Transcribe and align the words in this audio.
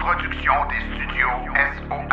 production 0.00 0.52
des 0.70 0.80
studios 0.94 1.36
SOR. 1.76 2.08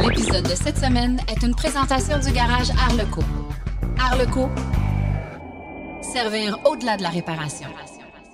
L'épisode 0.00 0.44
de 0.44 0.54
cette 0.54 0.78
semaine 0.78 1.20
est 1.28 1.42
une 1.42 1.56
présentation 1.56 2.18
du 2.20 2.30
garage 2.30 2.70
Arleco. 2.70 3.22
Arleco, 3.98 4.48
servir 6.02 6.58
au-delà 6.64 6.96
de 6.96 7.02
la 7.02 7.08
réparation. 7.08 7.68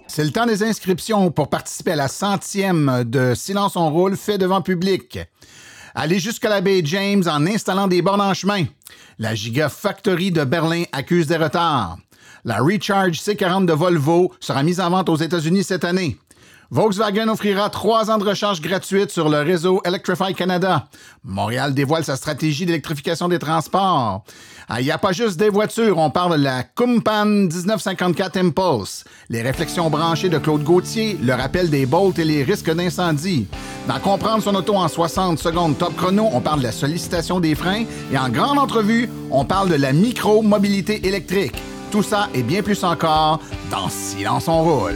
C'est 0.07 0.25
le 0.25 0.31
temps 0.31 0.47
des 0.47 0.63
inscriptions 0.63 1.31
pour 1.31 1.49
participer 1.49 1.93
à 1.93 1.97
la 1.97 2.09
centième 2.09 3.05
de 3.05 3.35
Silence 3.35 3.77
on 3.77 3.89
roule 3.91 4.17
fait 4.17 4.37
devant 4.37 4.61
public. 4.61 5.19
Allez 5.95 6.19
jusqu'à 6.19 6.51
la 6.51 6.61
baie 6.61 6.83
James 6.85 7.25
en 7.27 7.47
installant 7.47 7.89
des 7.89 8.03
bornes 8.03 8.21
en 8.21 8.35
chemin. 8.35 8.65
La 9.19 9.35
Gigafactory 9.35 10.33
de 10.33 10.45
Berlin 10.45 10.85
accuse 10.93 11.27
des 11.27 11.39
retards. 11.39 11.97
La 12.45 12.59
Recharge 12.59 13.19
C40 13.19 13.67
de 13.67 13.73
Volvo 13.73 14.33
sera 14.41 14.63
mise 14.63 14.81
en 14.81 14.89
vente 14.91 15.09
aux 15.09 15.17
États-Unis 15.17 15.65
cette 15.65 15.85
année. 15.85 16.17
Volkswagen 16.73 17.29
offrira 17.29 17.69
trois 17.69 18.13
ans 18.13 18.19
de 18.19 18.25
recharge 18.25 18.61
gratuite 18.61 19.11
sur 19.11 19.29
le 19.29 19.41
réseau 19.41 19.83
Electrify 19.85 20.33
Canada. 20.35 20.87
Montréal 21.25 21.75
dévoile 21.75 22.05
sa 22.05 22.15
stratégie 22.15 22.65
d'électrification 22.65 23.29
des 23.29 23.41
transports. 23.41 24.23
Il 24.79 24.85
n'y 24.85 24.93
a 24.93 24.99
pas 24.99 25.11
juste 25.11 25.37
des 25.37 25.49
voitures, 25.49 25.99
on 25.99 26.11
parle 26.11 26.39
de 26.39 26.45
la 26.45 26.63
Kumpan 26.63 27.25
1954 27.25 28.37
Impulse, 28.37 29.03
les 29.29 29.43
réflexions 29.43 29.91
branchées 29.91 30.29
de 30.29 30.39
Claude 30.39 30.63
Gauthier, 30.63 31.19
le 31.21 31.35
rappel 31.35 31.71
des 31.71 31.87
bolts 31.87 32.21
et 32.21 32.25
les 32.25 32.45
risques 32.45 32.73
d'incendie. 32.73 33.49
Dans 33.89 33.99
Comprendre 33.99 34.45
son 34.45 34.55
auto 34.55 34.77
en 34.77 34.87
60 34.87 35.41
secondes 35.41 35.77
top 35.77 35.97
chrono, 35.97 36.29
on 36.33 36.41
parle 36.41 36.61
de 36.61 36.65
la 36.67 36.73
sollicitation 36.73 37.41
des 37.41 37.57
freins 37.57 37.85
et 38.13 38.17
en 38.17 38.29
grande 38.29 38.61
entrevue, 38.61 39.11
on 39.33 39.45
parle 39.45 39.71
de 39.71 39.75
la 39.75 39.93
micro-mobilité 39.93 41.05
électrique. 41.05 41.61
Tout 41.91 42.03
ça 42.05 42.29
et 42.35 42.43
bien 42.43 42.63
plus 42.63 42.85
encore 42.85 43.41
dans 43.71 43.89
Silence 43.89 44.47
on 44.47 44.63
roule. 44.63 44.95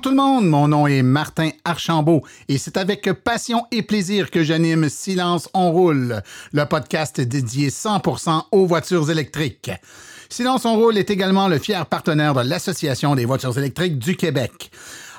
Bonjour 0.00 0.12
tout 0.12 0.16
le 0.16 0.22
monde, 0.22 0.48
mon 0.48 0.66
nom 0.66 0.86
est 0.86 1.02
Martin 1.02 1.50
Archambault 1.62 2.22
et 2.48 2.56
c'est 2.56 2.78
avec 2.78 3.12
passion 3.12 3.66
et 3.70 3.82
plaisir 3.82 4.30
que 4.30 4.42
j'anime 4.42 4.88
Silence 4.88 5.50
on 5.52 5.70
roule, 5.72 6.22
le 6.54 6.64
podcast 6.64 7.20
dédié 7.20 7.68
100% 7.68 8.44
aux 8.50 8.64
voitures 8.64 9.10
électriques. 9.10 9.70
Silence 10.30 10.64
on 10.64 10.76
roule 10.76 10.96
est 10.96 11.10
également 11.10 11.48
le 11.48 11.58
fier 11.58 11.84
partenaire 11.84 12.32
de 12.32 12.48
l'Association 12.48 13.14
des 13.14 13.26
voitures 13.26 13.58
électriques 13.58 13.98
du 13.98 14.16
Québec. 14.16 14.70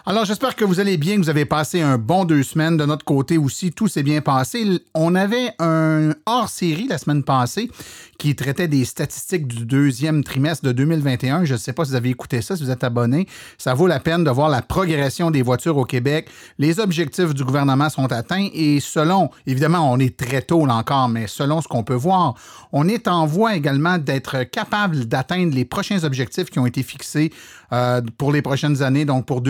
Alors, 0.04 0.26
j'espère 0.26 0.56
que 0.56 0.66
vous 0.66 0.80
allez 0.80 0.98
bien, 0.98 1.18
que 1.18 1.22
vous 1.22 1.30
avez 1.30 1.46
passé 1.46 1.80
un 1.80 2.00
bon 2.00 2.26
deux 2.26 2.42
semaines. 2.42 2.76
De 2.76 2.86
notre 2.86 3.06
côté 3.06 3.38
aussi, 3.38 3.72
tout 3.72 3.88
s'est 3.88 4.02
bien 4.02 4.22
passé. 4.22 4.82
On 4.96 5.14
avait 5.14 5.52
un 5.60 6.16
hors-série 6.26 6.88
la 6.88 6.98
semaine 6.98 7.24
passée 7.24 7.70
qui 8.18 8.36
traitait 8.36 8.68
des 8.68 8.84
statistiques 8.84 9.48
du 9.48 9.66
deuxième 9.66 10.24
trimestre 10.24 10.66
de 10.66 10.72
2021. 10.72 11.46
Je 11.46 11.54
ne 11.54 11.58
sais 11.58 11.74
pas 11.74 11.86
si 11.86 11.92
vous 11.92 11.98
avez 11.98 12.10
écouté 12.10 12.42
ça, 12.42 12.56
si 12.56 12.64
vous 12.64 12.72
êtes 12.72 12.84
abonné. 12.84 13.28
Ça 13.60 13.76
vaut 13.76 13.86
la 13.86 14.00
peine 14.00 14.24
de 14.24 14.30
voir 14.32 14.50
la 14.50 14.64
progression 14.64 15.30
des 15.30 15.44
voitures 15.44 15.78
au 15.78 15.86
Québec. 15.86 16.30
Les 16.58 16.80
objectifs 16.80 17.36
du 17.36 17.44
gouvernement 17.44 17.90
sont 17.90 18.12
atteints 18.12 18.48
et 18.54 18.80
selon, 18.80 19.30
évidemment, 19.46 19.92
on 19.92 20.00
est 20.00 20.18
très 20.18 20.42
tôt 20.42 20.66
là 20.66 20.76
encore, 20.76 21.10
mais 21.10 21.28
selon 21.28 21.62
ce 21.62 21.68
qu'on 21.68 21.84
peut 21.84 21.94
voir, 21.94 22.36
on 22.72 22.88
est 22.88 23.08
en 23.08 23.26
voie 23.28 23.56
également 23.56 23.98
d'être 24.00 24.44
capable 24.44 25.06
d'atteindre 25.06 25.54
les 25.54 25.66
prochains 25.66 26.04
objectifs 26.04 26.50
qui 26.50 26.60
ont 26.60 26.66
été 26.66 26.84
fixés 26.84 27.32
euh, 27.74 28.02
pour 28.18 28.32
les 28.32 28.42
prochaines 28.42 28.84
années, 28.84 29.06
donc 29.06 29.26
pour 29.26 29.42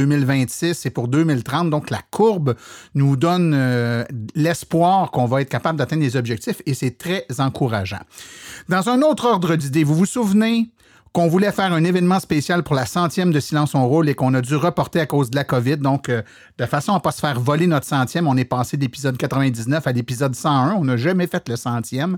2026 0.46 0.86
et 0.86 0.90
pour 0.90 1.08
2030. 1.08 1.70
Donc 1.70 1.90
la 1.90 2.02
courbe 2.12 2.56
nous 2.96 3.16
donne 3.16 3.54
euh, 3.56 4.04
l'espoir 4.36 5.12
qu'on 5.12 5.26
va 5.26 5.42
être 5.42 5.50
capable 5.50 5.78
d'atteindre 5.78 6.04
les 6.04 6.16
objectifs 6.16 6.62
et 6.66 6.74
c'est 6.74 6.98
très 6.98 7.26
encourageant. 7.40 8.02
Dans 8.70 8.90
un 8.90 9.02
autre 9.02 9.26
ordre 9.26 9.56
d'idée, 9.56 9.84
vous 9.84 9.96
vous 9.96 10.06
souvenez 10.06 10.72
qu'on 11.14 11.28
voulait 11.28 11.52
faire 11.52 11.74
un 11.74 11.84
événement 11.84 12.20
spécial 12.20 12.64
pour 12.64 12.74
la 12.74 12.86
centième 12.86 13.32
de 13.32 13.40
Silence 13.42 13.76
on 13.76 13.86
Rôle 13.86 14.08
et 14.08 14.16
qu'on 14.16 14.34
a 14.34 14.42
dû 14.42 14.56
reporter 14.56 15.02
à 15.02 15.06
cause 15.06 15.30
de 15.30 15.36
la 15.36 15.44
COVID. 15.44 15.78
Donc, 15.78 16.08
euh, 16.08 16.22
de 16.58 16.66
façon 16.66 16.94
à 16.94 16.96
ne 16.96 17.00
pas 17.02 17.12
se 17.12 17.20
faire 17.20 17.38
voler 17.40 17.68
notre 17.68 17.86
centième, 17.86 18.28
on 18.28 18.38
est 18.38 18.46
passé 18.46 18.78
d'épisode 18.78 19.18
99 19.18 19.86
à 19.86 19.92
l'épisode 19.92 20.36
101. 20.36 20.76
On 20.76 20.86
n'a 20.86 20.96
jamais 20.96 21.28
fait 21.28 21.50
le 21.50 21.58
centième. 21.58 22.18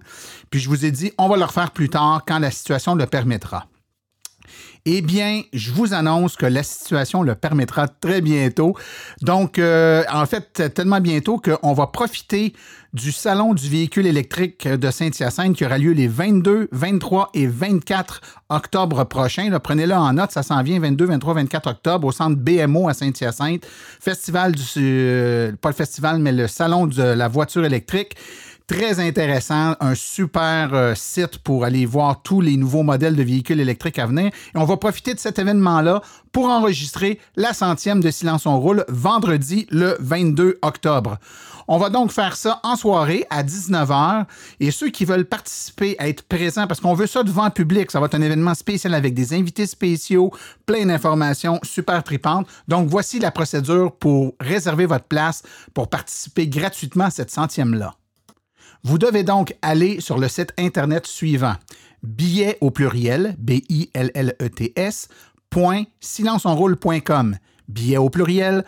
Puis 0.52 0.60
je 0.60 0.70
vous 0.70 0.86
ai 0.86 0.92
dit, 0.92 1.12
on 1.18 1.28
va 1.28 1.38
le 1.38 1.46
refaire 1.46 1.72
plus 1.72 1.90
tard 1.90 2.24
quand 2.28 2.38
la 2.38 2.52
situation 2.52 2.94
le 2.94 3.08
permettra. 3.08 3.66
Eh 4.86 5.02
bien, 5.02 5.44
je 5.54 5.72
vous 5.72 5.94
annonce 5.94 6.36
que 6.36 6.46
la 6.46 6.62
situation 6.62 7.24
le 7.24 7.36
permettra 7.36 7.88
très 7.88 8.20
bientôt. 8.20 8.76
Donc, 9.22 9.58
euh, 9.58 10.04
en 10.12 10.26
fait, 10.26 10.74
tellement 10.74 11.00
bientôt 11.00 11.40
qu'on 11.40 11.72
va 11.72 11.88
profiter 11.88 12.54
du 12.92 13.14
Salon 13.14 13.54
du 13.54 13.70
véhicule 13.70 14.06
électrique 14.06 14.68
de 14.68 14.92
Saint-Hyacinthe 14.92 15.56
qui 15.56 15.66
aura 15.66 15.78
lieu 15.78 15.94
les 15.94 16.10
22, 16.10 16.68
23 16.74 17.30
et 17.34 17.48
24 17.48 18.20
octobre 18.50 19.06
prochains. 19.06 19.58
Prenez-le 19.58 19.96
en 19.96 20.12
note, 20.12 20.32
ça 20.32 20.44
s'en 20.44 20.62
vient 20.62 20.80
22, 20.82 21.06
23, 21.06 21.34
24 21.34 21.70
octobre 21.70 22.08
au 22.08 22.12
centre 22.12 22.36
BMO 22.36 22.90
à 22.90 22.94
Saint-Hyacinthe. 22.94 23.66
Festival 24.02 24.52
du... 24.52 24.64
Euh, 24.78 25.54
pas 25.62 25.70
le 25.70 25.76
festival, 25.76 26.20
mais 26.20 26.34
le 26.34 26.48
Salon 26.48 26.88
de 26.88 27.02
la 27.02 27.30
voiture 27.30 27.64
électrique. 27.64 28.18
Très 28.66 29.02
intéressant, 29.02 29.76
un 29.82 29.94
super 29.94 30.74
euh, 30.74 30.96
site 30.96 31.40
pour 31.40 31.66
aller 31.66 31.86
voir 31.86 32.22
tous 32.22 32.40
les 32.40 32.56
nouveaux 32.56 32.84
modèles 32.84 33.16
de 33.18 33.24
véhicules 33.24 33.60
électriques 33.60 34.00
à 34.00 34.06
venir. 34.06 34.28
Et 34.28 34.58
on 34.58 34.64
va 34.64 34.78
profiter 34.78 35.14
de 35.14 35.20
cet 35.20 35.38
événement-là 35.38 36.02
pour 36.32 36.46
enregistrer 36.46 37.20
la 37.36 37.52
centième 37.52 38.00
de 38.00 38.10
Silence 38.10 38.46
on 38.46 38.58
roule 38.58 38.86
vendredi 38.88 39.68
le 39.70 39.98
22 40.00 40.60
octobre. 40.62 41.18
On 41.68 41.78
va 41.78 41.90
donc 41.90 42.12
faire 42.12 42.38
ça 42.38 42.62
en 42.64 42.78
soirée 42.78 43.26
à 43.30 43.44
19h 43.44 44.26
et 44.62 44.72
ceux 44.72 44.90
qui 44.90 45.04
veulent 45.04 45.26
participer, 45.26 45.98
à 46.00 46.08
être 46.08 46.24
présents, 46.24 46.66
parce 46.66 46.80
qu'on 46.80 46.94
veut 46.94 47.08
ça 47.08 47.24
devant 47.24 47.46
le 47.46 47.52
public, 47.52 47.92
ça 47.92 48.00
va 48.00 48.06
être 48.06 48.16
un 48.16 48.22
événement 48.22 48.54
spécial 48.54 48.94
avec 48.94 49.14
des 49.14 49.34
invités 49.34 49.66
spéciaux, 49.66 50.32
plein 50.66 50.86
d'informations 50.86 51.60
super 51.64 52.02
tripantes. 52.04 52.48
Donc 52.70 52.88
voici 52.88 53.20
la 53.20 53.32
procédure 53.32 53.92
pour 53.94 54.36
réserver 54.40 54.86
votre 54.86 55.06
place 55.06 55.44
pour 55.74 55.90
participer 55.90 56.48
gratuitement 56.48 57.06
à 57.06 57.12
cette 57.12 57.32
centième-là. 57.32 57.94
Vous 58.86 58.98
devez 58.98 59.24
donc 59.24 59.56
aller 59.62 60.02
sur 60.02 60.18
le 60.18 60.28
site 60.28 60.54
Internet 60.58 61.08
suivant 61.08 61.56
billet 62.04 62.58
au 62.60 62.70
pluriel, 62.70 63.36
B-I-L-L-E-T-S, 63.40 65.08
point 65.50 65.84
silenceonroule.com 66.02 67.38
billet 67.68 67.98
au 67.98 68.10
pluriel, 68.10 68.66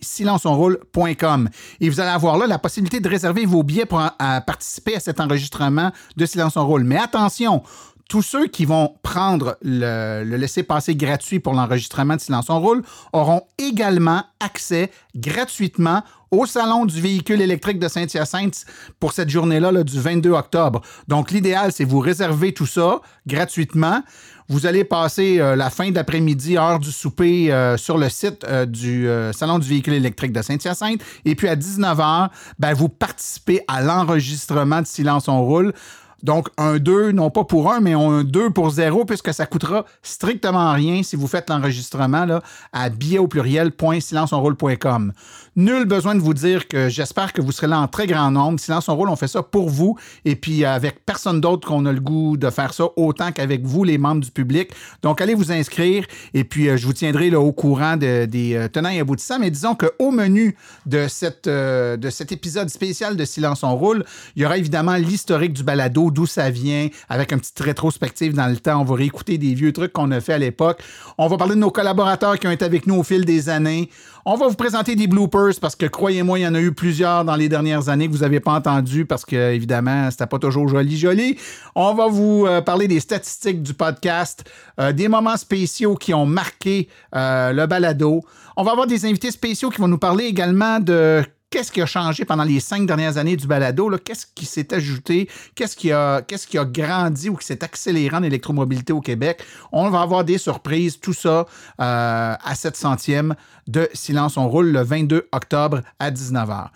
silenceonroule.com. 0.00 1.48
Et 1.80 1.88
vous 1.88 2.00
allez 2.00 2.10
avoir 2.10 2.36
là 2.36 2.46
la 2.46 2.58
possibilité 2.58 3.00
de 3.00 3.08
réserver 3.08 3.46
vos 3.46 3.62
billets 3.62 3.86
pour 3.86 4.02
participer 4.46 4.96
à 4.96 5.00
cet 5.00 5.20
enregistrement 5.20 5.90
de 6.16 6.26
Silence 6.26 6.56
on. 6.56 6.84
Mais 6.84 6.98
attention, 6.98 7.62
tous 8.08 8.22
ceux 8.22 8.46
qui 8.46 8.64
vont 8.64 8.94
prendre 9.02 9.56
le, 9.62 10.24
laisser-passer 10.36 10.94
gratuit 10.94 11.40
pour 11.40 11.54
l'enregistrement 11.54 12.16
de 12.16 12.20
Silence 12.20 12.50
on 12.50 12.60
Roule 12.60 12.82
auront 13.12 13.42
également 13.58 14.24
accès 14.40 14.90
gratuitement 15.16 16.02
au 16.30 16.46
Salon 16.46 16.86
du 16.86 17.00
véhicule 17.00 17.40
électrique 17.42 17.78
de 17.78 17.88
Saint-Hyacinthe 17.88 18.64
pour 18.98 19.12
cette 19.12 19.28
journée-là 19.28 19.70
là, 19.70 19.84
du 19.84 20.00
22 20.00 20.30
octobre. 20.30 20.80
Donc, 21.06 21.30
l'idéal, 21.30 21.72
c'est 21.72 21.84
vous 21.84 22.00
réserver 22.00 22.52
tout 22.52 22.66
ça 22.66 23.00
gratuitement. 23.26 24.02
Vous 24.48 24.66
allez 24.66 24.84
passer 24.84 25.40
euh, 25.40 25.56
la 25.56 25.70
fin 25.70 25.90
d'après-midi, 25.90 26.56
heure 26.56 26.78
du 26.78 26.90
souper, 26.90 27.52
euh, 27.52 27.76
sur 27.76 27.96
le 27.96 28.08
site 28.08 28.44
euh, 28.44 28.66
du 28.66 29.08
Salon 29.32 29.58
du 29.58 29.68
véhicule 29.68 29.94
électrique 29.94 30.32
de 30.32 30.42
Saint-Hyacinthe. 30.42 31.00
Et 31.24 31.34
puis 31.34 31.48
à 31.48 31.56
19h, 31.56 32.28
ben, 32.58 32.74
vous 32.74 32.88
participez 32.88 33.62
à 33.68 33.82
l'enregistrement 33.82 34.80
de 34.80 34.86
Silence 34.86 35.28
on 35.28 35.42
roule. 35.42 35.72
Donc, 36.22 36.48
un 36.56 36.78
2, 36.78 37.12
non 37.12 37.30
pas 37.30 37.44
pour 37.44 37.72
un, 37.72 37.80
mais 37.80 37.94
un 37.94 38.22
2 38.22 38.50
pour 38.50 38.70
0, 38.70 39.04
puisque 39.04 39.34
ça 39.34 39.46
coûtera 39.46 39.84
strictement 40.02 40.72
rien 40.72 41.02
si 41.02 41.16
vous 41.16 41.26
faites 41.26 41.50
l'enregistrement 41.50 42.26
à 42.72 42.88
billet 42.88 43.18
au 43.18 43.26
pluriel.silenceonroule.com. 43.26 45.12
Nul 45.56 45.84
besoin 45.84 46.14
de 46.14 46.20
vous 46.20 46.32
dire 46.32 46.66
que 46.66 46.88
j'espère 46.88 47.32
que 47.32 47.42
vous 47.42 47.52
serez 47.52 47.66
là 47.66 47.78
en 47.78 47.88
très 47.88 48.06
grand 48.06 48.30
nombre. 48.30 48.58
Silence 48.58 48.88
on 48.88 48.96
roule, 48.96 49.10
on 49.10 49.16
fait 49.16 49.28
ça 49.28 49.42
pour 49.42 49.68
vous 49.68 49.98
et 50.24 50.34
puis 50.36 50.64
avec 50.64 51.04
personne 51.04 51.40
d'autre 51.40 51.68
qu'on 51.68 51.84
a 51.84 51.92
le 51.92 52.00
goût 52.00 52.36
de 52.38 52.48
faire 52.48 52.72
ça 52.72 52.84
autant 52.96 53.32
qu'avec 53.32 53.66
vous, 53.66 53.84
les 53.84 53.98
membres 53.98 54.22
du 54.22 54.30
public. 54.30 54.70
Donc, 55.02 55.20
allez 55.20 55.34
vous 55.34 55.52
inscrire 55.52 56.06
et 56.32 56.44
puis 56.44 56.68
euh, 56.68 56.76
je 56.76 56.86
vous 56.86 56.92
tiendrai 56.92 57.34
au 57.34 57.52
courant 57.52 57.96
de, 57.96 58.24
des 58.24 58.54
euh, 58.54 58.68
tenants 58.68 58.90
et 58.90 59.00
aboutissants. 59.00 59.38
Mais 59.38 59.50
disons 59.50 59.74
qu'au 59.74 60.10
menu 60.10 60.56
euh, 60.92 61.96
de 61.96 62.10
cet 62.10 62.32
épisode 62.32 62.70
spécial 62.70 63.16
de 63.16 63.24
Silence 63.24 63.62
on 63.62 63.76
roule, 63.76 64.04
il 64.36 64.42
y 64.42 64.46
aura 64.46 64.56
évidemment 64.56 64.96
l'historique 64.96 65.52
du 65.52 65.64
balado 65.64 66.10
d'où 66.12 66.26
ça 66.26 66.50
vient, 66.50 66.88
avec 67.08 67.32
un 67.32 67.38
petit 67.38 67.52
rétrospective 67.62 68.34
dans 68.34 68.46
le 68.46 68.56
temps. 68.56 68.80
On 68.80 68.84
va 68.84 68.94
réécouter 68.94 69.38
des 69.38 69.54
vieux 69.54 69.72
trucs 69.72 69.92
qu'on 69.92 70.10
a 70.10 70.20
fait 70.20 70.34
à 70.34 70.38
l'époque. 70.38 70.82
On 71.18 71.26
va 71.28 71.36
parler 71.36 71.54
de 71.54 71.60
nos 71.60 71.70
collaborateurs 71.70 72.38
qui 72.38 72.46
ont 72.46 72.50
été 72.50 72.64
avec 72.64 72.86
nous 72.86 72.96
au 72.96 73.02
fil 73.02 73.24
des 73.24 73.48
années. 73.48 73.88
On 74.24 74.36
va 74.36 74.46
vous 74.46 74.54
présenter 74.54 74.94
des 74.94 75.08
bloopers 75.08 75.54
parce 75.60 75.74
que 75.74 75.86
croyez-moi, 75.86 76.38
il 76.38 76.42
y 76.42 76.46
en 76.46 76.54
a 76.54 76.60
eu 76.60 76.72
plusieurs 76.72 77.24
dans 77.24 77.34
les 77.34 77.48
dernières 77.48 77.88
années 77.88 78.06
que 78.06 78.12
vous 78.12 78.20
n'avez 78.20 78.38
pas 78.38 78.52
entendu 78.52 79.04
parce 79.04 79.24
que 79.24 79.52
évidemment, 79.52 80.10
c'était 80.12 80.28
pas 80.28 80.38
toujours 80.38 80.68
joli 80.68 80.96
joli. 80.96 81.36
On 81.74 81.94
va 81.94 82.06
vous 82.06 82.46
euh, 82.46 82.60
parler 82.60 82.86
des 82.86 83.00
statistiques 83.00 83.62
du 83.62 83.74
podcast, 83.74 84.44
euh, 84.78 84.92
des 84.92 85.08
moments 85.08 85.36
spéciaux 85.36 85.96
qui 85.96 86.14
ont 86.14 86.26
marqué 86.26 86.88
euh, 87.16 87.52
le 87.52 87.66
balado. 87.66 88.22
On 88.56 88.62
va 88.62 88.72
avoir 88.72 88.86
des 88.86 89.04
invités 89.06 89.32
spéciaux 89.32 89.70
qui 89.70 89.80
vont 89.80 89.88
nous 89.88 89.98
parler 89.98 90.24
également 90.24 90.78
de 90.78 91.24
qu'est-ce 91.52 91.70
qui 91.70 91.82
a 91.82 91.86
changé 91.86 92.24
pendant 92.24 92.44
les 92.44 92.60
cinq 92.60 92.86
dernières 92.86 93.18
années 93.18 93.36
du 93.36 93.46
balado? 93.46 93.90
Qu'est-ce 94.02 94.26
qui 94.34 94.46
s'est 94.46 94.72
ajouté? 94.72 95.28
Qu'est-ce 95.54 95.76
qui, 95.76 95.92
a, 95.92 96.22
qui 96.22 96.58
a 96.58 96.64
grandi 96.64 97.28
ou 97.28 97.36
qui 97.36 97.46
s'est 97.46 97.62
accéléré 97.62 98.16
en 98.16 98.22
électromobilité 98.22 98.92
au 98.92 99.00
Québec? 99.00 99.44
On 99.70 99.90
va 99.90 100.00
avoir 100.00 100.24
des 100.24 100.38
surprises, 100.38 100.98
tout 100.98 101.12
ça 101.12 101.46
à 101.78 102.54
7 102.54 102.76
centièmes 102.76 103.34
de 103.68 103.88
Silence 103.92 104.36
on 104.36 104.48
roule 104.48 104.72
le 104.72 104.82
22 104.82 105.28
octobre 105.30 105.82
à 105.98 106.10
19h. 106.10 106.68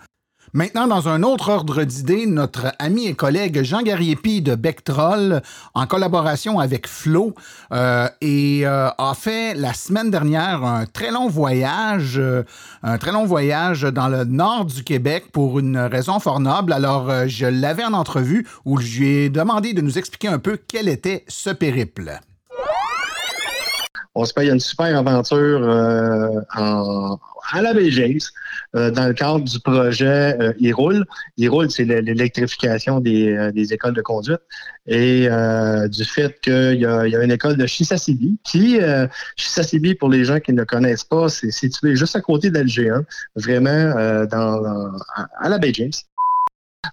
Maintenant, 0.53 0.87
dans 0.87 1.09
un 1.09 1.23
autre 1.23 1.49
ordre 1.49 1.83
d'idées, 1.83 2.25
notre 2.25 2.73
ami 2.79 3.07
et 3.07 3.15
collègue 3.15 3.63
Jean 3.63 3.81
Gariepi 3.81 4.41
de 4.41 4.55
Bectrol, 4.55 5.41
en 5.73 5.87
collaboration 5.87 6.59
avec 6.59 6.87
Flo, 6.87 7.35
euh, 7.73 8.07
euh, 8.23 8.89
a 8.97 9.13
fait 9.13 9.53
la 9.55 9.73
semaine 9.73 10.09
dernière 10.09 10.63
un 10.63 10.85
très 10.85 11.11
long 11.11 11.27
voyage, 11.27 12.15
euh, 12.17 12.43
un 12.81 12.97
très 12.97 13.11
long 13.11 13.25
voyage 13.25 13.81
dans 13.81 14.07
le 14.07 14.23
nord 14.23 14.65
du 14.65 14.85
Québec 14.85 15.25
pour 15.33 15.59
une 15.59 15.77
raison 15.77 16.19
fort 16.19 16.39
noble. 16.39 16.71
Alors, 16.71 17.27
je 17.27 17.45
l'avais 17.45 17.83
en 17.83 17.93
entrevue 17.93 18.47
où 18.63 18.79
je 18.79 18.99
lui 18.99 19.07
ai 19.07 19.29
demandé 19.29 19.73
de 19.73 19.81
nous 19.81 19.97
expliquer 19.97 20.29
un 20.29 20.39
peu 20.39 20.57
quel 20.65 20.87
était 20.87 21.25
ce 21.27 21.49
périple 21.49 22.21
on 24.17 24.25
se 24.25 24.33
paye 24.33 24.49
une 24.49 24.59
super 24.59 24.97
aventure 24.97 25.61
euh, 25.61 26.41
à 26.55 27.61
la 27.61 27.89
James 27.89 28.19
euh, 28.75 28.89
dans 28.89 29.07
le 29.07 29.13
cadre 29.13 29.41
du 29.41 29.59
projet 29.59 30.35
euh, 30.41 30.53
e-roule. 30.59 31.05
e-roule, 31.39 31.69
c'est 31.69 31.85
l'électrification 31.85 32.99
des, 32.99 33.73
écoles 33.73 33.93
de 33.93 34.01
conduite 34.01 34.41
et 34.87 35.27
du 35.89 36.03
fait 36.03 36.39
qu'il 36.41 36.79
y, 36.79 36.85
a, 36.85 37.23
une 37.23 37.31
école 37.31 37.57
de 37.57 37.67
Chisasibi 37.67 38.39
qui, 38.43 38.79
Chisasibi, 39.35 39.93
pour 39.95 40.09
les 40.09 40.25
gens 40.25 40.39
qui 40.39 40.53
ne 40.53 40.63
connaissent 40.63 41.03
pas, 41.03 41.29
c'est 41.29 41.51
situé 41.51 41.95
juste 41.95 42.15
à 42.15 42.21
côté 42.21 42.49
d'Alger, 42.49 42.89
hein, 42.89 43.03
vraiment 43.35 44.25
dans, 44.25 44.93
à 45.39 45.49
la 45.49 45.59
baie 45.59 45.73
James. 45.73 45.91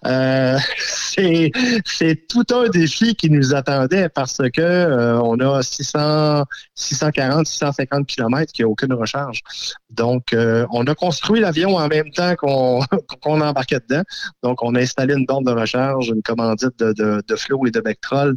Euh, 0.07 0.59
c'est 1.85 2.29
tout 2.29 2.45
un 2.53 2.69
défi 2.69 3.15
qui 3.15 3.31
nous 3.31 3.55
attendait 3.55 4.09
parce 4.09 4.39
que 4.53 4.61
euh, 4.61 5.21
on 5.21 5.39
a 5.41 5.63
600, 5.63 6.45
640, 6.75 7.47
650 7.47 8.07
kilomètres 8.07 8.53
qui 8.53 8.63
a 8.63 8.69
aucune 8.69 8.93
recharge. 8.93 9.41
Donc, 9.91 10.33
euh, 10.33 10.67
on 10.73 10.85
a 10.87 10.95
construit 10.95 11.41
l'avion 11.41 11.77
en 11.77 11.87
même 11.89 12.11
temps 12.11 12.35
qu'on 12.37 12.81
embarquait 13.41 13.81
dedans. 13.89 14.03
Donc, 14.43 14.63
on 14.63 14.75
a 14.75 14.81
installé 14.81 15.15
une 15.15 15.27
borne 15.27 15.45
de 15.45 15.53
recharge, 15.53 16.09
une 16.09 16.23
commandite 16.23 16.79
de, 16.79 16.93
de, 16.93 17.23
et 17.67 17.71
de 17.71 17.81
Vectrol 17.81 18.37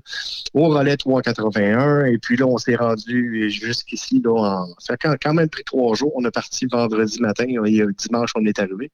au 0.54 0.68
relais 0.68 0.98
381. 0.98 2.06
Et 2.06 2.18
puis 2.20 2.38
là, 2.38 2.46
on 2.46 2.58
s'est 2.58 2.76
rendu 2.76 3.50
jusqu'ici. 3.50 4.22
Là, 4.24 4.66
ça 4.78 4.94
a 4.94 5.18
quand 5.18 5.34
même 5.34 5.50
pris 5.50 5.64
trois 5.64 5.96
jours. 5.96 6.12
On 6.16 6.24
est 6.26 6.32
parti 6.32 6.68
vendredi 6.72 7.20
matin 7.22 7.46
et 7.48 7.82
dimanche, 7.98 8.32
on 8.36 8.46
est 8.46 8.60
arrivé 8.60 8.92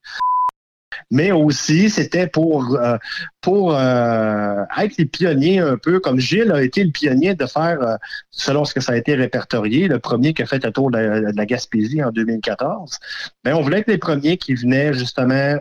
mais 1.11 1.31
aussi 1.31 1.89
c'était 1.89 2.27
pour 2.27 2.75
euh, 2.75 2.97
pour 3.43 3.75
euh, 3.77 4.63
être 4.79 4.97
les 4.97 5.05
pionniers 5.05 5.59
un 5.59 5.77
peu, 5.77 5.99
comme 5.99 6.19
Gilles 6.19 6.51
a 6.51 6.63
été 6.63 6.83
le 6.83 6.91
pionnier 6.91 7.35
de 7.35 7.45
faire, 7.45 7.81
euh, 7.81 7.95
selon 8.31 8.63
ce 8.63 8.73
que 8.73 8.79
ça 8.79 8.93
a 8.93 8.95
été 8.95 9.15
répertorié, 9.15 9.87
le 9.87 9.99
premier 9.99 10.33
qui 10.33 10.41
a 10.41 10.45
fait 10.45 10.63
le 10.63 10.71
tour 10.71 10.89
de 10.89 10.97
la, 11.35 11.45
Gaspésie 11.45 12.01
en 12.01 12.11
2014. 12.11 12.99
Mais 13.43 13.51
on 13.51 13.61
voulait 13.61 13.79
être 13.79 13.89
les 13.89 13.97
premiers 13.97 14.37
qui 14.37 14.55
venaient 14.55 14.93
justement 14.93 15.57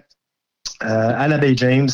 à 0.84 1.28
la 1.28 1.38
Bay 1.38 1.56
James 1.56 1.88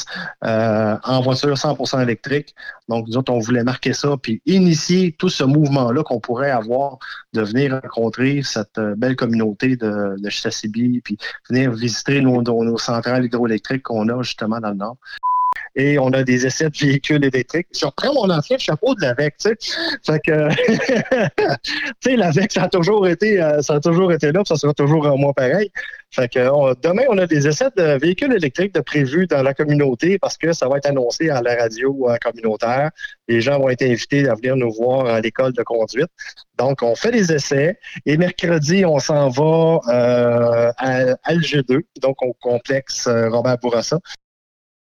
euh, 0.45 0.97
en 1.03 1.21
voiture 1.21 1.55
100% 1.55 2.03
électrique. 2.03 2.55
Donc, 2.89 3.07
nous 3.09 3.17
autres, 3.17 3.33
on 3.33 3.39
voulait 3.39 3.65
marquer 3.65 3.93
ça, 3.93 4.17
puis 4.21 4.41
initier 4.47 5.15
tout 5.19 5.29
ce 5.29 5.45
mouvement-là 5.45 6.03
qu'on 6.03 6.21
pourrait 6.21 6.51
avoir 6.51 6.99
de 7.33 7.43
venir 7.43 7.81
rencontrer 7.83 8.43
cette 8.43 8.79
euh, 8.79 8.95
belle 8.97 9.17
communauté 9.17 9.77
de, 9.77 10.17
de 10.19 11.01
puis 11.01 11.19
venir 11.49 11.73
visiter 11.73 12.21
nos, 12.21 12.43
nos 12.43 12.79
centrales 12.79 13.25
hydroélectriques 13.25 13.83
qu'on 13.83 14.09
a 14.09 14.23
justement 14.23 14.61
dans 14.61 14.71
le 14.71 14.77
Nord 14.77 14.97
et 15.77 15.99
on 15.99 16.09
a 16.09 16.23
des 16.23 16.47
essais 16.47 16.69
de 16.71 16.77
véhicules 16.77 17.25
électriques. 17.25 17.69
Je 17.79 17.87
reprends 17.87 18.15
mon 18.15 18.31
ancien 18.31 18.59
chapeau 18.59 18.95
de 18.95 19.03
l'AVEC, 19.03 19.37
tu 19.39 19.49
sais. 19.49 19.57
Fait 20.07 20.21
que, 20.21 20.49
tu 21.57 22.11
sais, 22.11 22.17
l'AVEC, 22.17 22.53
ça 22.53 22.65
a 22.65 22.69
toujours 22.69 23.07
été, 23.07 23.41
euh, 23.41 23.63
ça 23.63 23.75
a 23.75 23.81
toujours 23.81 24.13
été 24.13 24.33
là, 24.33 24.43
ça 24.47 24.57
sera 24.57 24.75
toujours 24.75 25.07
un 25.07 25.17
mois 25.17 25.35
pareil. 25.35 25.71
Fait 26.11 26.29
que 26.29 26.39
demain, 26.81 27.03
on 27.11 27.19
a 27.19 27.27
des 27.27 27.47
essais 27.47 27.69
de 27.77 27.99
véhicules 27.99 28.33
électriques 28.33 28.75
de 28.75 28.81
prévus 28.81 29.27
dans 29.27 29.43
la 29.43 29.53
communauté 29.53 30.19
parce 30.19 30.39
que 30.39 30.53
ça 30.55 30.67
va 30.67 30.79
être 30.79 30.87
annoncé 30.87 31.29
à 31.29 31.43
la 31.43 31.55
radio 31.55 32.09
communautaire. 32.23 32.91
Les 33.29 33.43
gens 33.43 33.59
vont 33.59 33.69
être 33.69 33.83
invités 33.83 34.27
à 34.29 34.35
venir 34.35 34.57
nous 34.57 34.73
voir 34.73 35.07
à 35.07 35.21
l'école 35.21 35.53
de 35.53 35.63
conduite. 35.63 36.09
Donc, 36.57 36.83
on 36.83 36.95
fait 36.95 37.11
des 37.11 37.33
essais 37.33 37.79
et 38.07 38.17
mercredi, 38.17 38.85
on 38.85 38.99
s'en 38.99 39.29
va 39.29 39.81
euh, 39.89 40.73
à 40.77 41.33
LG2, 41.33 41.83
donc 42.01 42.23
au 42.23 42.33
complexe 42.41 43.07
euh, 43.07 43.29
Robert 43.29 43.59
Bourassa. 43.59 43.99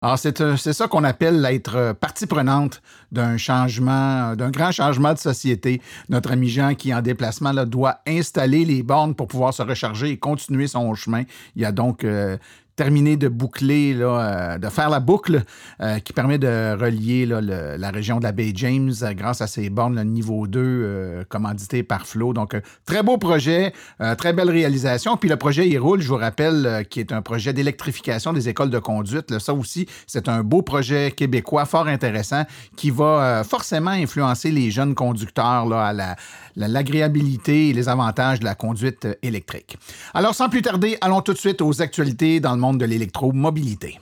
Alors, 0.02 0.18
euh, 0.40 0.56
c'est 0.56 0.72
ça 0.72 0.88
qu'on 0.88 1.04
appelle 1.04 1.46
être 1.48 1.76
euh, 1.76 1.94
partie 1.94 2.26
prenante 2.26 2.82
d'un 3.12 3.36
changement, 3.36 4.34
d'un 4.34 4.50
grand 4.50 4.72
changement 4.72 5.12
de 5.12 5.18
société. 5.18 5.80
Notre 6.08 6.32
ami 6.32 6.48
Jean, 6.48 6.74
qui 6.74 6.90
est 6.90 6.94
en 6.94 7.02
déplacement, 7.02 7.54
doit 7.64 8.00
installer 8.08 8.64
les 8.64 8.82
bornes 8.82 9.14
pour 9.14 9.28
pouvoir 9.28 9.54
se 9.54 9.62
recharger 9.62 10.10
et 10.10 10.16
continuer 10.16 10.66
son 10.66 10.92
chemin. 10.96 11.22
Il 11.54 11.62
y 11.62 11.64
a 11.64 11.70
donc 11.70 12.02
euh, 12.02 12.36
terminé 12.76 13.16
de 13.16 13.28
boucler, 13.28 13.94
là, 13.94 14.06
euh, 14.06 14.58
de 14.58 14.68
faire 14.68 14.88
la 14.90 15.00
boucle 15.00 15.42
euh, 15.80 15.98
qui 15.98 16.12
permet 16.12 16.38
de 16.38 16.76
relier 16.78 17.26
la 17.26 17.90
région 17.90 18.18
de 18.18 18.24
la 18.24 18.32
baie 18.32 18.52
James 18.54 18.92
euh, 19.02 19.12
grâce 19.12 19.40
à 19.40 19.46
ces 19.46 19.68
bornes 19.68 19.96
le 19.96 20.04
niveau 20.04 20.46
2 20.46 21.24
commanditées 21.28 21.82
par 21.82 22.06
Flo. 22.06 22.32
Donc, 22.32 22.56
très 22.86 23.02
beau 23.02 23.18
projet, 23.18 23.72
très 24.18 24.32
belle 24.32 24.50
réalisation. 24.50 25.16
Puis 25.16 25.28
le 25.28 25.36
projet 25.36 25.68
il 25.68 25.78
roule, 25.78 26.00
je 26.00 26.08
vous 26.08 26.16
rappelle, 26.16 26.86
qui 26.88 27.00
est 27.00 27.12
un 27.12 27.22
projet 27.22 27.52
d'électrification 27.52 28.32
des 28.32 28.48
écoles 28.48 28.70
de 28.70 28.78
conduite. 28.78 29.38
ça 29.38 29.54
aussi, 29.54 29.86
c'est 30.06 30.28
un 30.28 30.42
beau 30.42 30.62
projet 30.62 31.12
québécois 31.12 31.64
fort 31.64 31.86
intéressant 31.86 32.44
qui 32.76 32.90
va 32.90 33.42
forcément 33.44 33.90
influencer 33.90 34.50
les 34.50 34.70
jeunes 34.70 34.94
conducteurs 34.94 35.66
là, 35.66 35.88
à 35.88 36.16
l'agréabilité 36.56 37.68
et 37.68 37.72
les 37.72 37.88
avantages 37.88 38.40
de 38.40 38.44
la 38.44 38.54
conduite 38.54 39.06
électrique. 39.22 39.76
Alors, 40.14 40.34
sans 40.34 40.48
plus 40.48 40.62
tarder, 40.62 40.96
allons 41.00 41.20
tout 41.20 41.32
de 41.32 41.38
suite 41.38 41.60
aux 41.60 41.82
actualités 41.82 42.40
dans 42.40 42.54
le 42.54 42.61
de 42.70 42.84
l'électromobilité. 42.84 43.98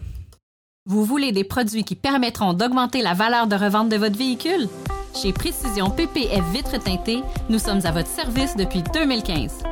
Vous 0.87 1.05
voulez 1.05 1.33
des 1.33 1.45
produits 1.45 1.85
qui 1.85 1.95
permettront 1.95 2.53
d'augmenter 2.53 3.01
la 3.01 3.15
valeur 3.15 3.47
de 3.47 3.57
revente 3.57 3.89
de 3.89 3.97
votre 3.97 4.19
véhicule? 4.19 4.69
Chez 5.15 5.32
Précision 5.32 5.91
PPF 5.91 6.44
Vitres 6.53 6.79
teintées, 6.79 7.23
nous 7.49 7.58
sommes 7.58 7.81
à 7.84 7.91
votre 7.91 8.08
service 8.08 8.56
depuis 8.56 8.82
2015. 8.93 9.63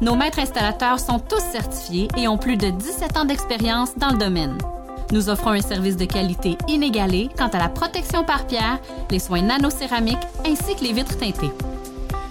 Nos 0.00 0.16
maîtres 0.16 0.40
installateurs 0.40 0.98
sont 0.98 1.20
tous 1.20 1.40
certifiés 1.40 2.08
et 2.16 2.28
ont 2.28 2.38
plus 2.38 2.56
de 2.56 2.70
17 2.70 3.16
ans 3.16 3.24
d'expérience 3.24 3.96
dans 3.96 4.10
le 4.10 4.18
domaine. 4.18 4.58
Nous 5.12 5.28
offrons 5.28 5.50
un 5.50 5.60
service 5.60 5.96
de 5.96 6.04
qualité 6.04 6.58
inégalé 6.66 7.28
quant 7.38 7.48
à 7.48 7.58
la 7.58 7.68
protection 7.68 8.24
par 8.24 8.46
pierre, 8.46 8.80
les 9.10 9.20
soins 9.20 9.42
nanocéramiques 9.42 10.16
ainsi 10.44 10.74
que 10.74 10.82
les 10.82 10.92
vitres 10.92 11.16
teintées. 11.16 11.52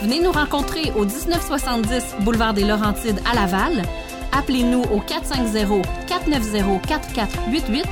Venez 0.00 0.20
nous 0.20 0.30
rencontrer 0.30 0.92
au 0.94 1.04
1970 1.04 2.18
boulevard 2.20 2.54
des 2.54 2.64
Laurentides 2.64 3.20
à 3.28 3.34
Laval. 3.34 3.82
Appelez-nous 4.30 4.82
au 4.82 5.00
450-490-4488 5.00 7.84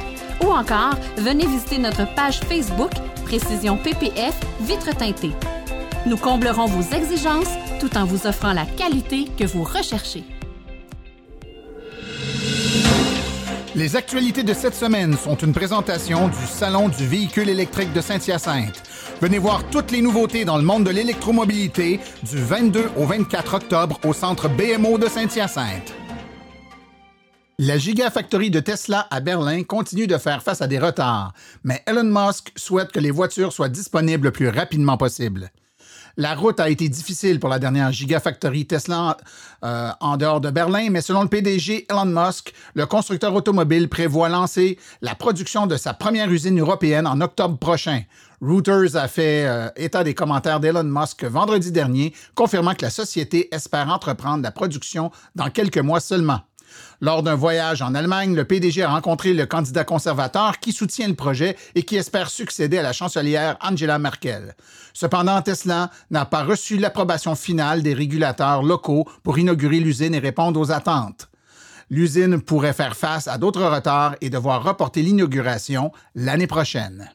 ou 0.44 0.46
encore 0.46 0.94
venez 1.16 1.46
visiter 1.46 1.78
notre 1.78 2.06
page 2.14 2.38
Facebook 2.40 2.92
Précision 3.24 3.76
PPF 3.76 4.38
Vitre 4.60 4.96
teintée. 4.96 5.32
Nous 6.06 6.16
comblerons 6.16 6.66
vos 6.66 6.96
exigences 6.96 7.50
tout 7.80 7.96
en 7.96 8.04
vous 8.04 8.28
offrant 8.28 8.52
la 8.52 8.66
qualité 8.66 9.24
que 9.36 9.44
vous 9.44 9.64
recherchez. 9.64 10.22
Les 13.74 13.96
actualités 13.96 14.44
de 14.44 14.54
cette 14.54 14.76
semaine 14.76 15.16
sont 15.16 15.36
une 15.36 15.52
présentation 15.52 16.28
du 16.28 16.46
Salon 16.46 16.88
du 16.88 17.04
véhicule 17.06 17.48
électrique 17.48 17.92
de 17.92 18.00
Saint-Hyacinthe. 18.00 18.85
Venez 19.22 19.38
voir 19.38 19.64
toutes 19.70 19.92
les 19.92 20.02
nouveautés 20.02 20.44
dans 20.44 20.58
le 20.58 20.62
monde 20.62 20.84
de 20.84 20.90
l'électromobilité 20.90 22.00
du 22.22 22.36
22 22.36 22.90
au 22.98 23.06
24 23.06 23.54
octobre 23.54 23.98
au 24.04 24.12
centre 24.12 24.46
BMO 24.46 24.98
de 24.98 25.08
Saint-Hyacinthe. 25.08 25.94
La 27.58 27.78
Gigafactory 27.78 28.50
de 28.50 28.60
Tesla 28.60 29.06
à 29.10 29.20
Berlin 29.20 29.62
continue 29.62 30.06
de 30.06 30.18
faire 30.18 30.42
face 30.42 30.60
à 30.60 30.66
des 30.66 30.78
retards, 30.78 31.32
mais 31.64 31.82
Elon 31.86 32.04
Musk 32.04 32.52
souhaite 32.56 32.92
que 32.92 33.00
les 33.00 33.10
voitures 33.10 33.54
soient 33.54 33.70
disponibles 33.70 34.26
le 34.26 34.32
plus 34.32 34.50
rapidement 34.50 34.98
possible. 34.98 35.50
La 36.18 36.34
route 36.34 36.60
a 36.60 36.70
été 36.70 36.88
difficile 36.88 37.38
pour 37.38 37.50
la 37.50 37.58
dernière 37.58 37.92
Gigafactory 37.92 38.66
Tesla 38.66 39.18
euh, 39.62 39.90
en 40.00 40.16
dehors 40.16 40.40
de 40.40 40.48
Berlin, 40.48 40.88
mais 40.90 41.02
selon 41.02 41.20
le 41.20 41.28
PDG 41.28 41.86
Elon 41.90 42.06
Musk, 42.06 42.54
le 42.72 42.86
constructeur 42.86 43.34
automobile 43.34 43.90
prévoit 43.90 44.30
lancer 44.30 44.78
la 45.02 45.14
production 45.14 45.66
de 45.66 45.76
sa 45.76 45.92
première 45.92 46.30
usine 46.30 46.58
européenne 46.58 47.06
en 47.06 47.20
octobre 47.20 47.58
prochain. 47.58 48.00
Reuters 48.40 48.96
a 48.96 49.08
fait 49.08 49.44
euh, 49.44 49.68
état 49.76 50.04
des 50.04 50.14
commentaires 50.14 50.58
d'Elon 50.58 50.84
Musk 50.84 51.24
vendredi 51.24 51.70
dernier, 51.70 52.14
confirmant 52.34 52.74
que 52.74 52.86
la 52.86 52.90
société 52.90 53.54
espère 53.54 53.90
entreprendre 53.90 54.42
la 54.42 54.52
production 54.52 55.10
dans 55.34 55.50
quelques 55.50 55.76
mois 55.76 56.00
seulement. 56.00 56.40
Lors 57.00 57.22
d'un 57.22 57.34
voyage 57.34 57.82
en 57.82 57.94
Allemagne, 57.94 58.34
le 58.34 58.44
PDG 58.44 58.82
a 58.82 58.90
rencontré 58.90 59.34
le 59.34 59.46
candidat 59.46 59.84
conservateur 59.84 60.58
qui 60.60 60.72
soutient 60.72 61.08
le 61.08 61.14
projet 61.14 61.56
et 61.74 61.82
qui 61.82 61.96
espère 61.96 62.30
succéder 62.30 62.78
à 62.78 62.82
la 62.82 62.92
chancelière 62.92 63.56
Angela 63.60 63.98
Merkel. 63.98 64.54
Cependant, 64.94 65.42
Tesla 65.42 65.90
n'a 66.10 66.24
pas 66.24 66.44
reçu 66.44 66.78
l'approbation 66.78 67.34
finale 67.34 67.82
des 67.82 67.94
régulateurs 67.94 68.62
locaux 68.62 69.06
pour 69.22 69.38
inaugurer 69.38 69.80
l'usine 69.80 70.14
et 70.14 70.18
répondre 70.18 70.58
aux 70.58 70.72
attentes. 70.72 71.28
L'usine 71.90 72.40
pourrait 72.40 72.72
faire 72.72 72.96
face 72.96 73.28
à 73.28 73.38
d'autres 73.38 73.62
retards 73.62 74.16
et 74.20 74.30
devoir 74.30 74.64
reporter 74.64 75.02
l'inauguration 75.02 75.92
l'année 76.14 76.48
prochaine. 76.48 77.10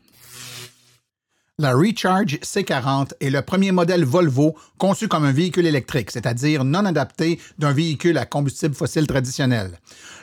La 1.62 1.76
Recharge 1.76 2.40
C40 2.42 3.12
est 3.22 3.30
le 3.30 3.44
premier 3.44 3.72
modèle 3.72 4.04
Volvo 4.04 4.56
conçu 4.80 5.08
comme 5.08 5.26
un 5.26 5.32
véhicule 5.32 5.68
électrique, 5.68 6.10
c'est-à-dire 6.10 6.64
non 6.64 6.86
adapté 6.86 7.40
d'un 7.60 7.72
véhicule 7.72 8.18
à 8.18 8.26
combustible 8.26 8.74
fossile 8.74 9.06
traditionnel. 9.06 9.70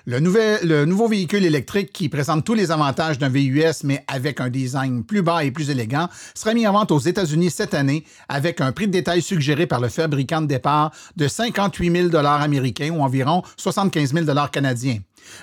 Le, 0.04 0.84
nouveau 0.84 1.06
véhicule 1.06 1.44
électrique 1.44 1.92
qui 1.92 2.08
présente 2.08 2.44
tous 2.44 2.54
les 2.54 2.72
avantages 2.72 3.20
d'un 3.20 3.28
VUS 3.28 3.84
mais 3.84 4.04
avec 4.08 4.40
un 4.40 4.48
design 4.48 5.04
plus 5.04 5.22
bas 5.22 5.44
et 5.44 5.52
plus 5.52 5.70
élégant 5.70 6.08
sera 6.34 6.54
mis 6.54 6.66
en 6.66 6.72
vente 6.72 6.90
aux 6.90 6.98
États-Unis 6.98 7.50
cette 7.50 7.74
année 7.74 8.04
avec 8.28 8.60
un 8.60 8.72
prix 8.72 8.88
de 8.88 8.92
détail 8.92 9.22
suggéré 9.22 9.68
par 9.68 9.78
le 9.78 9.90
fabricant 9.90 10.40
de 10.40 10.48
départ 10.48 10.90
de 11.14 11.28
58 11.28 12.10
000 12.10 12.16
américains 12.16 12.90
ou 12.90 13.00
environ 13.00 13.44
75 13.56 14.12
000 14.12 14.26
canadiens. 14.50 14.98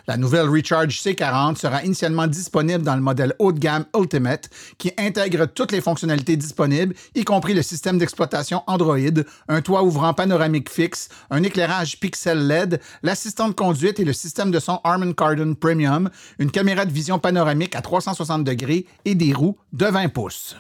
La 0.08 0.18
nouvelle 0.18 0.50
Recharge 0.50 1.00
C40 1.00 1.58
sera 1.58 1.84
initialement 1.84 2.28
disponible 2.28 2.84
dans 2.84 2.96
le 2.96 3.02
modèle 3.02 3.34
haut 3.40 3.52
de 3.52 3.60
gamme 3.60 3.86
Ultimate 3.98 4.50
qui 4.78 4.92
intègre 4.98 5.46
toutes 5.46 5.72
les 5.72 5.82
fonctionnalités 5.82 6.38
disponibles, 6.38 6.96
y 7.16 7.24
compris 7.24 7.54
le 7.54 7.62
système 7.62 7.98
d'exploitation 7.98 8.64
Android, 8.68 8.98
un 9.48 9.62
toit 9.62 9.84
ouvrant 9.84 10.14
panoramique 10.14 10.70
fixe, 10.70 11.10
un 11.30 11.44
éclairage 11.44 12.00
pixel 12.00 12.48
LED, 12.48 12.82
l'assistant 13.04 13.48
de 13.48 13.54
conduite 13.54 14.00
et 14.00 14.06
le 14.06 14.14
système 14.14 14.52
de 14.52 14.60
son 14.60 14.80
Harman 14.84 15.14
Kardon 15.14 15.56
Premium, 15.56 16.10
une 16.40 16.52
caméra 16.52 16.86
de 16.86 16.92
vision 16.92 17.20
panoramique 17.20 17.76
à 17.76 17.82
360 17.82 18.44
degrés 18.44 18.86
et 19.06 19.16
des 19.16 19.34
roues 19.34 19.58
de 19.74 19.86
20 19.86 20.10
pouces. 20.10 20.56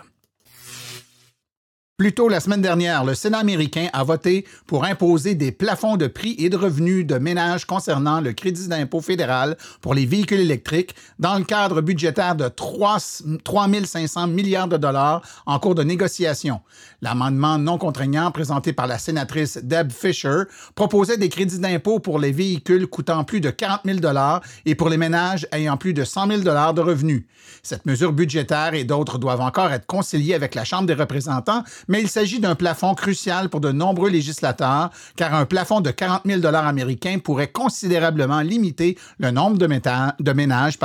Plus 1.97 2.11
tôt 2.11 2.27
la 2.27 2.41
semaine 2.41 2.61
dernière, 2.61 3.05
le 3.05 3.15
Sénat 3.15 3.37
américain 3.37 3.87
a 3.93 4.03
voté 4.03 4.45
pour 4.67 4.83
imposer 4.83 5.33
des 5.33 5.53
plafonds 5.53 5.95
de 5.95 6.07
prix 6.07 6.35
et 6.37 6.49
de 6.49 6.57
revenus 6.57 7.07
de 7.07 7.17
ménages 7.17 7.63
concernant 7.63 8.19
le 8.19 8.33
crédit 8.33 8.67
d'impôt 8.67 8.99
fédéral 8.99 9.55
pour 9.79 9.93
les 9.93 10.05
véhicules 10.05 10.41
électriques 10.41 10.93
dans 11.19 11.37
le 11.37 11.45
cadre 11.45 11.79
budgétaire 11.79 12.35
de 12.35 12.49
3, 12.49 12.99
500 12.99 14.27
milliards 14.27 14.67
de 14.67 14.75
dollars 14.75 15.21
en 15.45 15.57
cours 15.57 15.73
de 15.73 15.83
négociation. 15.83 16.59
L'amendement 17.01 17.57
non 17.57 17.77
contraignant 17.77 18.29
présenté 18.29 18.73
par 18.73 18.87
la 18.87 18.97
sénatrice 18.97 19.57
Deb 19.63 19.89
Fisher 19.89 20.43
proposait 20.75 21.15
des 21.15 21.29
crédits 21.29 21.59
d'impôt 21.59 21.99
pour 21.99 22.19
les 22.19 22.33
véhicules 22.33 22.87
coûtant 22.87 23.23
plus 23.23 23.39
de 23.39 23.51
40 23.51 23.83
000 23.85 23.99
dollars 23.99 24.41
et 24.65 24.75
pour 24.75 24.89
les 24.89 24.97
ménages 24.97 25.47
ayant 25.53 25.77
plus 25.77 25.93
de 25.93 26.03
100 26.03 26.27
000 26.27 26.41
dollars 26.41 26.73
de 26.73 26.81
revenus. 26.81 27.23
Cette 27.63 27.85
mesure 27.85 28.11
budgétaire 28.11 28.73
et 28.73 28.83
d'autres 28.83 29.17
doivent 29.17 29.39
encore 29.39 29.71
être 29.71 29.85
conciliées 29.85 30.33
avec 30.33 30.55
la 30.55 30.65
Chambre 30.65 30.87
des 30.87 30.93
représentants, 30.93 31.63
mais 31.87 32.01
il 32.01 32.09
s'agit 32.09 32.39
d'un 32.39 32.55
plafond 32.55 32.93
crucial 32.93 33.49
pour 33.49 33.59
de 33.59 33.71
nombreux 33.71 34.09
législateurs, 34.09 34.89
car 35.15 35.33
un 35.33 35.45
plafond 35.45 35.81
de 35.81 35.91
40 35.91 36.23
000 36.25 36.39
dollars 36.39 36.67
américains 36.67 37.19
pourrait 37.19 37.51
considérablement 37.51 38.41
limiter 38.41 38.97
le 39.17 39.31
nombre 39.31 39.57
de, 39.57 40.33
ménages 40.33 40.77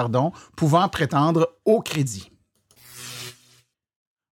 pouvant 0.57 0.89
prétendre 0.89 1.51
au 1.65 1.81
crédit. 1.81 2.31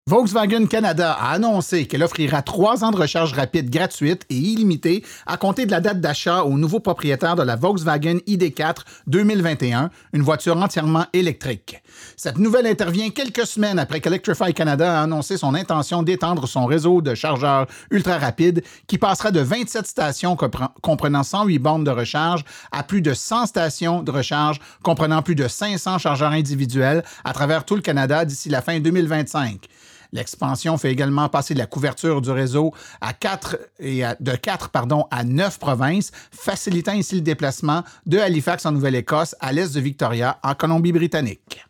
Volkswagen 0.09 0.65
Canada 0.69 1.13
a 1.13 1.33
annoncé 1.33 1.85
qu'elle 1.85 2.03
offrira 2.03 2.41
trois 2.41 2.83
ans 2.83 2.93
de 2.93 2.97
recharge 2.97 3.35
rapide 3.35 3.69
gratuite 3.69 4.25
et 4.31 4.37
illimitée 4.37 5.05
à 5.27 5.37
compter 5.37 5.67
de 5.67 5.71
la 5.71 5.83
date 5.83 6.01
d'achat 6.01 6.45
aux 6.45 6.57
nouveaux 6.57 6.81
propriétaires 6.81 7.37
de 7.37 7.43
la 7.43 7.57
Volkswagen 7.57 8.17
ID4 8.27 8.77
2021, 9.07 9.91
une 10.15 10.23
voiture 10.23 10.57
entièrement 10.57 11.05
électrique. 11.13 11.83
Cette 12.17 12.39
nouvelle 12.39 12.67
intervient 12.67 13.11
quelques 13.11 13.45
semaines 13.45 13.79
après 13.79 14.01
qu'Electrify 14.01 14.55
Canada 14.55 14.99
a 14.99 15.03
annoncé 15.03 15.37
son 15.37 15.55
intention 15.55 16.03
d'étendre 16.03 16.49
son 16.49 16.65
réseau 16.65 17.03
de 17.03 17.15
chargeurs 17.15 17.67
ultra 17.91 18.17
rapides 18.17 18.65
qui 18.87 18.97
passera 18.97 19.31
de 19.31 19.41
27 19.41 19.87
stations 19.87 20.39
comprenant 20.81 21.23
108 21.23 21.59
bornes 21.59 21.85
de 21.85 21.91
recharge 21.91 22.47
à 22.73 22.83
plus 22.83 23.03
de 23.03 23.13
100 23.13 23.45
stations 23.45 24.03
de 24.03 24.11
recharge 24.11 24.59
comprenant 24.83 25.21
plus 25.21 25.35
de 25.35 25.47
500 25.47 25.99
chargeurs 25.99 26.33
individuels 26.33 27.05
à 27.25 27.35
travers 27.35 27.67
tout 27.67 27.77
le 27.77 27.83
Canada 27.83 28.25
d'ici 28.25 28.49
la 28.49 28.63
fin 28.63 28.81
2025. 28.81 29.69
L'expansion 30.13 30.79
fait 30.79 30.91
également 30.91 31.29
passer 31.29 31.55
la 31.55 31.67
couverture 31.67 32.21
du 32.21 32.31
réseau 32.31 32.73
à 33.01 33.13
4 33.13 33.59
et 33.79 34.03
de 34.21 34.33
4 34.33 34.71
pardon, 34.71 35.07
à 35.11 35.25
9 35.25 35.59
provinces, 35.59 36.11
facilitant 36.31 36.93
ainsi 36.93 37.17
le 37.17 37.21
déplacement 37.21 37.83
de 38.07 38.19
Halifax 38.19 38.65
en 38.67 38.73
Nouvelle-Écosse 38.73 39.37
à 39.41 39.53
l'est 39.53 39.75
de 39.75 39.81
Victoria 39.81 40.39
en 40.43 40.55
Colombie-Britannique. 40.55 41.68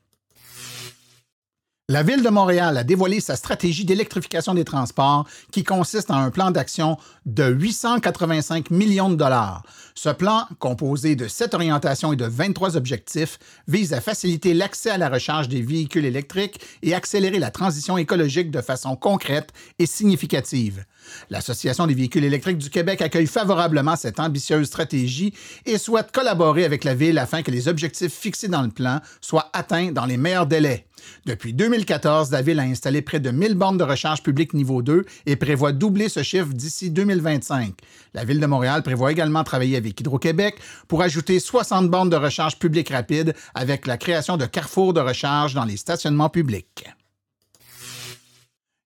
La 1.90 2.02
Ville 2.02 2.22
de 2.22 2.28
Montréal 2.28 2.76
a 2.76 2.84
dévoilé 2.84 3.18
sa 3.18 3.34
stratégie 3.34 3.86
d'électrification 3.86 4.52
des 4.52 4.66
transports 4.66 5.26
qui 5.50 5.64
consiste 5.64 6.10
en 6.10 6.18
un 6.18 6.30
plan 6.30 6.50
d'action 6.50 6.98
de 7.24 7.44
885 7.44 8.70
millions 8.70 9.08
de 9.08 9.14
dollars. 9.14 9.62
Ce 9.94 10.10
plan, 10.10 10.42
composé 10.58 11.16
de 11.16 11.28
sept 11.28 11.54
orientations 11.54 12.12
et 12.12 12.16
de 12.16 12.26
23 12.26 12.76
objectifs, 12.76 13.38
vise 13.68 13.94
à 13.94 14.02
faciliter 14.02 14.52
l'accès 14.52 14.90
à 14.90 14.98
la 14.98 15.08
recharge 15.08 15.48
des 15.48 15.62
véhicules 15.62 16.04
électriques 16.04 16.60
et 16.82 16.92
accélérer 16.92 17.38
la 17.38 17.50
transition 17.50 17.96
écologique 17.96 18.50
de 18.50 18.60
façon 18.60 18.94
concrète 18.94 19.54
et 19.78 19.86
significative. 19.86 20.84
L'Association 21.30 21.86
des 21.86 21.94
véhicules 21.94 22.24
électriques 22.24 22.58
du 22.58 22.70
Québec 22.70 23.02
accueille 23.02 23.26
favorablement 23.26 23.96
cette 23.96 24.20
ambitieuse 24.20 24.66
stratégie 24.66 25.32
et 25.66 25.78
souhaite 25.78 26.12
collaborer 26.12 26.64
avec 26.64 26.84
la 26.84 26.94
Ville 26.94 27.18
afin 27.18 27.42
que 27.42 27.50
les 27.50 27.68
objectifs 27.68 28.12
fixés 28.12 28.48
dans 28.48 28.62
le 28.62 28.70
plan 28.70 29.00
soient 29.20 29.50
atteints 29.52 29.92
dans 29.92 30.06
les 30.06 30.16
meilleurs 30.16 30.46
délais. 30.46 30.86
Depuis 31.26 31.52
2014, 31.52 32.30
la 32.30 32.42
Ville 32.42 32.60
a 32.60 32.64
installé 32.64 33.02
près 33.02 33.20
de 33.20 33.30
1000 33.30 33.54
bornes 33.54 33.78
de 33.78 33.84
recharge 33.84 34.22
publique 34.22 34.54
niveau 34.54 34.82
2 34.82 35.04
et 35.26 35.36
prévoit 35.36 35.72
doubler 35.72 36.08
ce 36.08 36.22
chiffre 36.22 36.52
d'ici 36.52 36.90
2025. 36.90 37.74
La 38.14 38.24
Ville 38.24 38.40
de 38.40 38.46
Montréal 38.46 38.82
prévoit 38.82 39.12
également 39.12 39.44
travailler 39.44 39.76
avec 39.76 40.00
Hydro-Québec 40.00 40.56
pour 40.88 41.02
ajouter 41.02 41.40
60 41.40 41.88
bornes 41.90 42.10
de 42.10 42.16
recharge 42.16 42.58
publique 42.58 42.90
rapide 42.90 43.34
avec 43.54 43.86
la 43.86 43.96
création 43.96 44.36
de 44.36 44.46
carrefours 44.46 44.92
de 44.92 45.00
recharge 45.00 45.54
dans 45.54 45.64
les 45.64 45.76
stationnements 45.76 46.30
publics. 46.30 46.86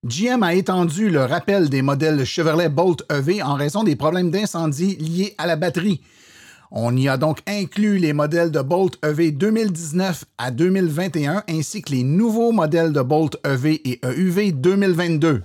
GM 0.04 0.42
a 0.42 0.54
étendu 0.54 1.11
le 1.11 1.21
rappel 1.25 1.68
des 1.68 1.80
modèles 1.80 2.25
Chevrolet 2.25 2.68
Bolt 2.68 3.04
EV 3.09 3.40
en 3.40 3.54
raison 3.54 3.85
des 3.85 3.94
problèmes 3.94 4.32
d'incendie 4.32 4.97
liés 4.97 5.37
à 5.38 5.47
la 5.47 5.54
batterie. 5.54 6.00
On 6.73 6.97
y 6.97 7.09
a 7.09 7.16
donc 7.16 7.38
inclus 7.47 7.99
les 7.99 8.12
modèles 8.12 8.50
de 8.50 8.61
Bolt 8.62 8.99
EV 9.04 9.30
2019 9.30 10.25
à 10.38 10.50
2021 10.50 11.44
ainsi 11.49 11.82
que 11.82 11.92
les 11.92 12.02
nouveaux 12.02 12.50
modèles 12.50 12.92
de 12.92 13.00
Bolt 13.00 13.37
EV 13.47 13.80
et 13.85 14.00
EUV 14.04 14.50
2022. 14.50 15.42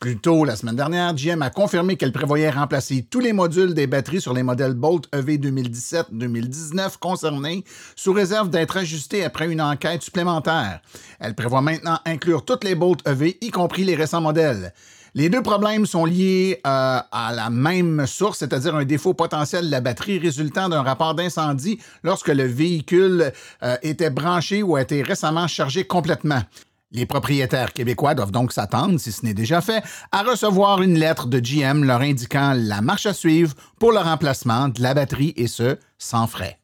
Plus 0.00 0.16
tôt, 0.16 0.44
la 0.44 0.54
semaine 0.54 0.76
dernière, 0.76 1.12
GM 1.12 1.42
a 1.42 1.50
confirmé 1.50 1.96
qu'elle 1.96 2.12
prévoyait 2.12 2.50
remplacer 2.50 3.04
tous 3.10 3.18
les 3.18 3.32
modules 3.32 3.74
des 3.74 3.88
batteries 3.88 4.20
sur 4.20 4.32
les 4.32 4.44
modèles 4.44 4.74
Bolt 4.74 5.08
EV 5.12 5.38
2017-2019 5.38 6.98
concernés, 7.00 7.64
sous 7.96 8.12
réserve 8.12 8.48
d'être 8.48 8.76
ajustés 8.76 9.24
après 9.24 9.50
une 9.50 9.60
enquête 9.60 10.02
supplémentaire. 10.02 10.80
Elle 11.18 11.34
prévoit 11.34 11.62
maintenant 11.62 11.98
inclure 12.04 12.44
toutes 12.44 12.62
les 12.62 12.76
Bolt 12.76 13.00
EV, 13.08 13.38
y 13.40 13.50
compris 13.50 13.82
les 13.82 13.96
récents 13.96 14.20
modèles. 14.20 14.72
Les 15.14 15.28
deux 15.30 15.42
problèmes 15.42 15.84
sont 15.84 16.04
liés 16.04 16.60
euh, 16.64 17.00
à 17.10 17.32
la 17.34 17.50
même 17.50 18.06
source, 18.06 18.38
c'est-à-dire 18.38 18.76
un 18.76 18.84
défaut 18.84 19.14
potentiel 19.14 19.66
de 19.66 19.70
la 19.72 19.80
batterie 19.80 20.20
résultant 20.20 20.68
d'un 20.68 20.82
rapport 20.82 21.16
d'incendie 21.16 21.80
lorsque 22.04 22.28
le 22.28 22.44
véhicule 22.44 23.32
euh, 23.64 23.76
était 23.82 24.10
branché 24.10 24.62
ou 24.62 24.76
a 24.76 24.82
été 24.82 25.02
récemment 25.02 25.48
chargé 25.48 25.82
complètement. 25.82 26.42
Les 26.90 27.04
propriétaires 27.04 27.74
québécois 27.74 28.14
doivent 28.14 28.30
donc 28.30 28.50
s'attendre, 28.50 28.98
si 28.98 29.12
ce 29.12 29.24
n'est 29.24 29.34
déjà 29.34 29.60
fait, 29.60 29.82
à 30.10 30.22
recevoir 30.22 30.80
une 30.80 30.98
lettre 30.98 31.26
de 31.26 31.38
GM 31.38 31.84
leur 31.84 32.00
indiquant 32.00 32.54
la 32.56 32.80
marche 32.80 33.04
à 33.04 33.12
suivre 33.12 33.54
pour 33.78 33.92
le 33.92 33.98
remplacement 33.98 34.68
de 34.68 34.80
la 34.80 34.94
batterie 34.94 35.34
et 35.36 35.48
ce, 35.48 35.76
sans 35.98 36.26
frais. 36.26 36.58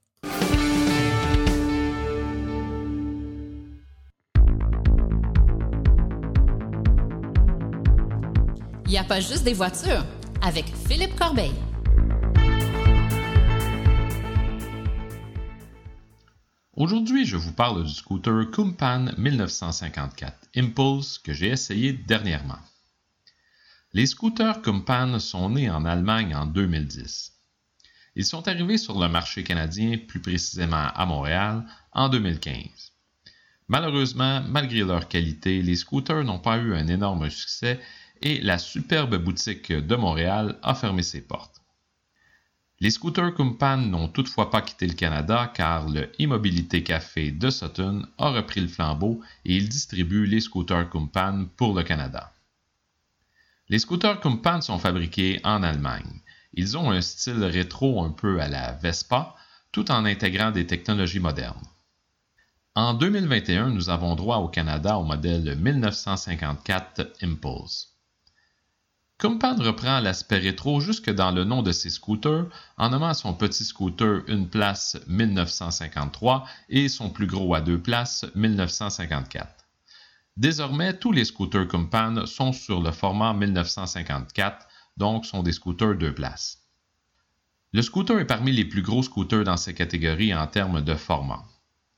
Il 8.86 8.90
n'y 8.90 8.98
a 8.98 9.04
pas 9.04 9.20
juste 9.20 9.44
des 9.44 9.54
voitures 9.54 10.04
avec 10.40 10.66
Philippe 10.86 11.16
Corbeil. 11.18 11.52
Aujourd'hui, 16.76 17.24
je 17.24 17.36
vous 17.36 17.52
parle 17.52 17.84
du 17.84 17.92
scooter 17.94 18.50
Kumpan 18.50 19.12
1954 19.16 20.48
Impulse 20.56 21.18
que 21.18 21.32
j'ai 21.32 21.50
essayé 21.50 21.92
dernièrement. 21.92 22.58
Les 23.92 24.06
scooters 24.06 24.60
Kumpan 24.60 25.20
sont 25.20 25.50
nés 25.50 25.70
en 25.70 25.84
Allemagne 25.84 26.34
en 26.34 26.46
2010. 26.46 27.32
Ils 28.16 28.24
sont 28.24 28.48
arrivés 28.48 28.76
sur 28.76 28.98
le 28.98 29.08
marché 29.08 29.44
canadien, 29.44 29.98
plus 29.98 30.20
précisément 30.20 30.88
à 30.92 31.06
Montréal, 31.06 31.64
en 31.92 32.08
2015. 32.08 32.66
Malheureusement, 33.68 34.42
malgré 34.42 34.80
leur 34.80 35.06
qualité, 35.06 35.62
les 35.62 35.76
scooters 35.76 36.24
n'ont 36.24 36.40
pas 36.40 36.58
eu 36.58 36.74
un 36.74 36.88
énorme 36.88 37.30
succès 37.30 37.78
et 38.20 38.40
la 38.40 38.58
superbe 38.58 39.14
boutique 39.14 39.70
de 39.70 39.94
Montréal 39.94 40.58
a 40.64 40.74
fermé 40.74 41.04
ses 41.04 41.20
portes. 41.20 41.63
Les 42.84 42.90
scooters 42.90 43.32
Kumpan 43.32 43.78
n'ont 43.78 44.08
toutefois 44.08 44.50
pas 44.50 44.60
quitté 44.60 44.86
le 44.86 44.92
Canada 44.92 45.50
car 45.54 45.88
le 45.88 46.12
Immobilité 46.18 46.82
Café 46.82 47.30
de 47.30 47.48
Sutton 47.48 48.06
a 48.18 48.28
repris 48.28 48.60
le 48.60 48.68
flambeau 48.68 49.22
et 49.46 49.56
il 49.56 49.70
distribue 49.70 50.26
les 50.26 50.40
scooters 50.40 50.90
Kumpan 50.90 51.46
pour 51.56 51.72
le 51.72 51.82
Canada. 51.82 52.34
Les 53.70 53.78
scooters 53.78 54.20
Kumpan 54.20 54.60
sont 54.60 54.78
fabriqués 54.78 55.40
en 55.44 55.62
Allemagne. 55.62 56.20
Ils 56.52 56.76
ont 56.76 56.90
un 56.90 57.00
style 57.00 57.42
rétro 57.44 58.04
un 58.04 58.10
peu 58.10 58.38
à 58.38 58.48
la 58.48 58.72
Vespa, 58.72 59.34
tout 59.72 59.90
en 59.90 60.04
intégrant 60.04 60.50
des 60.50 60.66
technologies 60.66 61.20
modernes. 61.20 61.66
En 62.74 62.92
2021, 62.92 63.70
nous 63.70 63.88
avons 63.88 64.14
droit 64.14 64.40
au 64.40 64.48
Canada 64.48 64.98
au 64.98 65.04
modèle 65.04 65.56
1954 65.58 67.14
Impulse. 67.22 67.93
Kumpan 69.24 69.56
reprend 69.56 70.00
l'aspect 70.00 70.36
rétro 70.36 70.80
jusque 70.80 71.08
dans 71.08 71.30
le 71.30 71.44
nom 71.44 71.62
de 71.62 71.72
ses 71.72 71.88
scooters 71.88 72.44
en 72.76 72.90
nommant 72.90 73.14
son 73.14 73.32
petit 73.32 73.64
scooter 73.64 74.20
une 74.26 74.50
place 74.50 74.98
1953 75.06 76.46
et 76.68 76.90
son 76.90 77.08
plus 77.08 77.26
gros 77.26 77.54
à 77.54 77.62
deux 77.62 77.80
places 77.80 78.26
1954. 78.34 79.48
Désormais, 80.36 80.98
tous 80.98 81.10
les 81.10 81.24
scooters 81.24 81.66
Kumpan 81.66 82.26
sont 82.26 82.52
sur 82.52 82.82
le 82.82 82.90
format 82.90 83.32
1954, 83.32 84.66
donc 84.98 85.24
sont 85.24 85.42
des 85.42 85.52
scooters 85.52 85.94
deux 85.94 86.12
places. 86.12 86.58
Le 87.72 87.80
scooter 87.80 88.18
est 88.18 88.26
parmi 88.26 88.52
les 88.52 88.66
plus 88.66 88.82
gros 88.82 89.02
scooters 89.02 89.44
dans 89.44 89.56
cette 89.56 89.78
catégorie 89.78 90.34
en 90.34 90.46
termes 90.46 90.82
de 90.82 90.94
format. 90.94 91.46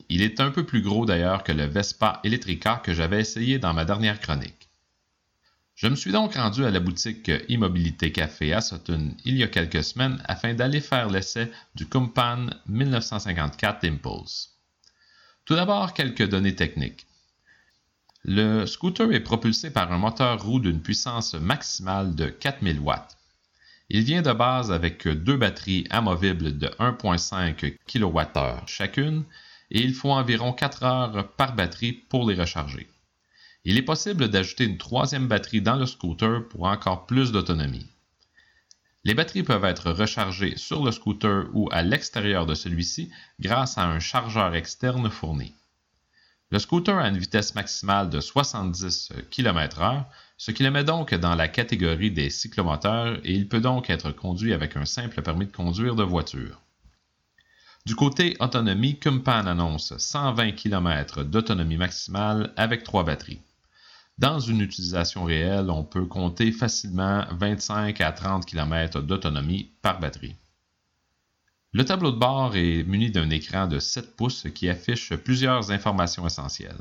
Il 0.09 0.23
est 0.23 0.39
un 0.39 0.53
peu 0.53 0.65
plus 0.65 0.81
gros 0.81 1.07
d'ailleurs 1.07 1.43
que 1.43 1.51
le 1.51 1.65
Vespa 1.65 2.21
Electrica 2.23 2.81
que 2.85 2.95
j'avais 2.95 3.19
essayé 3.19 3.59
dans 3.59 3.75
ma 3.75 3.85
dernière 3.85 4.21
chronique. 4.21 4.56
Je 5.77 5.89
me 5.89 5.95
suis 5.95 6.11
donc 6.11 6.37
rendu 6.37 6.65
à 6.65 6.71
la 6.71 6.81
boutique 6.81 7.31
Immobilité 7.51 8.11
Café 8.11 8.55
à 8.55 8.63
Sutton 8.63 9.15
il 9.27 9.37
y 9.37 9.43
a 9.43 9.49
quelques 9.49 9.85
semaines 9.85 10.23
afin 10.25 10.55
d'aller 10.55 10.81
faire 10.81 11.11
l'essai 11.11 11.53
du 11.75 11.87
Kumpan 11.87 12.47
1954 12.67 13.85
Impulse. 13.85 14.55
Tout 15.45 15.55
d'abord, 15.55 15.93
quelques 15.93 16.27
données 16.27 16.55
techniques. 16.55 17.07
Le 18.25 18.65
scooter 18.65 19.13
est 19.13 19.21
propulsé 19.21 19.71
par 19.71 19.93
un 19.93 19.99
moteur 19.99 20.43
roue 20.43 20.61
d'une 20.61 20.81
puissance 20.81 21.35
maximale 21.35 22.15
de 22.15 22.31
4000 22.31 22.81
watts. 22.81 23.19
Il 23.91 24.01
vient 24.01 24.23
de 24.23 24.33
base 24.33 24.73
avec 24.73 25.07
deux 25.07 25.37
batteries 25.37 25.87
amovibles 25.91 26.57
de 26.57 26.69
1.5 26.79 27.77
kWh 27.87 28.67
chacune 28.67 29.25
et 29.71 29.83
il 29.83 29.93
faut 29.93 30.11
environ 30.11 30.55
4 30.55 30.83
heures 30.85 31.33
par 31.33 31.55
batterie 31.55 31.93
pour 31.93 32.27
les 32.27 32.35
recharger. 32.35 32.89
Il 33.69 33.77
est 33.79 33.83
possible 33.83 34.29
d'ajouter 34.29 34.63
une 34.63 34.79
troisième 34.79 35.27
batterie 35.27 35.61
dans 35.61 35.75
le 35.75 35.87
scooter 35.87 36.47
pour 36.51 36.67
encore 36.67 37.05
plus 37.05 37.33
d'autonomie. 37.33 37.89
Les 39.03 39.13
batteries 39.13 39.43
peuvent 39.43 39.65
être 39.65 39.91
rechargées 39.91 40.57
sur 40.57 40.85
le 40.85 40.93
scooter 40.93 41.47
ou 41.53 41.69
à 41.73 41.83
l'extérieur 41.83 42.47
de 42.47 42.55
celui-ci 42.55 43.11
grâce 43.41 43.77
à 43.77 43.89
un 43.89 43.99
chargeur 43.99 44.55
externe 44.55 45.11
fourni. 45.11 45.53
Le 46.53 46.61
scooter 46.61 46.97
a 46.97 47.09
une 47.09 47.19
vitesse 47.19 47.57
maximale 47.57 48.09
de 48.09 48.21
70 48.21 49.13
km/h, 49.33 50.05
ce 50.39 50.53
qui 50.53 50.63
le 50.63 50.71
met 50.71 50.85
donc 50.85 51.13
dans 51.13 51.35
la 51.35 51.49
catégorie 51.49 52.13
des 52.13 52.31
cyclomoteurs 52.31 53.19
et 53.25 53.33
il 53.33 53.49
peut 53.49 53.59
donc 53.59 53.91
être 53.91 54.13
conduit 54.13 54.53
avec 54.53 54.77
un 54.77 54.85
simple 54.85 55.23
permis 55.23 55.47
de 55.47 55.53
conduire 55.53 55.97
de 55.97 56.05
voiture. 56.05 56.61
Du 57.85 57.97
côté 57.97 58.37
autonomie, 58.39 59.01
Kumpan 59.01 59.45
annonce 59.49 59.97
120 59.97 60.53
km 60.53 61.25
d'autonomie 61.25 61.79
maximale 61.79 62.53
avec 62.57 62.85
trois 62.85 63.03
batteries. 63.03 63.41
Dans 64.19 64.41
une 64.41 64.63
utilisation 64.63 65.25
réelle, 65.25 65.69
on 65.69 65.85
peut 65.85 66.07
compter 66.07 66.51
facilement 66.51 67.27
25 67.33 68.01
à 68.01 68.13
30 68.13 68.47
km 68.47 69.03
d'autonomie 69.03 69.73
par 69.83 70.01
batterie. 70.01 70.37
Le 71.73 71.85
tableau 71.85 72.11
de 72.11 72.19
bord 72.19 72.57
est 72.57 72.83
muni 72.85 73.11
d'un 73.11 73.29
écran 73.29 73.67
de 73.67 73.79
7 73.79 74.17
pouces 74.17 74.47
qui 74.55 74.71
affiche 74.71 75.15
plusieurs 75.17 75.71
informations 75.71 76.27
essentielles. 76.27 76.81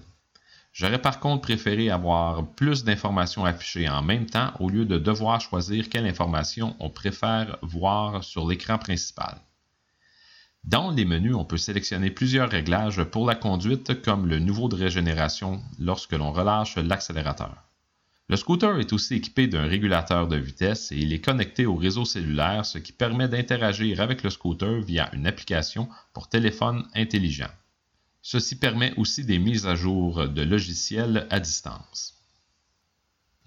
J'aurais 0.71 1.01
par 1.01 1.19
contre 1.19 1.41
préféré 1.41 1.89
avoir 1.89 2.47
plus 2.51 2.85
d'informations 2.85 3.43
affichées 3.43 3.89
en 3.89 4.01
même 4.01 4.27
temps 4.27 4.53
au 4.61 4.69
lieu 4.69 4.85
de 4.85 4.97
devoir 4.97 5.41
choisir 5.41 5.89
quelle 5.89 6.05
information 6.05 6.77
on 6.79 6.89
préfère 6.89 7.57
voir 7.61 8.23
sur 8.23 8.47
l'écran 8.47 8.77
principal. 8.77 9.41
Dans 10.67 10.89
les 10.89 11.05
menus, 11.05 11.35
on 11.35 11.45
peut 11.45 11.57
sélectionner 11.57 12.09
plusieurs 12.09 12.49
réglages 12.49 13.03
pour 13.03 13.27
la 13.27 13.35
conduite 13.35 14.01
comme 14.01 14.25
le 14.25 14.39
niveau 14.39 14.67
de 14.67 14.75
régénération 14.75 15.61
lorsque 15.77 16.13
l'on 16.13 16.31
relâche 16.31 16.77
l'accélérateur. 16.77 17.55
Le 18.29 18.35
scooter 18.35 18.79
est 18.79 18.91
aussi 18.91 19.13
équipé 19.13 19.45
d'un 19.45 19.67
régulateur 19.67 20.27
de 20.27 20.37
vitesse 20.37 20.91
et 20.91 20.97
il 20.97 21.13
est 21.13 21.21
connecté 21.21 21.67
au 21.67 21.75
réseau 21.75 22.03
cellulaire, 22.03 22.65
ce 22.65 22.79
qui 22.79 22.93
permet 22.93 23.27
d'interagir 23.27 24.01
avec 24.01 24.23
le 24.23 24.31
scooter 24.31 24.81
via 24.81 25.13
une 25.13 25.27
application 25.27 25.87
pour 26.13 26.29
téléphone 26.29 26.87
intelligent. 26.95 27.51
Ceci 28.23 28.57
permet 28.57 28.91
aussi 28.97 29.23
des 29.23 29.37
mises 29.37 29.67
à 29.67 29.75
jour 29.75 30.27
de 30.27 30.41
logiciels 30.41 31.27
à 31.29 31.39
distance. 31.39 32.14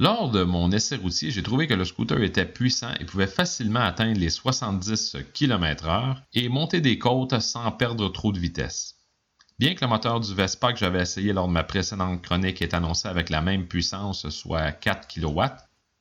Lors 0.00 0.30
de 0.30 0.44
mon 0.44 0.70
essai 0.70 0.94
routier, 0.94 1.32
j'ai 1.32 1.42
trouvé 1.42 1.66
que 1.66 1.74
le 1.74 1.84
scooter 1.84 2.22
était 2.22 2.46
puissant 2.46 2.94
et 3.00 3.04
pouvait 3.04 3.26
facilement 3.26 3.80
atteindre 3.80 4.20
les 4.20 4.30
70 4.30 5.16
km/h 5.34 6.16
et 6.34 6.48
monter 6.48 6.80
des 6.80 7.00
côtes 7.00 7.40
sans 7.40 7.72
perdre 7.72 8.08
trop 8.08 8.30
de 8.30 8.38
vitesse. 8.38 8.94
Bien 9.58 9.74
que 9.74 9.80
le 9.84 9.88
moteur 9.88 10.20
du 10.20 10.32
Vespa 10.32 10.72
que 10.72 10.78
j'avais 10.78 11.02
essayé 11.02 11.32
lors 11.32 11.48
de 11.48 11.52
ma 11.52 11.64
précédente 11.64 12.22
chronique 12.22 12.62
est 12.62 12.74
annoncé 12.74 13.08
avec 13.08 13.28
la 13.28 13.42
même 13.42 13.66
puissance, 13.66 14.28
soit 14.28 14.70
4 14.70 15.08
kW, 15.08 15.42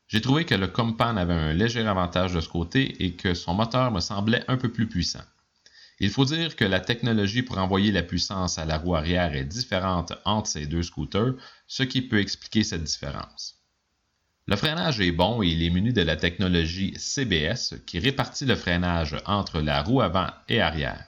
j'ai 0.07 0.21
trouvé 0.21 0.45
que 0.45 0.53
le 0.53 0.67
Compan 0.67 1.17
avait 1.17 1.33
un 1.33 1.53
léger 1.53 1.81
avantage 1.81 2.33
de 2.33 2.39
ce 2.39 2.49
côté 2.49 3.03
et 3.03 3.15
que 3.15 3.33
son 3.33 3.55
moteur 3.55 3.91
me 3.91 3.99
semblait 3.99 4.45
un 4.47 4.57
peu 4.57 4.71
plus 4.71 4.87
puissant. 4.87 5.23
Il 5.99 6.11
faut 6.11 6.25
dire 6.25 6.55
que 6.55 6.65
la 6.65 6.81
technologie 6.81 7.41
pour 7.41 7.57
envoyer 7.57 7.91
la 7.91 8.03
puissance 8.03 8.59
à 8.59 8.65
la 8.65 8.77
roue 8.77 8.93
arrière 8.93 9.33
est 9.33 9.45
différente 9.45 10.13
entre 10.23 10.47
ces 10.47 10.67
deux 10.67 10.83
scooters, 10.83 11.33
ce 11.65 11.81
qui 11.81 12.03
peut 12.03 12.19
expliquer 12.19 12.63
cette 12.63 12.83
différence. 12.83 13.56
Le 14.49 14.55
freinage 14.55 15.01
est 15.01 15.11
bon 15.11 15.43
et 15.43 15.47
il 15.47 15.61
est 15.61 15.69
muni 15.69 15.91
de 15.91 16.01
la 16.01 16.15
technologie 16.15 16.93
CBS 16.97 17.75
qui 17.85 17.99
répartit 17.99 18.45
le 18.45 18.55
freinage 18.55 19.17
entre 19.25 19.59
la 19.59 19.83
roue 19.83 19.99
avant 19.99 20.29
et 20.47 20.61
arrière. 20.61 21.03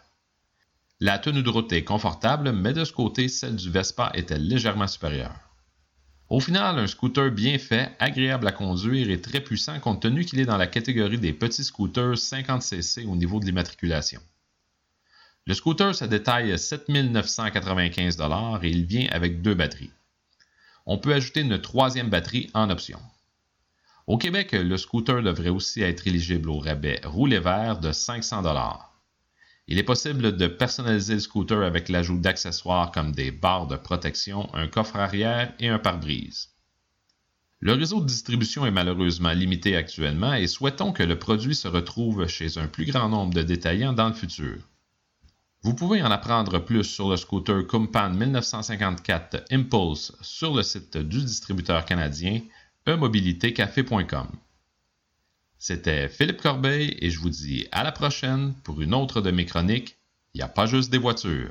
La 1.00 1.20
tenue 1.20 1.42
de 1.42 1.50
route 1.50 1.72
est 1.72 1.86
confortable, 1.86 2.52
mais 2.52 2.74
de 2.74 2.84
ce 2.84 2.92
côté, 2.92 3.30
celle 3.30 3.56
du 3.56 3.70
Vespa 3.70 4.12
était 4.14 4.38
légèrement 4.38 4.88
supérieure. 4.88 5.34
Au 6.28 6.42
final, 6.42 6.80
un 6.80 6.88
scooter 6.88 7.32
bien 7.32 7.58
fait, 7.58 7.96
agréable 8.00 8.46
à 8.46 8.52
conduire 8.52 9.10
et 9.10 9.22
très 9.22 9.40
puissant 9.40 9.80
compte 9.80 10.02
tenu 10.02 10.26
qu'il 10.26 10.42
est 10.42 10.46
dans 10.46 10.58
la 10.58 10.68
catégorie 10.68 11.18
des 11.18 11.32
petits 11.32 11.64
scooters 11.64 12.16
50cc 12.16 13.08
au 13.08 13.16
niveau 13.16 13.40
de 13.40 13.46
l'immatriculation. 13.46 14.20
Le 15.46 15.54
scooter 15.54 15.96
se 15.96 16.04
détaille 16.04 16.60
7 16.60 16.90
995 16.90 18.18
et 18.62 18.70
il 18.70 18.84
vient 18.84 19.08
avec 19.12 19.42
deux 19.42 19.56
batteries. 19.56 19.94
On 20.86 20.98
peut 20.98 21.14
ajouter 21.14 21.40
une 21.40 21.62
troisième 21.62 22.10
batterie 22.10 22.50
en 22.54 22.70
option. 22.70 23.00
Au 24.10 24.18
Québec, 24.18 24.54
le 24.54 24.76
scooter 24.76 25.22
devrait 25.22 25.50
aussi 25.50 25.84
être 25.84 26.08
éligible 26.08 26.50
au 26.50 26.58
rabais 26.58 27.00
roulé 27.04 27.38
vert 27.38 27.80
de 27.80 27.92
500 27.92 28.42
Il 29.68 29.78
est 29.78 29.84
possible 29.84 30.36
de 30.36 30.48
personnaliser 30.48 31.14
le 31.14 31.20
scooter 31.20 31.62
avec 31.62 31.90
l'ajout 31.90 32.18
d'accessoires 32.18 32.92
comme 32.92 33.12
des 33.12 33.30
barres 33.30 33.68
de 33.68 33.76
protection, 33.76 34.50
un 34.56 34.68
coffre 34.68 34.96
arrière 34.96 35.54
et 35.60 35.70
un 35.70 35.78
pare-brise. 35.78 36.50
Le 37.60 37.74
réseau 37.74 38.02
de 38.02 38.08
distribution 38.08 38.66
est 38.66 38.72
malheureusement 38.72 39.32
limité 39.32 39.76
actuellement 39.76 40.34
et 40.34 40.48
souhaitons 40.48 40.92
que 40.92 41.04
le 41.04 41.20
produit 41.20 41.54
se 41.54 41.68
retrouve 41.68 42.26
chez 42.26 42.58
un 42.58 42.66
plus 42.66 42.86
grand 42.86 43.10
nombre 43.10 43.36
de 43.36 43.44
détaillants 43.44 43.94
dans 43.94 44.08
le 44.08 44.16
futur. 44.16 44.58
Vous 45.62 45.76
pouvez 45.76 46.02
en 46.02 46.10
apprendre 46.10 46.58
plus 46.58 46.84
sur 46.84 47.12
le 47.12 47.18
scooter 47.18 47.68
Kumpan 47.68 48.10
1954 48.10 49.44
Impulse 49.52 50.14
sur 50.22 50.56
le 50.56 50.64
site 50.64 50.98
du 50.98 51.22
distributeur 51.22 51.86
canadien 51.86 52.42
eMobilitécafé.com. 52.90 54.28
C'était 55.58 56.08
Philippe 56.08 56.42
Corbeil 56.42 56.98
et 57.02 57.10
je 57.10 57.20
vous 57.20 57.30
dis 57.30 57.68
à 57.72 57.84
la 57.84 57.92
prochaine 57.92 58.54
pour 58.64 58.82
une 58.82 58.94
autre 58.94 59.22
de 59.22 59.32
mes 59.32 59.46
chroniques. 59.46 59.98
Il 60.34 60.38
n'y 60.38 60.44
a 60.44 60.48
pas 60.48 60.66
juste 60.66 60.92
des 60.92 60.98
voitures. 60.98 61.50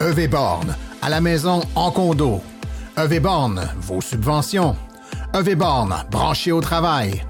EV 0.00 0.28
Borne, 0.28 0.76
À 1.02 1.08
la 1.10 1.20
maison, 1.20 1.60
en 1.74 1.90
condo. 1.90 2.40
EV 2.96 3.20
Borne, 3.20 3.68
vos 3.78 4.00
subventions. 4.00 4.76
EV 5.34 5.54
Borne, 5.54 6.04
branché 6.10 6.52
au 6.52 6.60
travail. 6.60 7.24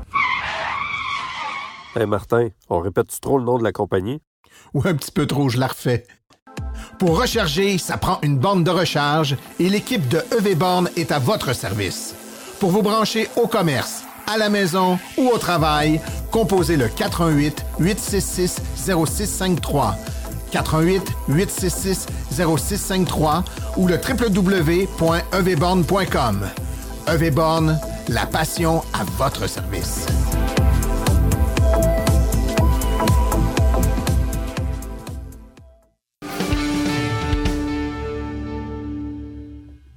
Hey 1.96 2.06
Martin, 2.06 2.48
on 2.68 2.80
répète 2.80 3.20
trop 3.20 3.38
le 3.38 3.44
nom 3.44 3.58
de 3.58 3.64
la 3.64 3.72
compagnie? 3.72 4.20
Ou 4.74 4.82
un 4.86 4.94
petit 4.94 5.10
peu 5.10 5.26
trop, 5.26 5.48
je 5.48 5.58
la 5.58 5.68
refais. 5.68 6.06
Pour 6.98 7.20
recharger, 7.20 7.78
ça 7.78 7.96
prend 7.96 8.18
une 8.22 8.38
borne 8.38 8.64
de 8.64 8.70
recharge 8.70 9.36
et 9.60 9.68
l'équipe 9.68 10.08
de 10.08 10.24
EV 10.36 10.54
Borne 10.54 10.88
est 10.96 11.12
à 11.12 11.18
votre 11.18 11.54
service. 11.54 12.14
Pour 12.58 12.70
vous 12.70 12.82
brancher 12.82 13.28
au 13.36 13.46
commerce, 13.46 14.02
à 14.26 14.36
la 14.36 14.48
maison 14.48 14.98
ou 15.16 15.28
au 15.28 15.38
travail, 15.38 16.00
composez 16.30 16.76
le 16.76 16.88
418 16.88 17.64
866 17.78 18.56
0653. 18.86 19.96
418 20.50 21.02
866 21.28 22.06
0653 22.30 23.44
ou 23.76 23.86
le 23.86 23.96
www.evborne.com. 23.96 26.48
EVborne, 27.06 27.78
la 28.08 28.26
passion 28.26 28.82
à 28.92 29.04
votre 29.18 29.48
service. 29.48 30.06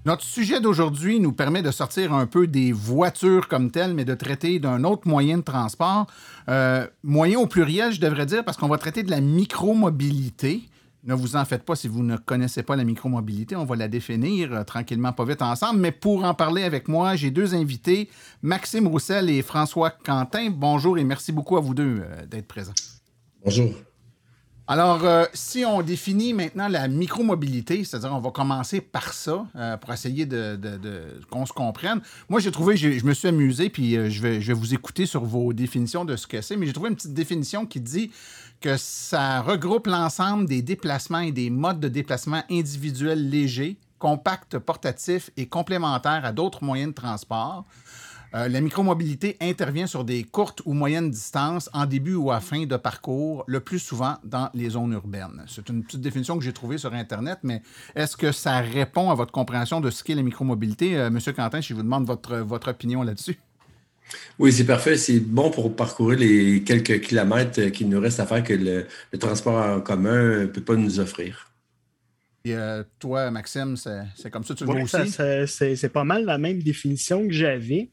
Notre 0.04 0.24
sujet 0.24 0.60
d'aujourd'hui 0.60 1.20
nous 1.20 1.32
permet 1.32 1.62
de 1.62 1.70
sortir 1.70 2.12
un 2.12 2.26
peu 2.26 2.48
des 2.48 2.72
voitures 2.72 3.48
comme 3.48 3.70
telles, 3.70 3.94
mais 3.94 4.04
de 4.04 4.16
traiter 4.16 4.58
d'un 4.58 4.84
autre 4.84 5.08
moyen 5.08 5.38
de 5.38 5.44
transport. 5.44 6.08
Euh, 6.50 6.88
moyen 7.04 7.38
au 7.38 7.46
pluriel, 7.46 7.92
je 7.94 8.02
devrais 8.02 8.26
dire, 8.26 8.44
parce 8.44 8.58
qu'on 8.58 8.68
va 8.68 8.80
traiter 8.80 9.04
de 9.04 9.12
la 9.12 9.22
micromobilité. 9.22 10.64
Ne 11.04 11.14
vous 11.14 11.36
en 11.36 11.46
faites 11.46 11.64
pas 11.64 11.76
si 11.76 11.88
vous 11.88 12.02
ne 12.02 12.18
connaissez 12.18 12.64
pas 12.64 12.76
la 12.76 12.84
micromobilité. 12.84 13.56
On 13.56 13.66
va 13.66 13.76
la 13.76 13.88
définir 13.88 14.52
euh, 14.52 14.64
tranquillement, 14.64 15.14
pas 15.14 15.26
vite 15.26 15.44
ensemble. 15.44 15.80
Mais 15.80 15.92
pour 15.92 16.24
en 16.24 16.34
parler 16.34 16.64
avec 16.64 16.88
moi, 16.88 17.16
j'ai 17.16 17.30
deux 17.30 17.54
invités, 17.54 18.10
Maxime 18.42 18.88
Roussel 18.88 19.30
et 19.30 19.44
François 19.44 19.92
Quentin. 19.92 20.50
Bonjour 20.50 20.98
et 20.98 21.04
merci 21.04 21.32
beaucoup 21.32 21.58
à 21.58 21.62
vous 21.62 21.76
deux 21.76 22.02
euh, 22.02 22.26
d'être 22.26 22.48
présents. 22.48 22.74
Bonjour. 23.44 23.72
Alors, 24.68 25.04
euh, 25.04 25.26
si 25.34 25.66
on 25.66 25.82
définit 25.82 26.34
maintenant 26.34 26.68
la 26.68 26.88
micromobilité, 26.88 27.84
c'est-à-dire 27.84 28.14
on 28.14 28.20
va 28.20 28.32
commencer 28.32 28.80
par 28.80 29.12
ça 29.14 29.46
euh, 29.56 29.76
pour 29.78 29.92
essayer 29.92 30.26
de, 30.26 30.58
qu'on 31.30 31.46
se 31.46 31.52
comprenne. 31.52 32.00
Moi, 32.30 32.40
j'ai 32.40 32.52
trouvé, 32.52 32.78
je 32.78 33.06
me 33.06 33.14
suis 33.14 33.28
amusé, 33.28 33.70
puis 33.70 33.98
euh, 33.98 34.10
je, 34.10 34.22
vais, 34.22 34.40
je 34.40 34.48
vais 34.48 34.54
vous 34.54 34.74
écouter 34.74 35.06
sur 35.06 35.26
vos 35.26 35.52
définitions 35.52 36.06
de 36.06 36.16
ce 36.16 36.28
que 36.28 36.42
c'est, 36.42 36.56
mais 36.56 36.68
j'ai 36.68 36.74
trouvé 36.74 36.90
une 36.90 36.96
petite 36.96 37.14
définition 37.14 37.66
qui 37.66 37.82
dit 37.82 38.12
que 38.62 38.78
ça 38.78 39.42
regroupe 39.42 39.88
l'ensemble 39.88 40.46
des 40.46 40.62
déplacements 40.62 41.20
et 41.20 41.32
des 41.32 41.50
modes 41.50 41.80
de 41.80 41.90
déplacement 41.90 42.44
individuels 42.50 43.30
légers, 43.30 43.78
compacts, 43.98 44.58
portatifs 44.58 45.32
et 45.38 45.48
complémentaires 45.48 46.24
à 46.24 46.32
d'autres 46.32 46.64
moyens 46.64 46.92
de 46.92 46.96
transport. 46.96 47.66
Euh, 48.34 48.48
la 48.48 48.62
micromobilité 48.62 49.36
intervient 49.42 49.88
sur 49.88 50.06
des 50.06 50.24
courtes 50.24 50.62
ou 50.66 50.74
moyennes 50.74 51.12
distances 51.12 51.70
en 51.74 51.86
début 51.86 52.16
ou 52.16 52.32
à 52.32 52.40
fin 52.40 52.66
de 52.66 52.78
parcours, 52.78 53.44
le 53.46 53.60
plus 53.60 53.80
souvent 53.80 54.18
dans 54.24 54.50
les 54.54 54.70
zones 54.70 54.94
urbaines. 54.94 55.44
C'est 55.48 55.68
une 55.68 55.84
petite 55.84 56.00
définition 56.00 56.38
que 56.38 56.44
j'ai 56.44 56.54
trouvée 56.54 56.78
sur 56.78 56.94
Internet, 56.94 57.40
mais 57.44 57.62
est-ce 57.94 58.16
que 58.16 58.32
ça 58.32 58.60
répond 58.62 59.12
à 59.12 59.16
votre 59.16 59.34
compréhension 59.34 59.82
de 59.82 59.90
ce 59.90 60.02
qu'est 60.04 60.16
la 60.16 60.22
micromobilité? 60.22 60.98
Euh, 60.98 61.10
Monsieur 61.10 61.34
Quentin, 61.34 61.60
je 61.60 61.74
vous 61.74 61.84
demande 61.84 62.06
votre, 62.06 62.38
votre 62.38 62.70
opinion 62.70 63.04
là-dessus. 63.04 63.38
Oui, 64.40 64.54
c'est 64.54 64.66
parfait. 64.66 64.96
C'est 64.96 65.20
bon 65.20 65.52
pour 65.52 65.76
parcourir 65.76 66.20
les 66.20 66.64
quelques 66.64 67.02
kilomètres 67.02 67.68
qu'il 67.68 67.90
nous 67.90 68.00
reste 68.00 68.22
à 68.22 68.26
faire 68.26 68.44
que 68.44 68.54
le, 68.54 68.86
le 69.12 69.20
transport 69.20 69.56
en 69.56 69.82
commun 69.82 70.42
ne 70.42 70.46
peut 70.46 70.64
pas 70.64 70.76
nous 70.76 71.00
offrir. 71.00 71.52
Et 72.44 72.56
euh, 72.56 72.84
toi, 72.98 73.30
Maxime, 73.30 73.78
c'est 73.78 74.02
c'est 74.16 74.32
comme 74.32 74.44
ça 74.44 74.54
que 74.56 74.60
tu 74.60 74.66
le 74.66 74.72
vois 74.72 74.82
aussi? 74.82 75.78
c'est 75.78 75.90
pas 75.90 76.04
mal 76.04 76.26
la 76.26 76.38
même 76.40 76.62
définition 76.62 77.28
que 77.28 77.34
j'avais. 77.34 77.92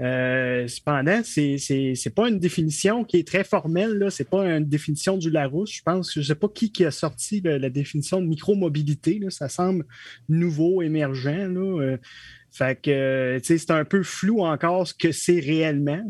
Euh, 0.00 0.66
cependant, 0.68 1.20
c'est 1.24 1.58
c'est- 1.58 1.94
c'est 1.94 2.10
pas 2.14 2.28
une 2.28 2.38
définition 2.38 3.04
qui 3.04 3.16
est 3.18 3.26
très 3.26 3.44
formelle. 3.44 4.06
Ce 4.10 4.22
n'est 4.22 4.28
pas 4.28 4.46
une 4.46 4.64
définition 4.64 5.16
du 5.16 5.30
Larousse. 5.30 5.72
Je 5.72 5.82
pense 5.82 6.08
que 6.08 6.14
je 6.14 6.20
ne 6.20 6.24
sais 6.24 6.34
pas 6.34 6.48
qui, 6.48 6.70
qui 6.70 6.84
a 6.84 6.90
sorti 6.90 7.40
la 7.42 7.70
définition 7.70 8.20
de 8.20 8.26
micromobilité. 8.26 9.18
là. 9.18 9.30
Ça 9.30 9.48
semble 9.48 9.84
nouveau, 10.28 10.82
émergent. 10.82 11.26
Là. 11.26 11.80
Euh, 11.82 11.96
fait 12.50 12.80
que 12.80 13.38
c'est 13.44 13.70
un 13.70 13.84
peu 13.84 14.02
flou 14.02 14.40
encore 14.40 14.88
ce 14.88 14.94
que 14.94 15.12
c'est 15.12 15.38
réellement. 15.38 16.00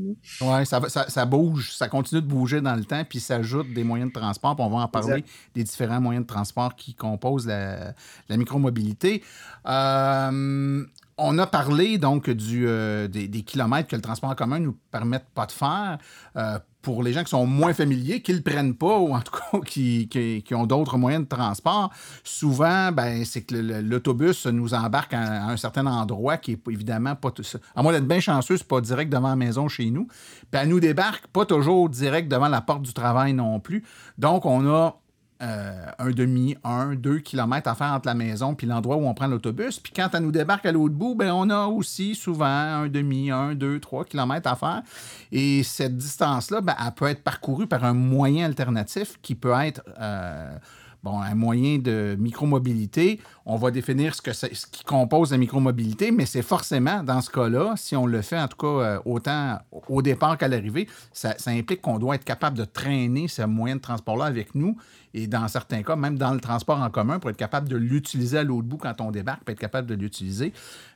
Oui, 0.40 0.64
ça, 0.66 0.80
ça, 0.88 1.08
ça 1.08 1.26
bouge, 1.26 1.72
ça 1.72 1.88
continue 1.88 2.22
de 2.22 2.26
bouger 2.26 2.60
dans 2.60 2.76
le 2.76 2.84
temps, 2.84 3.04
puis 3.04 3.18
ça 3.20 3.36
ajoute 3.36 3.72
des 3.74 3.82
moyens 3.84 4.10
de 4.12 4.18
transport, 4.18 4.54
puis 4.54 4.64
on 4.64 4.70
va 4.70 4.76
en 4.84 4.88
parler 4.88 5.14
Exact. 5.18 5.28
des 5.56 5.64
différents 5.64 6.00
moyens 6.00 6.24
de 6.24 6.28
transport 6.32 6.76
qui 6.76 6.94
composent 6.94 7.46
la, 7.46 7.92
la 8.28 8.36
micromobilité. 8.36 9.22
Euh, 9.66 10.84
on 11.18 11.38
a 11.38 11.46
parlé 11.46 11.98
donc 11.98 12.28
euh, 12.28 13.08
des, 13.08 13.42
kilomètres 13.42 13.88
que 13.88 13.96
le 13.96 14.02
transport 14.02 14.30
en 14.30 14.34
commun 14.34 14.60
ne 14.60 14.66
nous 14.66 14.78
permet 14.90 15.20
pas 15.34 15.46
de 15.46 15.52
faire. 15.52 15.98
Euh, 16.36 16.58
pour 16.80 17.02
les 17.02 17.12
gens 17.12 17.24
qui 17.24 17.30
sont 17.30 17.44
moins 17.44 17.74
familiers, 17.74 18.22
qui 18.22 18.30
ne 18.30 18.36
le 18.36 18.42
prennent 18.42 18.74
pas, 18.74 18.98
ou 18.98 19.12
en 19.12 19.20
tout 19.20 19.32
cas 19.32 19.60
qui, 19.66 20.44
ont 20.52 20.66
d'autres 20.66 20.96
moyens 20.96 21.24
de 21.24 21.28
transport, 21.28 21.92
souvent, 22.22 22.92
ben, 22.92 23.24
c'est 23.24 23.42
que 23.42 23.54
l'autobus 23.54 24.46
nous 24.46 24.74
embarque 24.74 25.12
à, 25.12 25.46
un 25.46 25.56
certain 25.56 25.86
endroit 25.86 26.36
qui 26.36 26.52
est 26.52 26.68
évidemment 26.70 27.16
pas 27.16 27.30
tout 27.30 27.42
ça. 27.42 27.58
À 27.74 27.82
moins 27.82 27.92
d'être 27.92 28.06
bien 28.06 28.20
chanceux, 28.20 28.56
c'est 28.56 28.68
pas 28.68 28.80
direct 28.80 29.12
devant 29.12 29.28
la 29.28 29.36
maison 29.36 29.68
chez 29.68 29.90
nous. 29.90 30.06
Puis 30.50 30.60
elle 30.60 30.68
nous 30.68 30.80
débarque 30.80 31.26
pas 31.26 31.44
toujours 31.44 31.88
direct 31.88 32.28
devant 32.28 32.48
la 32.48 32.60
porte 32.60 32.82
du 32.82 32.92
travail 32.92 33.32
non 33.34 33.58
plus. 33.60 33.84
Donc, 34.16 34.46
on 34.46 34.66
a 34.72 34.98
euh, 35.40 35.86
un 36.00 36.10
demi, 36.10 36.56
un, 36.64 36.94
deux 36.96 37.20
kilomètres 37.20 37.68
à 37.68 37.76
faire 37.76 37.92
entre 37.92 38.08
la 38.08 38.14
maison 38.14 38.56
puis 38.56 38.66
l'endroit 38.66 38.96
où 38.96 39.06
on 39.06 39.14
prend 39.14 39.28
l'autobus. 39.28 39.78
Puis 39.78 39.92
quand 39.94 40.08
elle 40.12 40.22
nous 40.22 40.32
débarque 40.32 40.66
à 40.66 40.72
l'autre 40.72 40.94
bout, 40.94 41.14
ben 41.14 41.30
on 41.32 41.48
a 41.50 41.66
aussi 41.66 42.16
souvent 42.16 42.44
un 42.46 42.88
demi, 42.88 43.30
un, 43.30 43.54
deux, 43.54 43.78
trois 43.78 44.04
kilomètres 44.04 44.50
à 44.50 44.56
faire. 44.56 44.82
Et 45.30 45.62
cette 45.62 45.96
distance-là, 45.96 46.60
ben, 46.60 46.74
elle 46.84 46.92
peut 46.92 47.06
être 47.06 47.22
parcourue 47.22 47.68
par 47.68 47.84
un 47.84 47.94
moyen 47.94 48.46
alternatif 48.46 49.18
qui 49.22 49.36
peut 49.36 49.54
être 49.60 49.82
euh, 50.00 50.56
bon, 51.02 51.20
un 51.20 51.34
moyen 51.34 51.78
de 51.78 52.16
micromobilité. 52.18 53.20
On 53.46 53.56
va 53.56 53.70
définir 53.70 54.14
ce, 54.14 54.22
que 54.22 54.32
ce 54.32 54.46
qui 54.46 54.84
compose 54.84 55.32
la 55.32 55.38
micromobilité, 55.38 56.10
mais 56.10 56.26
c'est 56.26 56.42
forcément, 56.42 57.02
dans 57.02 57.20
ce 57.20 57.30
cas-là, 57.30 57.74
si 57.76 57.96
on 57.96 58.06
le 58.06 58.22
fait 58.22 58.38
en 58.38 58.48
tout 58.48 58.56
cas 58.58 58.66
euh, 58.66 58.98
autant 59.04 59.58
au 59.88 60.02
départ 60.02 60.36
qu'à 60.38 60.48
l'arrivée, 60.48 60.88
ça, 61.12 61.34
ça 61.38 61.50
implique 61.50 61.80
qu'on 61.80 61.98
doit 61.98 62.14
être 62.14 62.24
capable 62.24 62.56
de 62.56 62.64
traîner 62.64 63.28
ce 63.28 63.42
moyen 63.42 63.76
de 63.76 63.80
transport-là 63.80 64.26
avec 64.26 64.54
nous 64.54 64.76
et 65.14 65.26
dans 65.26 65.46
certains 65.48 65.82
cas, 65.82 65.96
même 65.96 66.18
dans 66.18 66.32
le 66.32 66.40
transport 66.40 66.80
en 66.80 66.90
commun, 66.90 67.18
pour 67.18 67.30
être 67.30 67.36
capable 67.36 67.68
de 67.68 67.76
l'utiliser 67.76 68.38
à 68.38 68.44
l'autre 68.44 68.66
bout 68.66 68.76
quand 68.76 69.00
on 69.00 69.10
débarque, 69.10 69.44
pour 69.44 69.52
être 69.52 69.58
capable 69.58 69.88
de 69.88 69.94
l'utiliser. 69.94 70.52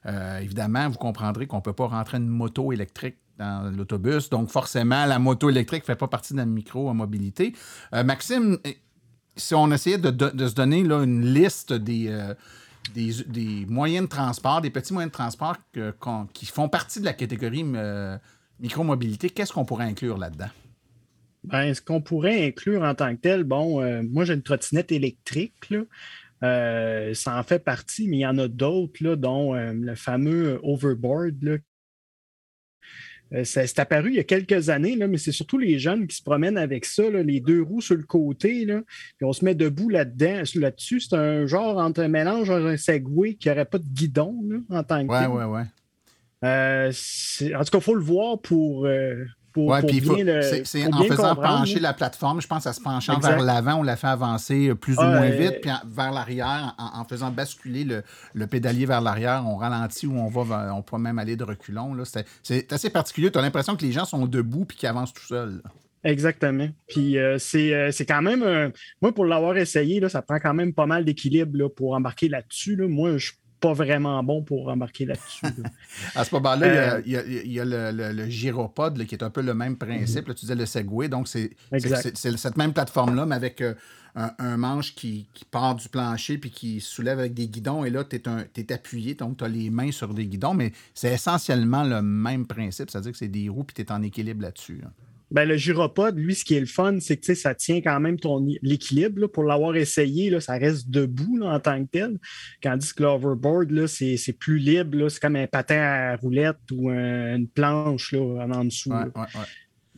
Euh, 0.07 0.39
évidemment, 0.39 0.89
vous 0.89 0.99
comprendrez 0.99 1.47
qu'on 1.47 1.57
ne 1.57 1.63
peut 1.63 1.73
pas 1.73 1.87
rentrer 1.87 2.19
une 2.19 2.29
moto 2.29 2.73
électrique 2.73 3.17
dans 3.39 3.75
l'autobus. 3.75 4.29
Donc, 4.29 4.51
forcément, 4.51 5.07
la 5.07 5.19
moto 5.19 5.49
électrique 5.49 5.83
ne 5.83 5.87
fait 5.87 5.97
pas 5.97 6.09
partie 6.09 6.35
de 6.35 6.39
la 6.39 6.47
micro-mobilité. 6.47 7.55
Euh, 7.95 8.05
Maxime, 8.05 8.59
si 9.37 9.55
on 9.55 9.71
essayait 9.71 9.99
de, 9.99 10.47
se 10.49 10.55
donner 10.55 10.83
là, 10.83 11.03
une 11.03 11.25
liste 11.25 11.73
des, 11.73 12.09
euh, 12.09 12.35
des, 12.95 13.13
des 13.27 13.67
moyens 13.67 14.07
de 14.07 14.11
transport, 14.11 14.61
des 14.61 14.71
petits 14.71 14.93
moyens 14.93 15.11
de 15.11 15.15
transport 15.15 15.57
qui 16.33 16.47
font 16.47 16.69
partie 16.69 17.01
de 17.01 17.05
la 17.05 17.13
catégorie 17.13 17.65
euh, 17.75 18.17
micromobilité, 18.61 19.31
qu'est-ce 19.31 19.53
qu'on 19.53 19.65
pourrait 19.65 19.87
inclure 19.87 20.19
là-dedans? 20.19 20.51
Ben, 21.45 21.75
ce 21.75 21.81
qu'on 21.81 22.01
pourrait 22.01 22.47
inclure 22.47 22.83
en 22.83 22.95
tant 22.95 23.15
que 23.17 23.21
tel, 23.21 23.45
bon, 23.45 23.83
euh, 23.83 24.03
moi 24.09 24.25
j'ai 24.25 24.35
une 24.35 24.43
trottinette 24.43 24.93
électrique, 24.93 25.55
ça 26.41 27.39
en 27.39 27.43
fait 27.43 27.59
partie, 27.61 28.09
mais 28.09 28.19
il 28.19 28.21
y 28.21 28.27
en 28.27 28.39
a 28.39 28.49
d'autres, 28.49 29.15
dont 29.15 29.55
le 29.55 29.95
fameux 29.95 30.61
overboard. 30.63 31.43
Là. 31.43 31.57
Euh, 33.35 33.45
c'est 33.45 33.79
apparu 33.79 34.11
il 34.11 34.17
y 34.17 34.21
a 34.21 34.25
quelques 34.25 34.69
années, 34.69 34.95
là, 34.97 35.09
mais 35.09 35.17
c'est 35.19 35.33
surtout 35.33 35.57
les 35.59 35.79
jeunes 35.79 36.07
qui 36.07 36.17
se 36.17 36.23
promènent 36.23 36.59
avec 36.59 36.85
ça, 36.85 37.09
là, 37.11 37.23
les 37.23 37.41
deux 37.41 37.63
roues 37.63 37.81
sur 37.81 37.97
le 37.97 38.03
côté, 38.03 38.65
là, 38.67 38.83
puis 39.17 39.25
on 39.25 39.33
se 39.33 39.45
met 39.45 39.55
debout 39.55 39.89
là-dedans, 39.89 40.43
là-dessus. 40.55 41.01
C'est 41.01 41.17
un 41.17 41.47
genre 41.47 41.79
entre 41.79 42.01
un 42.01 42.09
mélange 42.09 42.51
un 42.51 42.77
Segway 42.77 43.35
qui 43.35 43.49
n'aurait 43.49 43.65
pas 43.65 43.79
de 43.79 43.87
guidon 43.87 44.35
en 44.69 44.83
tant 44.83 45.07
que 45.07 45.13
Ouais, 45.13 45.21
tel. 45.21 45.29
ouais, 45.31 45.45
ouais. 45.45 45.65
Euh, 46.45 46.91
en 47.55 47.65
tout 47.65 47.71
cas, 47.71 47.79
il 47.79 47.81
faut 47.83 47.95
le 47.95 48.03
voir 48.03 48.39
pour, 48.41 48.87
euh, 48.87 49.25
pour, 49.53 49.67
Ouais, 49.69 49.81
pour 49.81 49.89
puis 49.89 49.99
il 49.99 50.05
faut- 50.05 50.15
bien 50.15 50.25
le 50.25 50.43
c'est 50.43 50.85
pour 50.85 50.95
en 50.95 51.01
bien 51.01 51.09
faisant 51.11 51.35
pencher 51.37 51.79
la 51.81 51.93
plateforme, 51.93 52.41
je 52.41 52.47
pense, 52.47 52.67
à 52.67 52.73
se 52.73 52.81
penchant 52.81 53.17
Exact. 53.17 53.35
vers 53.37 53.43
l'avant, 53.43 53.75
on 53.81 53.83
la 53.83 53.97
fait 53.97 54.07
avancer 54.07 54.69
euh, 54.69 54.75
plus 54.75 54.95
ou 54.97 55.01
Ah, 55.03 55.09
moins 55.19 55.31
euh, 55.31 55.37
vite, 55.37 55.61
puis 55.61 55.71
en- 55.71 55.81
vers 55.87 56.13
l'arrière, 56.13 56.75
en, 56.79 57.01
en 57.01 57.05
faisant 57.05 57.31
basculer 57.31 57.85
le, 57.85 58.03
le 58.35 58.47
pédalier 58.47 58.87
vers 58.87 59.01
l'arrière, 59.01 59.45
on 59.47 59.57
ralentit 59.57 60.07
ou 60.07 60.17
on 60.19 60.29
va, 60.29 60.75
on 60.75 60.83
peut 60.83 60.99
même 60.99 61.19
aller 61.19 61.37
de 61.37 61.45
reculons. 61.45 61.95
là. 61.95 62.05
C'est 62.05 62.27
c'est 62.43 62.73
assez 62.73 62.91
particulier. 62.91 63.31
Tu 63.31 63.39
as 63.39 63.43
l'impression 63.43 63.77
que 63.77 63.83
les 63.85 63.93
gens 63.93 64.05
sont 64.05 64.27
debout 64.27 64.65
puis 64.65 64.77
qu'ils 64.77 64.89
avancent 64.89 65.13
tout 65.13 65.25
seuls. 65.27 65.61
là. 65.65 65.71
Exactement. 66.05 66.69
Puis 66.89 67.17
euh, 67.17 67.37
c'est 67.39 67.73
euh, 67.73 67.91
c'est 67.93 68.07
quand 68.07 68.23
même. 68.23 68.73
Moi, 69.01 69.15
pour 69.15 69.25
l'avoir 69.25 69.57
essayé, 69.57 70.01
là, 70.01 70.09
ça 70.09 70.21
prend 70.21 70.39
quand 70.41 70.53
même 70.55 70.73
pas 70.73 70.87
mal 70.87 71.05
d'équilibre 71.05 71.57
là, 71.57 71.69
pour 71.69 71.93
embarquer 71.95 72.29
là-dessus. 72.29 72.75
là. 72.75 72.89
Moi, 72.89 73.19
je 73.19 73.31
pas 73.63 73.73
vraiment 73.73 74.23
bon 74.25 74.43
pour 74.43 74.69
embarquer 74.69 75.07
là-dessus. 75.07 75.47
à 76.17 76.25
ce 76.25 76.35
moment-là, 76.35 76.99
il 77.07 77.13
y 77.13 77.17
a, 77.17 77.25
il 77.25 77.53
y 77.53 77.61
a 77.61 77.65
le, 77.65 77.93
le, 77.93 78.13
le, 78.13 78.29
gyropode 78.29 79.05
qui 79.07 79.15
est 79.15 79.23
un 79.23 79.31
peu 79.31 79.41
le 79.41 79.55
même 79.55 79.77
principe. 79.77 80.27
Là, 80.27 80.35
tu 80.35 80.41
disais 80.41 80.57
le 80.57 80.67
Segway, 80.67 81.09
donc 81.09 81.29
c'est 81.29 81.51
cette 81.79 82.57
même 82.57 82.73
plateforme-là, 82.73 83.25
mais 83.25 83.37
avec 83.37 83.61
euh, 83.61 83.75
un, 84.17 84.33
un, 84.41 84.57
manche 84.57 84.97
qui, 84.97 85.29
qui, 85.33 85.45
part 85.45 85.77
du 85.77 85.89
plancher 85.89 86.39
puis 86.39 86.51
qui 86.51 86.81
soulève 86.81 87.21
avec 87.21 87.35
des 87.35 87.47
guidons. 87.47 87.85
Et 87.85 87.91
là, 87.91 88.03
tu 88.03 88.17
es, 88.17 88.23
es, 88.57 88.73
appuyé, 88.73 89.15
donc 89.15 89.39
tu 89.39 89.45
as 89.45 89.49
les 89.49 89.71
mains 89.71 89.93
sur 89.93 90.13
des 90.13 90.27
guidons, 90.27 90.55
mais 90.55 90.73
c'est 90.93 91.13
essentiellement 91.13 91.85
le 91.85 92.03
même 92.03 92.47
principe, 92.47 92.91
c'est-à-dire 92.91 93.13
que 93.13 93.19
c'est 93.19 93.29
des 93.29 93.49
roues 93.49 93.65
puis 93.65 93.75
tu 93.75 93.83
es 93.83 93.93
en 93.93 94.03
équilibre 94.03 94.43
là-dessus. 94.43 94.81
Là. 94.83 94.91
Ben, 95.33 95.49
le 95.49 95.57
gyropode, 95.57 96.19
lui, 96.19 96.35
ce 96.35 96.45
qui 96.45 96.55
est 96.55 96.61
le 96.61 96.67
fun, 96.67 96.99
c'est 97.01 97.17
que 97.17 97.35
ça 97.35 97.55
tient 97.55 97.81
quand 97.81 97.99
même 98.01 98.21
ton 98.21 98.47
l'équilibre. 98.61 99.27
Pour 99.29 99.45
l'avoir 99.45 99.75
essayé, 99.77 100.31
là, 100.31 100.41
ça 100.41 100.55
reste 100.59 100.91
debout 100.91 101.39
là, 101.39 101.55
en 101.55 101.61
tant 101.61 101.83
que 101.83 101.91
tel. 101.91 102.19
Tandis 102.61 102.93
que 102.95 103.03
l'overboard, 103.03 103.87
c'est 103.87 104.37
plus 104.39 104.59
libre. 104.59 105.09
C'est 105.09 105.21
comme 105.21 105.37
un 105.37 105.47
patin 105.47 105.81
à 105.81 106.17
roulette 106.17 106.59
ou 106.71 106.91
une 106.91 107.49
planche 107.49 108.13
là, 108.13 108.47
en 108.53 108.65
dessous. 108.65 108.91
Ouais, 108.91 109.05
ouais, 109.15 109.27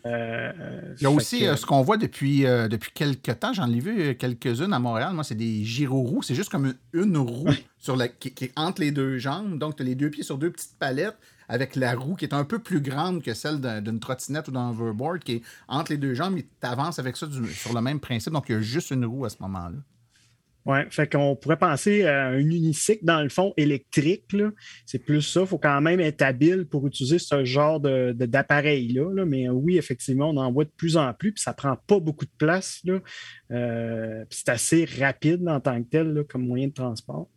euh, 0.07 0.53
Il 1.01 1.03
y 1.03 1.07
a 1.07 1.11
aussi 1.11 1.41
que... 1.41 1.45
euh, 1.47 1.57
ce 1.57 1.65
qu'on 1.65 1.83
voit 1.83 1.97
depuis, 1.97 2.47
euh, 2.47 2.69
depuis 2.69 2.93
quelques 2.93 3.39
temps, 3.41 3.53
j'en 3.53 3.71
ai 3.73 3.81
vu 3.81 4.15
quelques-unes 4.17 4.73
à 4.73 4.79
Montréal. 4.79 5.15
Moi, 5.15 5.25
c'est 5.25 5.35
des 5.35 5.65
gyroroues. 5.65 6.23
C'est 6.23 6.35
juste 6.35 6.51
comme 6.51 6.75
une, 6.93 7.03
une 7.03 7.17
roue 7.17 7.49
sur 7.79 7.97
la, 7.97 8.09
qui, 8.09 8.33
qui, 8.33 8.45
est 8.45 8.53
entre 8.57 8.83
les 8.83 8.93
deux 8.93 9.19
jambes. 9.19 9.59
Donc, 9.59 9.77
tu 9.77 9.83
as 9.83 9.87
les 9.87 9.95
deux 9.95 10.11
pieds 10.11 10.23
sur 10.23 10.39
deux 10.39 10.51
petites 10.51 10.79
palettes 10.79 11.17
avec 11.49 11.77
la 11.77 11.95
roue 11.95 12.15
qui 12.15 12.25
est 12.25 12.35
un 12.35 12.45
peu 12.45 12.59
plus 12.59 12.81
grande 12.81 13.23
que 13.23 13.35
celle 13.35 13.61
d'une 13.83 14.01
trottinette 14.01 14.49
ou 14.49 14.51
d'un 14.51 14.71
overboard, 14.71 15.21
qui 15.21 15.33
est 15.33 15.43
entre 15.69 15.93
les 15.93 15.99
deux 15.99 16.15
jambes, 16.15 16.39
et 16.39 16.43
tu 16.43 16.67
avances 16.67 16.99
avec 16.99 17.17
ça 17.17 17.27
sur 17.53 17.75
le 17.75 17.81
même 17.81 18.01
principe. 18.01 18.33
Donc, 18.33 18.49
il 18.49 18.53
y 18.53 18.55
a 18.57 18.61
juste 18.61 18.91
une 18.91 19.05
roue 19.05 19.25
à 19.25 19.31
ce 19.31 19.37
moment-là. 19.41 19.79
Oui, 20.67 20.79
fait 20.89 21.13
qu'on 21.13 21.37
pourrait 21.37 21.59
penser 21.59 22.07
à 22.07 22.29
un 22.29 22.39
unicycle, 22.39 23.05
dans 23.05 23.21
le 23.21 23.29
fond, 23.29 23.53
électrique. 23.59 24.25
C'est 24.87 24.99
plus 24.99 25.21
ça. 25.21 25.43
Il 25.43 25.47
faut 25.47 25.59
quand 25.59 25.81
même 25.83 26.01
être 26.01 26.23
habile 26.23 26.65
pour 26.65 26.87
utiliser 26.87 27.19
ce 27.19 27.45
genre 27.45 27.81
d'appareil-là. 27.81 29.13
Là. 29.13 29.27
Mais 29.27 29.51
oui, 29.51 29.77
effectivement, 29.77 30.31
on 30.31 30.39
en 30.39 30.51
voit 30.51 30.65
de 30.65 30.73
plus 30.75 30.97
en 30.97 31.13
plus, 31.13 31.33
puis 31.33 31.43
ça 31.43 31.53
prend 31.53 31.77
pas 31.87 32.01
beaucoup 32.01 32.25
de 32.25 32.31
place. 32.39 32.83
Euh, 33.51 34.25
c'est 34.31 34.49
assez 34.49 34.87
rapide 34.99 35.47
en 35.47 35.61
tant 35.61 35.83
que 35.83 35.89
tel 35.89 36.25
comme 36.31 36.47
moyen 36.47 36.69
de 36.69 36.73
transport. 36.73 37.29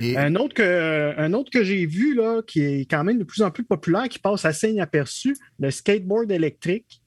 Et... 0.00 0.16
Un 0.16 0.34
autre 0.36 0.54
que, 0.54 1.14
un 1.18 1.32
autre 1.32 1.50
que 1.50 1.62
j'ai 1.64 1.86
vu, 1.86 2.14
là, 2.14 2.42
qui 2.46 2.60
est 2.60 2.90
quand 2.90 3.04
même 3.04 3.18
de 3.18 3.24
plus 3.24 3.42
en 3.42 3.50
plus 3.50 3.64
populaire, 3.64 4.08
qui 4.08 4.18
passe 4.18 4.44
assez 4.44 4.70
inaperçu, 4.70 5.36
le 5.58 5.70
skateboard 5.70 6.30
électrique. 6.30 7.02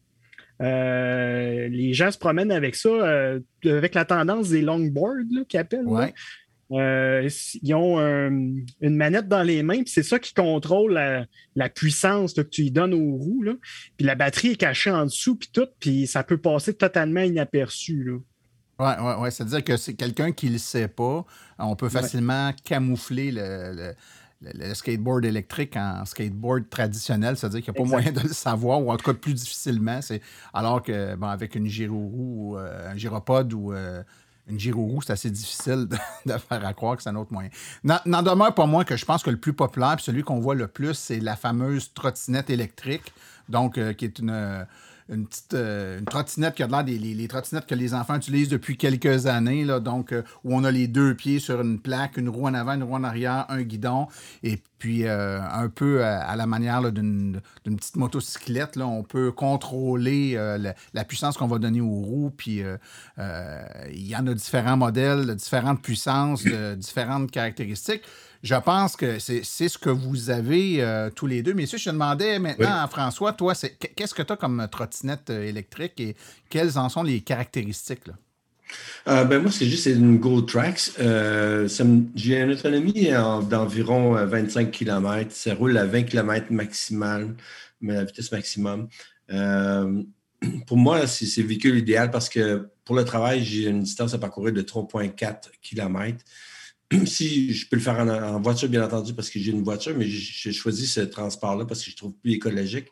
Euh, 0.62 1.68
les 1.68 1.94
gens 1.94 2.12
se 2.12 2.18
promènent 2.18 2.52
avec 2.52 2.76
ça, 2.76 2.90
euh, 2.90 3.40
avec 3.66 3.94
la 3.94 4.06
tendance 4.06 4.50
des 4.50 4.62
longboards 4.62 5.26
qu'ils 5.50 5.60
appellent. 5.60 5.88
Ouais. 5.88 6.14
Euh, 6.72 7.30
ils 7.62 7.74
ont 7.76 8.00
une 8.00 8.96
manette 8.96 9.28
dans 9.28 9.44
les 9.44 9.62
mains, 9.62 9.84
puis 9.84 9.92
c'est 9.92 10.02
ça 10.04 10.18
qui 10.18 10.34
contrôle 10.34 10.94
la, 10.94 11.26
la 11.56 11.70
puissance 11.70 12.36
là, 12.38 12.44
que 12.44 12.50
tu 12.50 12.64
y 12.64 12.72
donnes 12.72 12.94
aux 12.94 13.18
roues. 13.18 13.46
Puis 13.98 14.06
la 14.06 14.16
batterie 14.16 14.52
est 14.52 14.56
cachée 14.56 14.90
en 14.90 15.06
dessous, 15.06 15.36
puis 15.36 15.50
tout, 15.54 15.68
puis 15.80 16.08
ça 16.08 16.24
peut 16.24 16.38
passer 16.38 16.74
totalement 16.74 17.22
inaperçu. 17.22 18.04
Là. 18.04 18.18
Oui, 18.80 18.92
oui, 19.00 19.12
oui. 19.20 19.32
C'est-à-dire 19.32 19.64
que 19.64 19.78
c'est 19.78 19.94
quelqu'un 19.94 20.32
qui 20.32 20.48
ne 20.48 20.54
le 20.54 20.58
sait 20.58 20.88
pas. 20.88 21.26
On 21.58 21.76
peut 21.76 21.90
facilement 21.90 22.48
ouais. 22.48 22.56
camoufler 22.64 23.32
le, 23.32 23.74
le, 23.74 23.96
le, 24.54 24.74
skateboard 24.74 25.26
électrique 25.26 25.76
en 25.78 26.06
skateboard 26.06 26.70
traditionnel, 26.70 27.38
c'est-à-dire 27.38 27.62
qu'il 27.62 27.74
n'y 27.74 27.80
a 27.80 27.82
pas 27.84 27.90
moyen 27.90 28.12
de 28.12 28.20
le 28.22 28.34
savoir, 28.34 28.82
ou 28.82 28.92
en 28.92 28.98
tout 28.98 29.06
cas 29.06 29.18
plus 29.18 29.34
difficilement. 29.34 30.00
Alors 30.54 30.84
que, 30.84 31.16
bon, 31.16 31.28
avec 31.28 31.56
une 31.56 31.68
gyroroue, 31.68 32.58
euh, 32.58 32.92
un 32.92 32.98
gyropode 32.98 33.54
ou 33.54 33.72
euh, 33.72 34.04
une 34.48 34.60
gyroroue, 34.60 35.02
c'est 35.02 35.14
assez 35.14 35.32
difficile 35.32 35.88
de, 35.88 35.98
de, 36.34 36.38
faire 36.38 36.66
à 36.66 36.74
croire 36.74 36.98
que 36.98 37.04
c'est 37.04 37.10
un 37.10 37.16
autre 37.16 37.32
moyen. 37.32 37.50
N'en 37.84 38.22
demeure 38.22 38.54
pas 38.54 38.66
moins 38.66 38.84
que 38.84 38.98
je 38.98 39.06
pense 39.06 39.24
que 39.24 39.30
le 39.30 39.38
plus 39.38 39.54
populaire, 39.54 39.96
puis 39.96 40.06
celui 40.06 40.24
qu'on 40.24 40.40
voit 40.40 40.56
le 40.56 40.68
plus, 40.68 40.94
c'est 40.94 41.20
la 41.20 41.36
fameuse 41.36 41.94
trottinette 41.94 42.50
électrique, 42.50 43.14
donc 43.50 43.78
euh, 43.78 43.94
qui 43.94 44.06
est 44.06 44.20
une 44.20 44.66
une 45.10 45.28
petite 45.28 45.54
euh, 45.54 46.00
une 46.00 46.06
trottinette 46.06 46.56
qui 46.56 46.64
a 46.64 46.68
de 46.68 46.72
l'air 46.72 46.84
des 46.84 46.98
les, 46.98 47.28
trottinettes 47.28 47.68
que 47.68 47.76
les 47.76 47.94
enfants 47.94 48.16
utilisent 48.16 48.50
depuis 48.50 48.78
quelques 48.78 49.28
années, 49.28 49.64
là, 49.64 49.80
donc 49.80 50.12
euh, 50.12 50.24
où 50.44 50.56
on 50.56 50.64
a 50.64 50.72
les 50.72 50.88
deux 50.88 51.14
pieds 51.16 51.40
sur 51.40 51.62
une 51.62 51.80
plaque, 51.80 52.18
une 52.18 52.30
roue 52.30 52.48
en 52.48 52.54
avant, 52.54 52.74
une 52.74 52.84
roue 52.84 52.96
en 52.96 53.04
arrière, 53.04 53.46
un 53.50 53.62
guidon, 53.62 54.08
et 54.44 54.62
puis 54.78 55.06
euh, 55.06 55.42
un 55.42 55.70
peu 55.70 56.04
à, 56.04 56.20
à 56.20 56.36
la 56.36 56.46
manière 56.46 56.92
d'une 56.92 57.42
petite 57.64 57.96
motocyclette, 57.96 58.76
là, 58.76 58.88
on 58.88 59.04
peut 59.04 59.32
contrôler 59.32 60.34
la, 60.34 60.76
la, 60.94 61.04
puissance 61.04 61.38
qu'on 61.38 61.48
va 61.48 61.60
donner 61.60 61.82
aux 61.82 61.88
roues, 61.88 62.32
puis 62.36 62.62
il 63.18 64.08
y 64.08 64.16
en 64.16 64.28
a 64.28 64.34
différents 64.34 64.78
modèles, 64.78 65.26
de 65.28 65.34
différentes 65.34 65.82
puissances, 65.82 66.44
de 66.44 66.76
différentes 66.80 67.32
caractéristiques 67.32 68.04
je 68.46 68.56
pense 68.56 68.96
que 68.96 69.18
c'est 69.18 69.44
ce 69.44 69.78
que 69.78 69.90
vous 69.90 70.30
avez 70.30 70.82
euh, 70.84 71.10
tous 71.10 71.26
les 71.26 71.42
deux. 71.42 71.56
Messieurs, 71.56 71.80
je 71.80 71.86
te 71.86 71.90
demandais 71.90 72.38
maintenant 72.38 72.68
oui. 72.68 72.84
à 72.84 72.88
François, 72.88 73.34
toi, 73.34 73.54
qu'est-ce 73.56 74.14
que 74.14 74.22
tu 74.22 74.34
as 74.34 74.36
comme 74.36 74.68
trottinette 74.72 75.32
électrique 75.32 76.00
et 76.00 76.16
quelles 76.48 76.78
en 76.78 76.88
sont 76.90 77.02
les 77.02 77.22
caractéristiques? 77.22 78.06
Là? 78.06 78.14
Euh, 79.08 79.24
ben 79.24 79.42
moi, 79.42 79.52
c'est 79.52 79.68
juste 79.68 79.86
une 79.86 80.18
Go 80.18 80.42
Tracks. 80.42 80.92
Euh, 81.00 81.68
J'ai 82.16 82.42
une 82.42 82.52
autonomie 82.52 83.10
d'environ 83.50 84.14
25 84.26 84.72
km. 84.72 85.32
Ça 85.32 85.54
roule 85.54 85.78
à 85.78 85.86
20 85.86 86.04
km 86.04 86.52
maximal, 86.52 87.36
mais 87.82 87.94
la 87.94 88.04
vitesse 88.06 88.32
maximum. 88.32 88.88
Euh, 89.32 90.04
pour 90.68 90.78
moi, 90.78 91.08
c'est 91.08 91.42
le 91.42 91.48
véhicule 91.48 91.78
idéal 91.78 92.12
parce 92.12 92.30
que 92.30 92.70
pour 92.84 92.96
le 92.96 93.06
travail, 93.06 93.44
j'ai 93.44 93.68
une 93.70 93.84
distance 93.84 94.14
à 94.14 94.18
parcourir 94.18 94.54
de 94.54 94.62
3,4 94.62 95.52
km 95.62 96.18
si 97.06 97.54
je 97.54 97.68
peux 97.68 97.76
le 97.76 97.82
faire 97.82 98.00
en, 98.00 98.08
en, 98.08 98.42
voiture, 98.42 98.70
bien 98.70 98.84
entendu, 98.84 99.14
parce 99.14 99.30
que 99.30 99.40
j'ai 99.40 99.52
une 99.52 99.64
voiture, 99.64 99.96
mais 99.98 100.06
j'ai 100.08 100.52
choisi 100.52 100.88
ce 100.88 101.02
transport-là 101.02 101.66
parce 101.66 101.84
que 101.84 101.92
je 101.92 101.96
trouve 101.96 102.14
plus 102.14 102.34
écologique. 102.34 102.88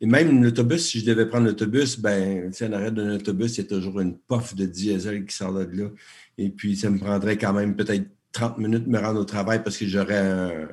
Et 0.00 0.06
même 0.06 0.42
l'autobus, 0.42 0.86
si 0.86 1.00
je 1.00 1.06
devais 1.06 1.26
prendre 1.26 1.46
l'autobus, 1.46 1.98
ben, 1.98 2.50
en 2.60 2.72
arrêt 2.72 2.90
d'un 2.90 3.14
autobus, 3.14 3.56
il 3.56 3.62
y 3.62 3.64
a 3.64 3.68
toujours 3.68 4.00
une 4.00 4.18
pof 4.18 4.54
de 4.54 4.66
diesel 4.66 5.24
qui 5.24 5.34
sort 5.34 5.54
de 5.54 5.64
là. 5.64 5.88
Et 6.36 6.50
puis, 6.50 6.76
ça 6.76 6.90
me 6.90 6.98
prendrait 6.98 7.38
quand 7.38 7.52
même 7.52 7.76
peut-être 7.76 8.06
30 8.32 8.58
minutes 8.58 8.84
de 8.84 8.90
me 8.90 8.98
rendre 8.98 9.20
au 9.20 9.24
travail 9.24 9.62
parce 9.62 9.76
que 9.76 9.86
j'aurais 9.86 10.18
un, 10.18 10.68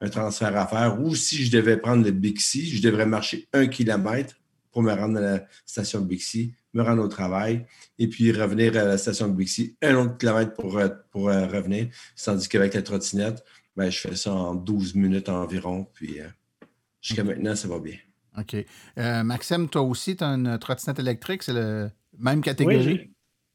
un, 0.00 0.08
transfert 0.08 0.56
à 0.56 0.66
faire. 0.66 1.00
Ou 1.00 1.14
si 1.14 1.44
je 1.44 1.52
devais 1.52 1.76
prendre 1.76 2.04
le 2.04 2.10
Bixi, 2.10 2.66
je 2.66 2.82
devrais 2.82 3.06
marcher 3.06 3.46
un 3.52 3.66
kilomètre 3.66 4.36
pour 4.72 4.82
me 4.82 4.92
rendre 4.92 5.18
à 5.18 5.20
la 5.20 5.46
station 5.66 6.00
de 6.00 6.06
Bixi 6.06 6.54
me 6.74 6.82
rendre 6.82 7.02
au 7.02 7.08
travail 7.08 7.64
et 7.98 8.08
puis 8.08 8.32
revenir 8.32 8.76
à 8.76 8.84
la 8.84 8.98
station 8.98 9.28
de 9.28 9.34
Bixi, 9.34 9.76
un 9.80 9.94
autre 9.94 10.18
kilomètre 10.18 10.54
pour, 10.54 10.78
euh, 10.78 10.88
pour 11.10 11.28
euh, 11.28 11.46
revenir. 11.46 11.88
Tandis 12.22 12.48
qu'avec 12.48 12.74
la 12.74 12.82
trottinette, 12.82 13.44
ben, 13.76 13.90
je 13.90 13.98
fais 14.00 14.16
ça 14.16 14.32
en 14.32 14.54
12 14.54 14.96
minutes 14.96 15.28
environ. 15.28 15.86
Puis 15.94 16.20
euh, 16.20 16.26
jusqu'à 17.00 17.22
okay. 17.22 17.34
maintenant, 17.34 17.54
ça 17.54 17.68
va 17.68 17.78
bien. 17.78 17.96
OK. 18.38 18.56
Euh, 18.98 19.22
Maxime, 19.22 19.68
toi 19.68 19.82
aussi, 19.82 20.16
tu 20.16 20.24
as 20.24 20.28
une 20.28 20.58
trottinette 20.58 20.98
électrique, 20.98 21.42
c'est 21.42 21.52
la 21.52 21.90
même 22.18 22.40
catégorie? 22.40 23.10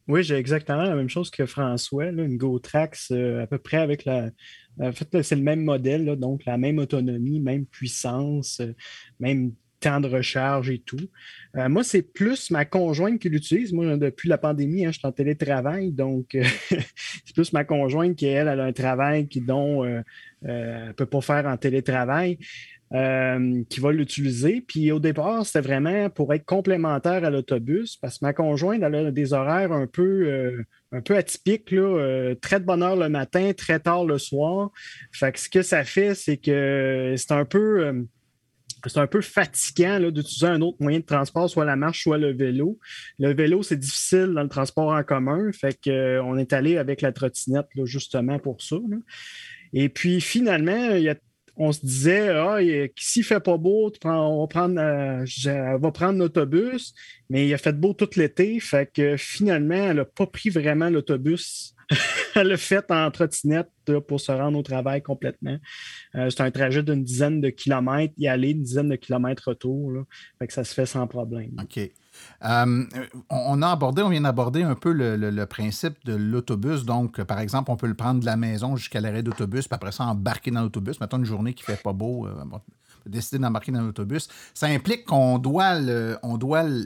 Oui, 0.08 0.24
j'ai 0.24 0.36
exactement 0.36 0.84
la 0.84 0.96
même 0.96 1.10
chose 1.10 1.30
que 1.30 1.46
François, 1.46 2.12
là, 2.12 2.24
une 2.24 2.38
GoTrax 2.38 3.12
à 3.12 3.46
peu 3.46 3.60
près 3.60 3.78
avec 3.78 4.06
la. 4.06 4.32
En 4.82 4.92
fait, 4.92 5.22
c'est 5.22 5.36
le 5.36 5.44
même 5.44 5.64
modèle, 5.64 6.06
là, 6.06 6.16
donc 6.16 6.46
la 6.46 6.58
même 6.58 6.80
autonomie, 6.80 7.40
même 7.42 7.66
puissance, 7.66 8.62
même 9.20 9.52
temps 9.80 10.00
de 10.00 10.08
recharge 10.08 10.70
et 10.70 10.80
tout. 10.80 11.10
Euh, 11.56 11.70
moi, 11.70 11.84
c'est 11.84 12.02
plus 12.02 12.52
ma 12.52 12.66
conjointe 12.66 13.20
qui 13.20 13.30
l'utilise. 13.30 13.74
Moi, 13.74 13.98
depuis 13.98 14.30
la 14.30 14.38
pandémie, 14.38 14.86
hein, 14.86 14.92
je 14.92 15.00
suis 15.00 15.08
en 15.08 15.12
télétravail, 15.12 15.92
donc 15.92 16.36
euh, 16.36 16.44
c'est 17.26 17.34
plus 17.34 17.54
ma 17.54 17.64
conjointe 17.64 18.16
qui, 18.16 18.28
elle, 18.28 18.48
elle 18.48 18.60
a 18.60 18.66
un 18.66 18.74
travail 18.74 19.28
qui, 19.28 19.42
dont 19.42 19.84
euh, 19.86 20.02
elle 20.44 20.88
ne 20.88 20.92
peut 20.92 21.06
pas 21.06 21.22
faire 21.22 21.46
en 21.46 21.58
télétravail. 21.58 22.38
Qui 22.92 23.80
va 23.80 23.92
l'utiliser. 23.92 24.62
Puis 24.68 24.92
au 24.92 25.00
départ, 25.00 25.46
c'était 25.46 25.62
vraiment 25.62 26.10
pour 26.10 26.34
être 26.34 26.46
complémentaire 26.46 27.24
à 27.24 27.30
l'autobus, 27.30 27.98
parce 27.98 28.20
que 28.20 28.26
ma 28.26 28.34
conjointe, 28.34 28.82
elle 28.82 28.96
a 28.96 29.12
des 29.12 29.34
horaires 29.34 29.72
un 29.72 29.88
peu, 29.88 30.64
un 30.92 31.02
peu 31.02 31.16
atypiques, 31.16 31.72
là, 31.72 32.34
très 32.42 32.60
de 32.60 32.66
bonne 32.66 32.82
heure 32.82 32.96
le 32.96 33.10
matin, 33.10 33.52
très 33.56 33.80
tard 33.80 34.06
le 34.06 34.18
soir. 34.18 34.72
Fait 35.12 35.32
que 35.32 35.40
ce 35.40 35.50
que 35.50 35.62
ça 35.62 35.84
fait, 35.84 36.16
c'est 36.16 36.38
que 36.38 37.14
c'est 37.16 37.34
un 37.34 37.46
peu 37.46 38.06
c'est 38.88 39.00
un 39.00 39.08
peu 39.08 39.22
fatigant 39.22 40.00
d'utiliser 40.12 40.48
un 40.48 40.62
autre 40.62 40.78
moyen 40.80 41.00
de 41.00 41.06
transport, 41.06 41.50
soit 41.50 41.66
la 41.66 41.76
marche, 41.76 42.04
soit 42.04 42.18
le 42.18 42.34
vélo. 42.34 42.80
Le 43.18 43.34
vélo, 43.34 43.64
c'est 43.64 43.78
difficile 43.78 44.32
dans 44.34 44.44
le 44.44 44.50
transport 44.50 44.92
en 44.92 45.04
commun, 45.04 45.52
fait 45.52 45.78
qu'on 45.84 45.92
euh, 45.92 46.38
est 46.38 46.54
allé 46.54 46.78
avec 46.78 47.02
la 47.02 47.12
trottinette 47.12 47.68
justement 47.84 48.40
pour 48.40 48.62
ça. 48.62 48.78
Et 49.74 49.90
puis 49.90 50.22
finalement, 50.22 50.96
il 50.96 51.04
y 51.04 51.10
a 51.10 51.16
on 51.60 51.74
se 51.74 51.82
disait, 51.82 52.30
ah, 52.30 52.58
s'il 52.96 53.24
fait 53.26 53.42
pas 53.42 53.58
beau, 53.58 53.92
on 54.06 54.42
va 54.42 54.48
prendre, 54.48 54.80
euh, 54.80 56.12
l'autobus, 56.14 56.94
mais 57.30 57.48
il 57.48 57.54
a 57.54 57.58
fait 57.58 57.78
beau 57.78 57.94
tout 57.94 58.10
l'été, 58.16 58.62
fait 58.62 58.90
que 58.92 59.18
finalement, 59.18 59.90
elle 59.90 59.98
n'a 59.98 60.06
pas 60.06 60.26
pris 60.26 60.50
vraiment 60.50 60.90
l'autobus. 60.90 61.76
elle 62.36 62.48
l'a 62.48 62.58
fait 62.58 62.90
en 62.92 63.12
trottinette 63.12 63.70
pour 64.08 64.22
se 64.22 64.32
rendre 64.32 64.58
au 64.58 64.64
travail 64.64 65.02
complètement. 65.02 65.58
Euh, 66.16 66.30
c'est 66.30 66.42
un 66.42 66.52
trajet 66.52 66.82
d'une 66.82 67.04
dizaine 67.04 67.42
de 67.42 67.50
kilomètres, 67.50 68.14
y 68.18 68.28
aller 68.28 68.52
une 68.52 68.64
dizaine 68.64 68.90
de 68.90 68.96
kilomètres 68.96 69.50
retour. 69.50 70.06
Fait 70.38 70.48
que 70.48 70.54
ça 70.54 70.64
se 70.64 70.74
fait 70.74 70.86
sans 70.86 71.08
problème. 71.08 71.52
Euh, 72.46 72.86
on 73.30 73.62
a 73.62 73.70
abordé, 73.70 74.02
on 74.02 74.10
vient 74.10 74.22
d'aborder 74.22 74.64
un 74.64 74.76
peu 74.76 74.92
le, 74.94 75.46
principe 75.46 76.04
de 76.06 76.14
l'autobus. 76.14 76.86
Donc, 76.86 77.22
par 77.24 77.40
exemple, 77.40 77.72
on 77.72 77.76
peut 77.78 77.88
le 77.88 77.96
prendre 77.96 78.20
de 78.20 78.26
la 78.26 78.38
maison 78.38 78.76
jusqu'à 78.76 79.02
l'arrêt 79.02 79.24
d'autobus, 79.24 79.68
puis 79.68 79.76
après 79.76 79.92
ça, 79.92 80.06
embarquer 80.06 80.52
dans 80.52 80.62
l'autobus. 80.62 81.00
Mettons 81.00 81.18
une 81.18 81.26
journée 81.26 81.54
qui 81.54 81.64
fait 81.64 81.82
pas 81.82 81.94
beau, 81.94 82.28
euh, 82.28 82.44
décider 83.06 83.40
d'embarquer 83.40 83.72
dans 83.72 83.82
l'autobus. 83.82 84.30
Ça 84.54 84.68
implique 84.68 85.06
qu'on 85.06 85.40
doit, 85.40 85.80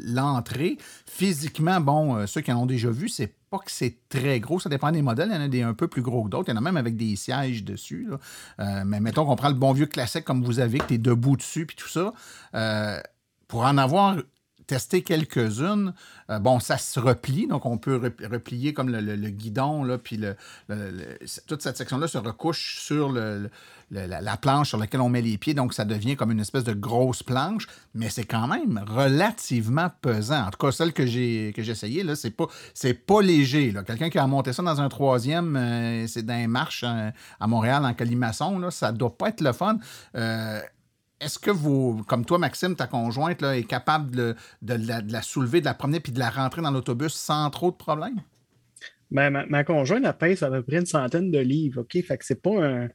l'entrer. 0.06 0.78
Physiquement, 1.06 1.80
bon, 1.82 2.16
euh, 2.16 2.26
ceux 2.26 2.42
qui 2.42 2.52
en 2.52 2.62
ont 2.62 2.66
déjà 2.66 2.90
vu, 2.90 3.10
c'est 3.10 3.36
pas 3.50 3.60
que 3.60 3.72
c'est 3.72 3.98
très 4.10 4.40
gros, 4.40 4.60
ça 4.60 4.70
dépend 4.70 4.92
des 4.92 5.04
modèles. 5.04 5.30
Il 5.32 5.36
y 5.36 5.38
en 5.38 5.42
a 5.42 5.48
des 5.48 5.62
un 5.62 5.76
peu 5.76 5.88
plus 5.88 6.02
gros 6.02 6.24
que 6.24 6.30
d'autres. 6.30 6.50
Il 6.50 6.54
y 6.54 6.56
en 6.56 6.58
a 6.58 6.62
même 6.62 6.78
avec 6.78 6.96
des 6.98 7.16
sièges 7.16 7.64
dessus. 7.64 8.10
mais 8.58 9.00
mettons 9.00 9.26
qu'on 9.26 9.36
prend 9.36 9.50
le 9.50 9.56
bon 9.56 9.74
vieux 9.74 9.86
classique 9.86 10.24
comme 10.24 10.44
vous 10.44 10.60
avez, 10.60 10.80
que 10.80 10.88
tu 10.88 10.94
es 10.96 10.98
debout 10.98 11.38
dessus, 11.38 11.68
puis 11.68 11.76
tout 11.76 11.90
ça. 11.90 12.14
pour 13.48 13.66
en 13.66 13.78
avoir 13.78 14.16
testé 14.68 15.02
quelques-unes. 15.02 15.94
Euh, 16.30 16.40
bon, 16.40 16.60
ça 16.60 16.78
se 16.78 17.00
replie, 17.00 17.48
donc 17.48 17.66
on 17.66 17.78
peut 17.78 18.14
replier 18.30 18.74
comme 18.74 18.90
le, 18.90 19.30
guidon, 19.30 19.98
puis 20.04 20.18
le, 20.18 20.36
toute 21.48 21.62
cette 21.62 21.78
section-là 21.78 22.08
se 22.08 22.18
recouche 22.18 22.80
sur 22.80 23.12
la, 23.12 24.38
planche 24.38 24.70
sur 24.70 24.78
laquelle 24.78 25.02
on 25.02 25.10
met 25.10 25.22
les 25.22 25.38
pieds, 25.38 25.54
donc 25.54 25.74
ça 25.74 25.86
devient 25.86 26.16
comme 26.16 26.32
une 26.32 26.40
espèce 26.40 26.64
de 26.64 26.74
grosse 26.74 27.24
planche, 27.24 27.68
mais 27.94 28.10
c'est 28.10 28.26
quand 28.26 28.48
même 28.48 28.84
relativement 28.88 29.90
pesant. 30.02 30.48
En 30.48 30.52
tout 30.52 30.66
cas, 30.66 30.72
celle 30.72 30.94
que 30.94 31.06
j'ai 31.06 31.54
essayée, 31.58 32.04
là, 32.04 32.16
c'est 32.16 32.32
pas, 32.32 32.48
pas 33.06 33.22
léger. 33.22 33.74
Quelqu'un 33.86 34.10
qui 34.10 34.18
a 34.18 34.28
monté 34.28 34.54
ça 34.54 34.64
dans 34.64 34.82
un 34.82 34.90
troisième, 34.90 35.56
euh, 35.56 36.08
c'est 36.08 36.26
dans 36.26 36.44
marche 36.50 36.84
euh, 36.86 37.10
à 37.40 37.48
Montréal, 37.48 37.86
en 37.86 37.94
colimaçon, 37.94 38.60
là, 38.60 38.72
ça 38.72 38.92
doit 38.92 39.18
pas 39.18 39.30
être 39.30 39.42
le 39.42 39.54
fun 39.54 39.78
est-ce 41.24 41.40
que 41.40 41.52
vous, 41.52 42.04
comme 42.08 42.26
toi, 42.26 42.38
Maxime, 42.38 42.76
ta 42.76 42.88
conjointe, 42.88 43.42
là, 43.42 43.58
est 43.58 43.64
capable 43.64 44.16
de, 44.16 44.36
la, 44.62 45.22
soulever, 45.22 45.60
de 45.62 45.66
la 45.66 45.74
promener 45.74 46.00
puis 46.00 46.12
de 46.12 46.20
la 46.20 46.30
rentrer 46.30 46.62
dans 46.62 46.72
l'autobus 46.72 47.14
sans 47.14 47.50
trop 47.50 47.72
de 47.72 47.76
problèmes? 47.76 48.22
Ben, 49.12 49.30
ma, 49.30 49.64
conjointe, 49.64 50.04
elle 50.06 50.18
pèse 50.18 50.44
à 50.44 50.50
peu 50.50 50.64
près 50.64 50.78
une 50.78 50.86
centaine 50.86 51.30
de 51.30 51.40
livres, 51.40 51.82
OK? 51.82 52.04
Fait 52.04 52.18
que 52.18 52.26
c'est 52.26 52.42
pas 52.42 52.64
un, 52.64 52.90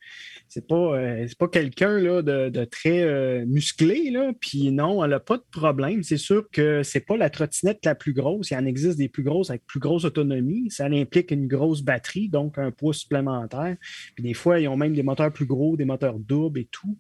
c'est 0.49 0.67
pas, 0.67 0.99
euh, 0.99 1.27
pas 1.39 1.49
quelqu'un 1.49 2.01
de, 2.23 2.49
de, 2.49 2.65
très 2.65 3.03
euh, 3.03 3.45
musclé, 3.47 4.11
là. 4.11 4.33
Puis 4.41 4.73
non, 4.73 5.05
elle 5.05 5.11
n'a 5.11 5.21
pas 5.21 5.37
de 5.37 5.45
problème. 5.51 6.03
C'est 6.03 6.17
sûr 6.17 6.49
que 6.51 6.83
c'est 6.83 7.01
pas 7.01 7.19
la 7.19 7.29
trottinette 7.29 7.85
la 7.85 7.95
plus 7.95 8.15
grosse. 8.15 8.51
Il 8.51 8.57
en 8.57 8.65
existe 8.65 8.97
des 8.97 9.11
plus 9.11 9.23
grosses 9.23 9.51
avec 9.51 9.67
plus 9.67 9.81
grosse 9.81 10.05
autonomie. 10.05 10.71
Ça 10.71 10.87
implique 10.87 11.31
une 11.31 11.49
grosse 11.49 11.83
batterie, 11.83 12.31
donc 12.31 12.57
un 12.57 12.71
poids 12.71 12.95
supplémentaire. 12.95 13.77
Puis 14.15 14.25
des 14.25 14.35
fois, 14.35 14.59
ils 14.59 14.69
ont 14.69 14.77
même 14.77 14.95
des 14.95 15.03
moteurs 15.03 15.33
plus 15.33 15.47
gros, 15.47 15.77
des 15.77 15.85
moteurs 15.85 16.19
doubles 16.19 16.61
et 16.61 16.69
tout. 16.71 16.97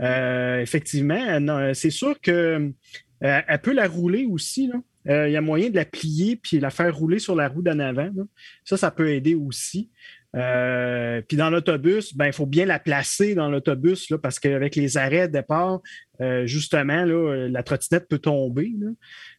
Euh, 0.00 0.60
effectivement, 0.60 1.72
c'est 1.74 1.90
sûr 1.90 2.20
que 2.20 2.72
elle 3.20 3.60
peut 3.62 3.74
la 3.74 3.88
rouler 3.88 4.26
aussi, 4.26 4.70
il 5.06 5.30
y 5.30 5.36
a 5.36 5.40
moyen 5.40 5.70
de 5.70 5.74
la 5.74 5.84
plier 5.84 6.36
puis 6.36 6.60
la 6.60 6.70
faire 6.70 6.96
rouler 6.96 7.18
sur 7.18 7.34
la 7.34 7.48
roue 7.48 7.62
d'en 7.62 7.78
avant. 7.80 8.10
Ça, 8.64 8.76
ça 8.76 8.90
peut 8.90 9.10
aider 9.10 9.34
aussi. 9.34 9.90
Euh, 10.36 11.22
puis 11.26 11.36
dans 11.36 11.50
l'autobus, 11.50 12.14
ben, 12.14 12.26
il 12.26 12.32
faut 12.32 12.46
bien 12.46 12.66
la 12.66 12.78
placer 12.78 13.34
dans 13.34 13.48
l'autobus 13.48 14.12
parce 14.22 14.38
qu'avec 14.38 14.76
les 14.76 14.96
arrêts 14.96 15.28
de 15.28 15.32
départ, 15.32 15.80
euh, 16.20 16.46
justement, 16.46 17.04
là, 17.04 17.48
la 17.48 17.62
trottinette 17.62 18.08
peut 18.08 18.18
tomber. 18.18 18.72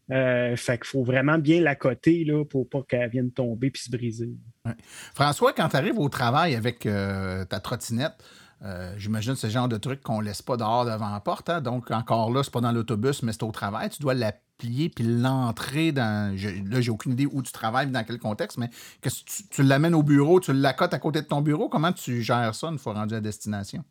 fait 0.10 0.78
qu'il 0.78 0.88
faut 0.88 1.04
vraiment 1.04 1.38
bien 1.38 1.62
la 1.62 1.76
coter 1.76 2.24
là, 2.24 2.44
pour 2.44 2.68
pas 2.68 2.82
qu'elle 2.88 3.10
vienne 3.10 3.32
tomber 3.32 3.70
puis 3.70 3.84
se 3.84 3.92
briser. 3.92 4.32
François, 5.14 5.54
quand 5.54 5.70
tu 5.70 5.76
arrives 5.76 6.00
au 6.00 6.10
travail 6.10 6.56
avec 6.56 6.80
ta 6.82 7.60
trottinette, 7.60 8.24
J'imagine 8.98 9.36
ce 9.36 9.48
genre 9.48 9.70
de 9.70 9.78
truc 9.78 10.02
qu'on 10.02 10.20
laisse 10.20 10.42
pas 10.42 10.58
dehors 10.58 10.84
devant 10.84 11.12
la 11.12 11.22
porte. 11.22 11.50
Hein. 11.50 11.62
Donc, 11.62 11.92
encore 11.92 12.30
là, 12.30 12.44
c'est 12.44 12.52
pas 12.52 12.60
dans 12.60 12.74
l'autobus, 12.74 13.24
mais 13.24 13.32
c'est 13.32 13.44
au 13.44 13.54
travail. 13.54 13.90
Tu 13.90 14.02
dois 14.02 14.14
la 14.14 14.34
plier 14.60 14.90
puis 14.90 15.04
l'entrer 15.06 15.92
dans. 15.92 16.38
Je, 16.38 16.50
là, 16.70 16.82
j'ai 16.82 16.92
aucune 16.92 17.14
idée 17.14 17.26
où 17.26 17.42
tu 17.42 17.52
travailles, 17.52 17.88
dans 17.88 18.04
quel 18.04 18.20
contexte, 18.20 18.60
mais 18.60 18.70
que 19.02 19.10
tu, 19.50 19.64
l'amènes 19.64 19.96
au 19.96 20.04
bureau, 20.04 20.40
tu 20.40 20.54
l'accotes 20.54 20.94
à 20.94 21.00
côté 21.00 21.22
de 21.22 21.28
ton 21.28 21.42
bureau. 21.42 21.70
Comment 21.70 21.92
tu 21.92 22.22
gères 22.22 22.54
ça 22.54 22.68
une 22.68 22.78
fois 22.78 22.94
rendu 22.94 23.16
à 23.16 23.22
destination? 23.22 23.84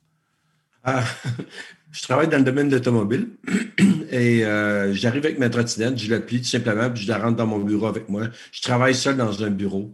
Ah, 0.85 1.03
je 1.91 2.03
travaille 2.03 2.29
dans 2.29 2.39
le 2.39 2.45
domaine 2.45 2.69
de 2.69 2.77
l'automobile 2.77 3.31
et 4.11 4.45
euh, 4.45 4.93
j'arrive 4.95 5.25
avec 5.25 5.39
ma 5.39 5.51
trottinette, 5.51 5.99
je 5.99 6.11
la 6.11 6.21
plie 6.21 6.41
tout 6.41 6.49
simplement, 6.49 6.89
puis 6.91 7.03
je 7.03 7.09
la 7.09 7.19
rentre 7.19 7.37
dans 7.37 7.47
mon 7.47 7.59
bureau 7.59 7.87
avec 7.87 8.09
moi. 8.09 8.29
Je 8.53 8.63
travaille 8.63 8.95
seul 8.95 9.17
dans 9.17 9.43
un 9.43 9.51
bureau. 9.51 9.93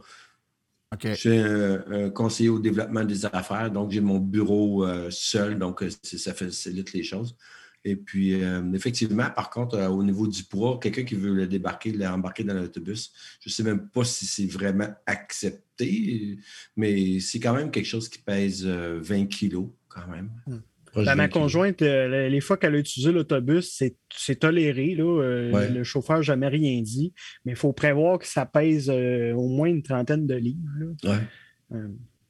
Je 1.03 1.15
suis 1.15 1.37
un, 1.39 2.11
conseiller 2.11 2.51
au 2.51 2.61
développement 2.61 3.03
des 3.03 3.27
affaires, 3.27 3.71
donc 3.71 3.91
j'ai 3.91 4.01
mon 4.01 4.19
bureau 4.19 4.85
euh, 4.85 5.09
seul, 5.11 5.59
donc 5.59 5.83
euh, 5.83 5.89
ça 6.03 6.35
facilite 6.35 6.93
les 6.93 7.03
choses. 7.03 7.37
Et 7.85 7.97
puis, 7.97 8.43
euh, 8.43 8.63
effectivement, 8.73 9.29
par 9.31 9.51
contre, 9.51 9.77
euh, 9.77 9.89
au 9.89 10.03
niveau 10.03 10.27
du 10.27 10.43
poids, 10.45 10.81
quelqu'un 10.81 11.05
qui 11.05 11.17
veut 11.17 11.35
le 11.35 11.47
débarquer, 11.47 11.93
l'embarquer 11.93 12.43
dans 12.43 12.55
l'autobus, 12.55 13.13
je 13.41 13.51
ne 13.51 13.53
sais 13.53 13.63
même 13.63 13.89
pas 13.89 14.05
si 14.05 14.25
c'est 14.25 14.47
vraiment 14.47 14.89
accepté, 15.05 16.39
mais 16.77 17.21
c'est 17.21 17.41
quand 17.41 17.55
même 17.55 17.71
quelque 17.71 17.87
chose 17.87 18.09
qui 18.09 18.19
pèse 18.19 18.65
20 18.65 18.71
euh, 18.71 19.25
kilos 19.27 19.69
quand 19.89 20.09
même. 20.09 20.31
Hmm. 20.47 20.61
Ben, 20.97 21.17
ma 21.17 21.27
conjointe, 21.27 21.81
les 21.81 22.41
fois 22.41 22.57
qu'elle 22.57 22.77
a 22.77 22.79
utilisé 22.79 23.11
l'autobus, 23.11 23.83
c'est 24.17 24.37
toléré. 24.37 24.95
Là. 24.95 25.51
Le 25.69 25.83
chauffeur 25.83 26.19
n'a 26.19 26.23
jamais 26.23 26.47
rien 26.47 26.81
dit, 26.83 27.13
mais 27.45 27.51
il 27.51 27.59
faut 27.59 27.73
prévoir 27.73 28.21
que 28.21 28.29
ça 28.29 28.47
pèse 28.47 28.89
au 28.89 29.49
moins 29.49 29.67
une 29.67 29.83
trentaine 29.83 30.25
de 30.25 30.37
livres. 30.37 30.61
Oui. 31.03 31.79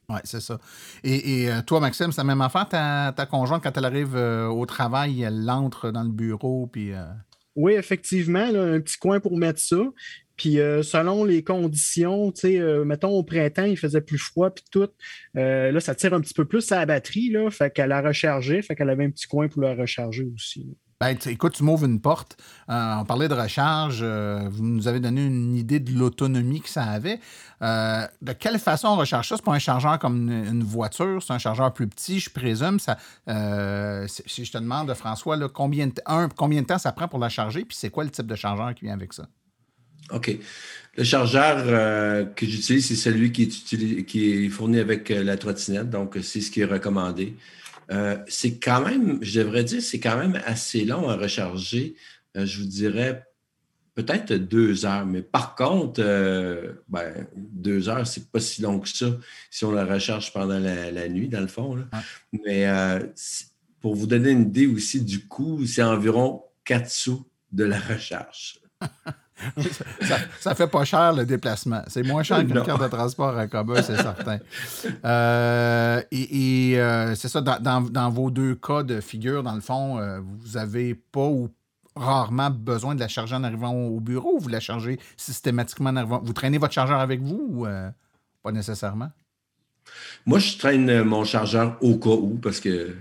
Oui, 0.09 0.19
c'est 0.25 0.41
ça. 0.41 0.59
Et, 1.03 1.49
euh, 1.51 1.63
toi, 1.63 1.81
Maxime, 1.81 2.13
c'est 2.13 2.21
la 2.21 2.25
même 2.25 2.41
affaire. 2.41 2.69
Ta, 2.69 3.13
ta 3.17 3.27
conjointe, 3.27 3.63
quand 3.63 3.77
elle 3.77 3.85
arrive 3.85 4.17
euh, 4.17 4.47
au 4.47 4.67
travail, 4.67 5.23
elle 5.23 5.49
entre 5.49 5.91
dans 5.91 6.03
le 6.03 6.11
bureau, 6.11 6.67
puis... 6.67 6.93
Euh, 6.93 7.05
oui, 7.57 7.75
effectivement, 7.75 8.41
un 8.41 8.81
petit 8.81 8.99
coin 8.99 9.21
pour 9.21 9.37
mettre 9.37 9.61
ça. 9.61 9.77
Puis 10.37 10.55
selon 10.55 11.23
les 11.23 11.45
conditions, 11.45 12.33
tu 12.33 12.41
sais, 12.41 12.85
mettons 12.85 13.11
au 13.11 13.23
printemps, 13.23 13.63
il 13.63 13.79
faisait 13.79 14.01
plus 14.01 14.19
froid, 14.19 14.51
puis 14.51 14.65
tout. 14.73 14.89
là, 15.35 15.79
ça 15.79 15.95
tire 15.95 16.15
un 16.15 16.21
petit 16.21 16.35
peu 16.35 16.45
plus 16.45 16.73
à 16.73 16.81
la 16.81 16.87
batterie, 16.87 17.31
là. 17.31 17.49
Fait 17.53 17.73
qu'elle 17.73 17.93
a 17.93 18.03
rechargé, 18.03 18.61
fait 18.61 18.75
qu'elle 18.75 18.91
avait 18.91 19.05
un 19.05 19.11
petit 19.11 19.29
coin 19.29 19.47
pour 19.47 19.63
la 19.63 19.77
recharger 19.77 20.27
aussi. 20.35 20.67
Ben, 21.01 21.17
écoute, 21.27 21.55
tu 21.55 21.65
m'ouvres 21.65 21.87
une 21.87 22.01
porte. 22.01 22.37
Euh, 22.71 22.95
on 23.01 23.05
parlait 23.05 23.29
de 23.29 23.35
recharge. 23.35 24.01
Euh, 24.03 24.49
vous 24.51 24.63
nous 24.65 24.87
avez 24.87 25.01
donné 25.01 25.25
une 25.25 25.57
idée 25.57 25.81
de 25.81 25.93
l'autonomie 25.93 26.61
que 26.61 26.69
ça 26.69 26.85
avait. 26.85 27.19
Euh, 27.63 28.07
de 28.23 28.33
quelle 28.33 28.59
façon 28.59 28.89
on 28.89 28.97
recharge 28.97 29.29
ça? 29.29 29.37
C'est 29.37 29.45
pas 29.45 29.53
un 29.53 29.59
chargeur 29.59 29.99
comme 29.99 30.31
une, 30.31 30.63
voiture, 30.63 31.23
c'est 31.23 31.33
un 31.33 31.39
chargeur 31.39 31.73
plus 31.73 31.89
petit, 31.89 32.21
je 32.21 32.31
présume. 32.31 32.79
Si 32.79 34.45
je 34.45 34.53
te 34.53 34.59
demande, 34.59 34.93
François, 34.95 35.37
combien, 35.49 35.89
de, 35.89 35.95
combien 36.37 36.63
de 36.63 36.67
temps 36.67 36.79
ça 36.79 36.93
prend 36.93 37.09
pour 37.09 37.19
la 37.19 37.29
charger? 37.29 37.65
Puis 37.65 37.77
c'est 37.77 37.91
quoi 37.91 38.05
le 38.05 38.11
type 38.11 38.27
de 38.27 38.37
chargeur 38.37 38.75
qui 38.75 38.85
vient 38.85 38.95
avec 38.95 39.13
ça? 39.13 39.27
OK. 40.11 40.39
Le 40.97 41.05
chargeur 41.05 42.35
que 42.35 42.47
j'utilise, 42.47 42.87
c'est 42.87 42.95
celui 42.95 43.33
qui 43.33 43.45
est, 43.45 44.05
qui 44.05 44.45
est 44.45 44.49
fourni 44.49 44.79
avec 44.79 45.09
la 45.09 45.37
trottinette. 45.37 45.91
Donc, 45.91 46.17
c'est 46.23 46.41
ce 46.41 46.51
qui 46.51 46.61
est 46.61 46.67
recommandé. 46.67 47.35
Euh, 47.91 48.19
c'est 48.29 48.59
quand 48.59 48.85
même, 48.85 49.19
je 49.23 49.41
devrais 49.41 49.65
dire, 49.65 49.83
c'est 49.83 50.01
quand 50.01 50.17
même 50.17 50.41
assez 50.45 50.85
long 50.85 51.09
à 51.09 51.17
recharger. 51.17 51.95
Euh, 52.37 52.47
je 52.47 52.61
vous 52.61 52.67
dirais 52.67 53.25
peut-être 53.95 54.33
deux 54.33 54.87
heures. 54.87 55.07
Mais 55.07 55.23
par 55.23 55.55
contre, 55.55 56.01
euh, 56.03 56.73
ben, 56.89 57.27
deux 57.37 57.89
heures, 57.89 58.07
c'est 58.07 58.31
pas 58.31 58.41
si 58.41 58.63
long 58.63 58.81
que 58.81 58.89
ça 58.89 59.07
si 59.51 59.65
on 59.65 59.73
la 59.73 59.85
recharge 59.85 60.33
pendant 60.33 60.59
la, 60.59 61.09
nuit, 61.09 61.29
dans 61.29 61.41
le 61.41 61.47
fond. 61.47 61.79
Mais 62.33 62.67
pour 63.81 63.95
vous 63.95 64.07
donner 64.07 64.31
une 64.31 64.43
idée 64.43 64.67
aussi 64.67 65.01
du 65.03 65.27
coût, 65.27 65.65
c'est 65.67 65.83
environ 65.83 66.43
4 66.65 66.91
sous 66.91 67.27
de 67.53 67.65
la 67.65 67.79
recharge. 67.79 68.61
ça, 70.41 70.55
fait 70.55 70.67
pas 70.67 70.85
cher 70.85 71.13
le 71.13 71.27
déplacement. 71.27 71.83
C'est 71.89 72.03
moins 72.03 72.23
cher 72.23 72.39
qu'une 72.47 72.63
carte 72.63 72.83
de 72.83 72.89
transport 72.89 73.37
en 73.37 73.49
commun, 73.49 73.83
c'est 73.83 73.97
certain. 73.97 74.39
Euh, 75.05 76.03
et, 76.11 76.75
euh, 76.79 77.15
c'est 77.15 77.29
ça, 77.29 77.41
dans, 77.41 78.11
vos 78.11 78.31
deux 78.31 78.55
cas 78.55 78.83
de 78.83 79.01
figure, 79.01 79.43
dans 79.43 79.55
le 79.55 79.61
fond, 79.61 79.99
euh, 79.99 80.21
vous 80.21 80.59
n'avez 80.59 80.95
pas 80.95 81.27
ou 81.27 81.51
rarement 81.97 82.51
besoin 82.51 82.95
de 82.95 83.01
la 83.01 83.09
charger 83.09 83.35
en 83.35 83.45
arrivant 83.45 83.73
au 83.73 84.01
bureau 84.01 84.37
ou 84.37 84.41
vous 84.41 84.49
la 84.49 84.61
chargez 84.61 84.99
systématiquement 85.17 85.91
en 85.91 85.97
arrivant? 85.97 86.21
Vous 86.25 86.33
traînez 86.33 86.59
votre 86.59 86.73
chargeur 86.73 87.01
avec 87.01 87.21
vous 87.21 87.47
ou 87.51 87.67
pas 88.43 88.53
nécessairement? 88.53 89.11
Moi, 90.27 90.39
je 90.39 90.57
traîne 90.57 91.03
mon 91.03 91.25
chargeur 91.25 91.77
au 91.83 91.97
cas 91.97 92.11
où 92.11 92.39
parce 92.43 92.61
que 92.61 92.97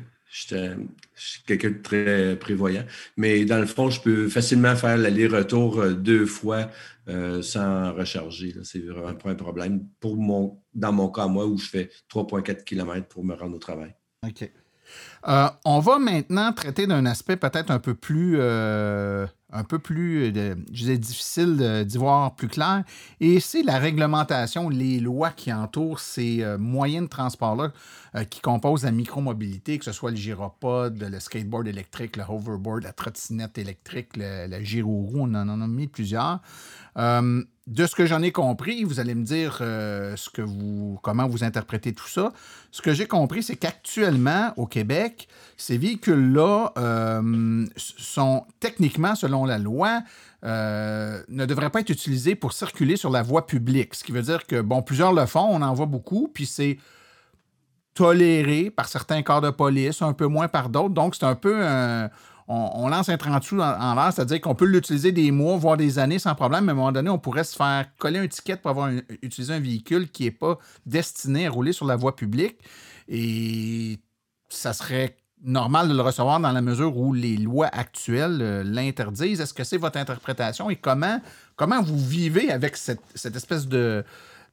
je 1.15 1.28
suis 1.28 1.43
quelqu'un 1.43 1.71
de 1.71 1.82
très 1.82 2.36
prévoyant. 2.38 2.86
Mais 3.17 3.45
dans 3.45 3.60
le 3.60 3.65
fond, 3.65 3.89
je 3.89 4.02
peux 4.02 4.30
facilement 4.30 4.76
faire 4.76 4.97
l'aller-retour 4.97 5.80
euh, 5.80 5.93
deux 5.93 6.26
fois 6.26 6.69
euh, 7.08 7.41
sans 7.41 7.93
recharger. 7.93 8.56
C'est 8.63 8.80
vraiment 8.80 9.15
pas 9.15 9.32
un 9.32 9.36
problème. 9.36 9.86
Pour 9.99 10.17
mon, 10.17 10.62
dans 10.73 10.91
mon 10.91 11.10
cas, 11.10 11.28
moi, 11.28 11.45
où 11.45 11.58
je 11.58 11.67
fais 11.67 11.89
3,4 12.13 12.63
km 12.63 13.08
pour 13.08 13.23
me 13.23 13.36
rendre 13.36 13.56
au 13.56 13.60
travail. 13.60 13.93
OK. 14.26 14.49
Euh, 15.27 15.47
on 15.63 15.79
va 15.79 15.99
maintenant 15.99 16.51
traiter 16.51 16.86
d'un 16.86 17.05
aspect 17.05 17.38
peut-être 17.38 17.71
un 17.71 17.79
peu 17.79 17.93
plus, 17.93 18.36
euh, 18.38 19.26
un 19.53 19.63
peu 19.63 19.80
plus, 19.80 20.26
euh, 20.26 20.55
je 20.67 20.80
disais, 20.80 20.97
difficile 20.97 21.86
d'y 21.86 21.97
voir 21.97 22.36
plus 22.36 22.49
clair, 22.49 22.84
et 23.21 23.39
c'est 23.39 23.63
la 23.63 23.78
réglementation, 23.78 24.67
les 24.67 24.99
lois 24.99 25.30
qui 25.30 25.53
entourent 25.53 26.01
ces 26.01 26.43
moyens 26.59 27.05
de 27.05 27.09
transport-là 27.09 27.71
qui 28.30 28.41
composent 28.41 28.84
la 28.84 28.91
micromobilité, 28.91 29.80
que 29.80 29.86
ce 29.86 29.91
soit 29.91 30.11
le 30.11 30.17
gyropode, 30.17 31.01
le 31.01 31.19
skateboard 31.19 31.67
électrique, 31.67 32.17
le 32.17 32.24
hoverboard, 32.28 32.84
la 32.84 32.91
trottinette 32.91 33.57
électrique, 33.57 34.17
le, 34.17 34.47
la 34.47 34.61
gyro-roue, 34.61 35.21
on 35.21 35.34
en 35.34 35.61
a 35.61 35.67
mis 35.67 35.88
plusieurs 35.88 36.41
de 37.68 37.86
ce 37.86 37.95
que 37.95 38.05
j'en 38.05 38.22
ai 38.22 38.34
compris, 38.34 38.84
vous 38.84 38.99
allez 38.99 39.16
me 39.16 39.24
dire 39.24 39.59
euh, 39.61 40.18
ce 40.18 40.30
que 40.30 40.41
vous, 40.41 40.99
comment 41.01 41.28
vous 41.28 41.45
interprétez 41.45 41.93
tout 41.93 42.07
ça. 42.07 42.34
Ce 42.72 42.82
que 42.82 42.93
j'ai 42.93 43.07
compris, 43.07 43.41
c'est 43.41 43.55
qu'actuellement, 43.55 44.51
au 44.57 44.68
Québec, 44.68 45.30
ces 45.55 45.78
véhicules-là 45.78 46.74
euh, 46.78 47.66
sont 47.78 48.45
techniquement, 48.59 49.16
selon 49.16 49.45
la 49.45 49.59
loi, 49.59 50.01
euh, 50.43 51.24
ne 51.30 51.45
devraient 51.45 51.70
pas 51.70 51.80
être 51.80 51.89
utilisés 51.89 52.36
pour 52.36 52.51
circuler 52.51 52.97
sur 52.97 53.09
la 53.09 53.22
voie 53.22 53.47
publique. 53.47 53.95
Ce 53.95 54.03
qui 54.03 54.11
veut 54.11 54.24
dire 54.24 54.45
que, 54.45 54.59
bon, 54.59 54.82
plusieurs 54.82 55.14
le 55.14 55.26
font, 55.26 55.47
on 55.49 55.61
en 55.61 55.74
voit 55.74 55.86
beaucoup, 55.86 56.30
puis 56.34 56.45
c'est 56.45 56.78
toléré 57.93 58.72
par 58.72 58.89
certains 58.89 59.22
corps 59.22 59.41
de 59.41 59.51
police, 59.51 60.01
un 60.01 60.14
peu 60.14 60.26
moins 60.26 60.49
par 60.49 60.68
d'autres. 60.68 60.93
Donc, 60.93 61.16
c'est 61.16 61.26
un 61.26 61.36
peu 61.36 61.66
un 61.66 62.09
on, 62.48 62.88
lance 62.88 63.10
un 63.10 63.18
30 63.18 63.44
sous 63.44 63.60
en, 63.60 63.96
l'air, 63.96 64.12
c'est-à-dire 64.14 64.41
qu'on 64.41 64.56
peut 64.56 64.66
l'utiliser 64.66 65.12
des 65.12 65.32
mois, 65.32 65.58
voire 65.58 65.78
des 65.78 66.00
années 66.00 66.20
sans 66.20 66.36
problème, 66.36 66.66
mais 66.66 66.72
à 66.72 66.74
un 66.74 66.76
moment 66.76 66.91
donné, 66.91 67.10
on 67.10 67.20
pourrait 67.20 67.44
se 67.44 67.56
faire 67.56 67.86
coller 67.98 68.20
un 68.20 68.28
ticket 68.28 68.58
pour 68.58 68.72
avoir 68.72 68.91
utilisé 69.22 69.54
un 69.54 69.60
véhicule 69.60 70.10
qui 70.10 70.24
n'est 70.24 70.32
pas 70.32 70.58
destiné 70.86 71.48
à 71.48 71.50
rouler 71.50 71.74
sur 71.74 71.86
la 71.86 71.96
voie 71.96 72.16
publique. 72.16 72.58
Et 73.08 74.00
ça 74.50 74.74
serait 74.74 75.18
normal 75.44 75.89
de 75.89 75.94
le 75.94 76.02
recevoir 76.02 76.39
dans 76.39 76.52
la 76.52 76.62
mesure 76.62 76.98
où 76.98 77.14
les 77.14 77.38
lois 77.38 77.68
actuelles 77.68 78.39
euh, 78.41 78.64
l'interdisent. 78.64 79.41
Est-ce 79.41 79.54
que 79.54 79.64
c'est 79.64 79.78
votre 79.78 79.98
interprétation 79.98 80.70
et 80.70 80.78
comment, 80.78 81.20
comment 81.56 81.82
vous 81.82 81.98
vivez 81.98 82.50
avec 82.50 82.78
cette 82.78 83.36
espèce 83.36 83.68
de, 83.68 84.06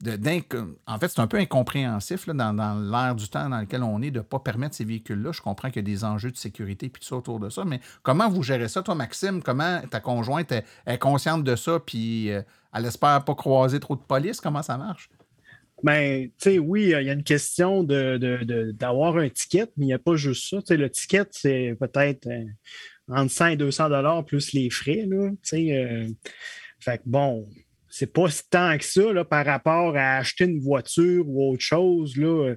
en 0.03 0.99
fait, 0.99 1.09
c'est 1.09 1.21
un 1.21 1.27
peu 1.27 1.37
incompréhensif 1.37 2.27
dans, 2.29 2.91
l'ère 2.91 3.15
du 3.15 3.29
temps 3.29 3.49
dans 3.49 3.61
lequel 3.61 3.83
on 3.83 4.01
est 4.01 4.11
de 4.11 4.19
ne 4.19 4.25
pas 4.25 4.39
permettre 4.39 4.75
ces 4.75 4.85
véhicules-là. 4.85 5.33
Je 5.33 5.43
comprends 5.43 5.69
qu'il 5.69 5.77
y 5.77 5.91
a 5.91 5.95
des 5.95 6.05
enjeux 6.05 6.31
de 6.31 6.37
sécurité 6.37 6.87
et 6.87 6.91
tout 6.91 7.03
ça 7.03 7.17
autour 7.17 7.39
de 7.39 7.51
ça, 7.51 7.65
mais 7.65 7.81
comment 8.03 8.29
vous 8.29 8.43
gérez 8.43 8.69
ça, 8.69 8.83
toi, 8.83 8.95
Maxime? 8.95 9.43
Comment 9.43 9.81
ta 9.91 10.01
conjointe 10.01 10.53
est, 10.87 10.99
consciente 10.99 11.45
de 11.45 11.57
ça 11.57 11.79
puis 11.85 12.31
euh, 12.31 12.43
elle 12.75 12.87
espère 12.87 13.25
pas 13.25 13.35
croiser 13.35 13.79
trop 13.79 13.97
de 13.97 14.01
police? 14.01 14.41
Comment 14.41 14.63
ça 14.63 14.79
marche? 14.79 15.11
Ben, 15.83 16.29
tu 16.29 16.33
sais, 16.39 16.59
oui, 16.59 16.83
il 16.85 17.07
y 17.07 17.11
a 17.11 17.13
une 17.13 17.25
question 17.25 17.83
d'avoir 17.83 19.17
un 19.17 19.29
ticket, 19.29 19.67
mais 19.77 19.85
il 19.85 19.89
n'y 19.89 19.95
a 19.95 19.99
pas 19.99 20.15
juste 20.15 20.49
ça. 20.51 20.75
le 20.75 20.91
ticket, 20.91 21.25
c'est 21.31 21.75
peut-être 21.79 22.27
euh, 22.27 22.45
entre 23.09 23.33
100 23.33 23.47
et 23.47 23.57
200 23.57 23.89
dollars 23.89 24.25
plus 24.25 24.53
les 24.53 24.71
frais. 24.71 25.07
Là, 25.07 25.31
euh, 25.55 26.09
fait 26.81 26.99
que 26.99 27.03
bon, 27.07 27.49
c'est 27.91 28.13
pas 28.13 28.27
tant 28.49 28.79
que 28.79 28.85
ça 28.85 29.13
là, 29.13 29.25
par 29.25 29.45
rapport 29.45 29.97
à 29.97 30.19
acheter 30.19 30.45
une 30.45 30.61
voiture 30.61 31.29
ou 31.29 31.53
autre 31.53 31.63
chose. 31.63 32.17
Là, 32.17 32.55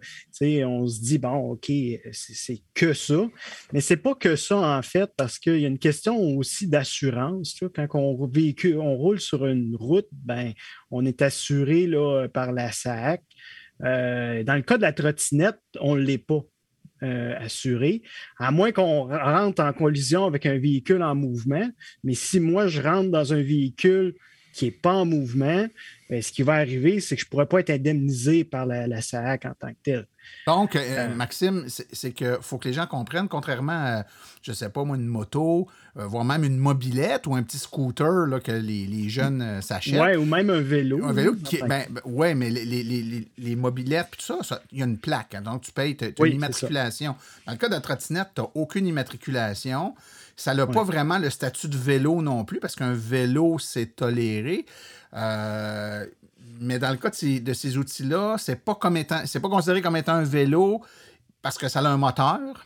on 0.65 0.87
se 0.87 1.01
dit, 1.01 1.17
bon, 1.17 1.51
OK, 1.51 1.71
c'est 2.11 2.61
que 2.75 2.93
ça. 2.93 3.27
Mais 3.73 3.81
c'est 3.81 3.97
pas 3.97 4.13
que 4.13 4.35
ça, 4.35 4.57
en 4.57 4.81
fait, 4.83 5.09
parce 5.17 5.39
qu'il 5.39 5.59
y 5.59 5.65
a 5.65 5.67
une 5.67 5.79
question 5.79 6.17
aussi 6.37 6.67
d'assurance. 6.67 7.59
Quand 7.75 7.87
on, 7.95 8.27
véhicule, 8.27 8.77
on 8.77 8.95
roule 8.95 9.19
sur 9.19 9.47
une 9.47 9.75
route, 9.75 10.07
ben, 10.11 10.53
on 10.91 11.03
est 11.03 11.21
assuré 11.23 11.87
là, 11.87 12.27
par 12.27 12.51
la 12.51 12.71
SAC. 12.71 13.23
Euh, 13.83 14.43
dans 14.43 14.55
le 14.55 14.61
cas 14.61 14.77
de 14.77 14.83
la 14.83 14.93
trottinette, 14.93 15.59
on 15.81 15.95
ne 15.95 16.01
l'est 16.01 16.19
pas. 16.19 16.41
Euh, 17.01 17.35
assuré, 17.37 18.01
à 18.37 18.49
moins 18.51 18.71
qu'on 18.71 19.09
rentre 19.09 19.61
en 19.61 19.73
collision 19.73 20.23
avec 20.23 20.45
un 20.45 20.57
véhicule 20.57 21.03
en 21.03 21.15
mouvement. 21.15 21.69
Mais 22.05 22.13
si 22.13 22.39
moi, 22.39 22.67
je 22.67 22.81
rentre 22.81 23.11
dans 23.11 23.33
un 23.33 23.41
véhicule 23.41 24.15
qui 24.53 24.65
n'est 24.65 24.71
pas 24.71 24.93
en 24.93 25.05
mouvement, 25.05 25.67
ce 26.21 26.31
qui 26.31 26.43
va 26.43 26.53
arriver, 26.53 26.99
c'est 26.99 27.15
que 27.15 27.21
je 27.21 27.25
ne 27.25 27.29
pourrais 27.29 27.45
pas 27.45 27.59
être 27.59 27.69
indemnisé 27.69 28.43
par 28.43 28.65
la, 28.65 29.01
SAC 29.01 29.45
en 29.45 29.53
tant 29.53 29.69
que 29.69 29.77
tel. 29.83 30.07
Donc, 30.47 30.75
euh, 30.75 30.79
euh, 30.81 31.15
Maxime, 31.15 31.65
c'est 31.67 32.11
qu'il 32.11 32.37
faut 32.41 32.57
que 32.57 32.67
les 32.67 32.73
gens 32.73 32.85
comprennent, 32.85 33.27
contrairement 33.27 33.73
à, 33.73 34.05
je 34.41 34.51
ne 34.51 34.55
sais 34.55 34.69
pas 34.69 34.83
moi, 34.83 34.95
une 34.95 35.07
moto, 35.07 35.67
euh, 35.97 36.05
voire 36.05 36.23
même 36.23 36.43
une 36.43 36.57
mobilette 36.57 37.27
ou 37.27 37.35
un 37.35 37.43
petit 37.43 37.57
scooter 37.57 38.27
là, 38.27 38.39
que 38.39 38.51
les, 38.51 39.09
jeunes 39.09 39.61
s'achètent. 39.61 39.99
Oui, 39.99 40.15
ou 40.15 40.25
même 40.25 40.49
un 40.49 40.61
vélo. 40.61 41.03
Un 41.03 41.13
vélo 41.13 41.35
qui. 41.35 41.57
Ben, 41.57 41.85
ben, 41.89 42.01
oui, 42.05 42.35
mais 42.35 42.49
les, 42.49 43.55
mobilettes, 43.55 44.07
puis 44.11 44.23
tout 44.25 44.43
ça, 44.43 44.61
il 44.71 44.79
y 44.79 44.81
a 44.81 44.85
une 44.85 44.97
plaque. 44.97 45.35
Hein, 45.35 45.41
donc, 45.41 45.61
tu 45.61 45.71
payes, 45.71 45.97
tu 45.97 46.05
as, 46.05 46.25
une 46.25 46.35
immatriculation. 46.35 47.15
Dans 47.45 47.53
le 47.53 47.57
cas 47.57 47.67
de 47.67 47.73
la 47.73 47.81
trottinette, 47.81 48.29
tu 48.35 48.41
n'as 48.41 48.47
aucune 48.53 48.87
immatriculation. 48.87 49.95
Ça 50.35 50.53
n'a 50.53 50.65
pas 50.65 50.83
vraiment 50.83 51.19
le 51.19 51.29
statut 51.29 51.67
de 51.67 51.77
vélo 51.77 52.21
non 52.21 52.43
plus, 52.43 52.59
parce 52.59 52.75
qu'un 52.75 52.93
vélo, 52.93 53.59
c'est 53.59 53.95
toléré. 53.95 54.65
Euh, 55.13 56.05
mais 56.59 56.79
dans 56.79 56.89
le 56.89 56.97
cas 56.97 57.09
de 57.09 57.53
ces, 57.53 57.77
outils-là, 57.77 58.35
c'est 58.37 58.55
pas 58.55 58.75
comme 58.75 58.97
étant, 58.97 59.21
c'est 59.25 59.39
pas 59.39 59.49
considéré 59.49 59.81
comme 59.81 59.97
étant 59.97 60.13
un 60.13 60.23
vélo 60.23 60.81
parce 61.41 61.57
que 61.57 61.67
ça 61.67 61.79
a 61.79 61.87
un 61.87 61.97
moteur. 61.97 62.65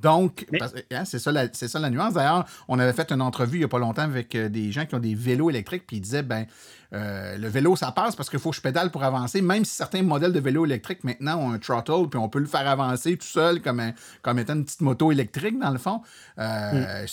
Donc, 0.00 0.46
hein, 0.90 1.04
c'est 1.04 1.18
ça, 1.18 1.32
la 1.32 1.90
nuance. 1.90 2.14
D'ailleurs, 2.14 2.44
on 2.68 2.78
avait 2.78 2.92
fait 2.92 3.10
une 3.12 3.22
entrevue 3.22 3.56
il 3.56 3.60
n'y 3.60 3.64
a 3.64 3.68
pas 3.68 3.78
longtemps 3.78 4.02
avec 4.02 4.34
euh, 4.34 4.48
des 4.48 4.72
gens 4.72 4.86
qui 4.86 4.94
ont 4.94 5.00
des 5.00 5.14
vélos 5.14 5.50
électriques, 5.50 5.84
puis 5.86 5.96
ils 5.96 6.00
disaient, 6.00 6.22
ben, 6.22 6.46
euh, 6.92 7.36
le 7.36 7.48
vélo, 7.48 7.76
ça 7.76 7.92
passe 7.92 8.14
parce 8.14 8.30
qu'il 8.30 8.38
faut 8.38 8.50
que 8.50 8.56
je 8.56 8.60
pédale 8.60 8.90
pour 8.90 9.02
avancer, 9.04 9.42
même 9.42 9.64
si 9.64 9.74
certains 9.74 10.02
modèles 10.02 10.32
de 10.32 10.40
vélos 10.40 10.66
électriques 10.66 11.04
maintenant 11.04 11.38
ont 11.38 11.52
un 11.52 11.58
throttle, 11.58 12.08
puis 12.08 12.18
on 12.18 12.28
peut 12.28 12.38
le 12.38 12.46
faire 12.46 12.68
avancer 12.68 13.16
tout 13.16 13.26
seul 13.26 13.60
comme, 13.60 13.82
comme 14.22 14.38
étant 14.38 14.54
une 14.54 14.64
petite 14.64 14.82
moto 14.82 15.10
électrique, 15.12 15.58
dans 15.58 15.70
le 15.70 15.78
fond. 15.78 16.02
Euh, 16.38 17.04
mm. 17.04 17.06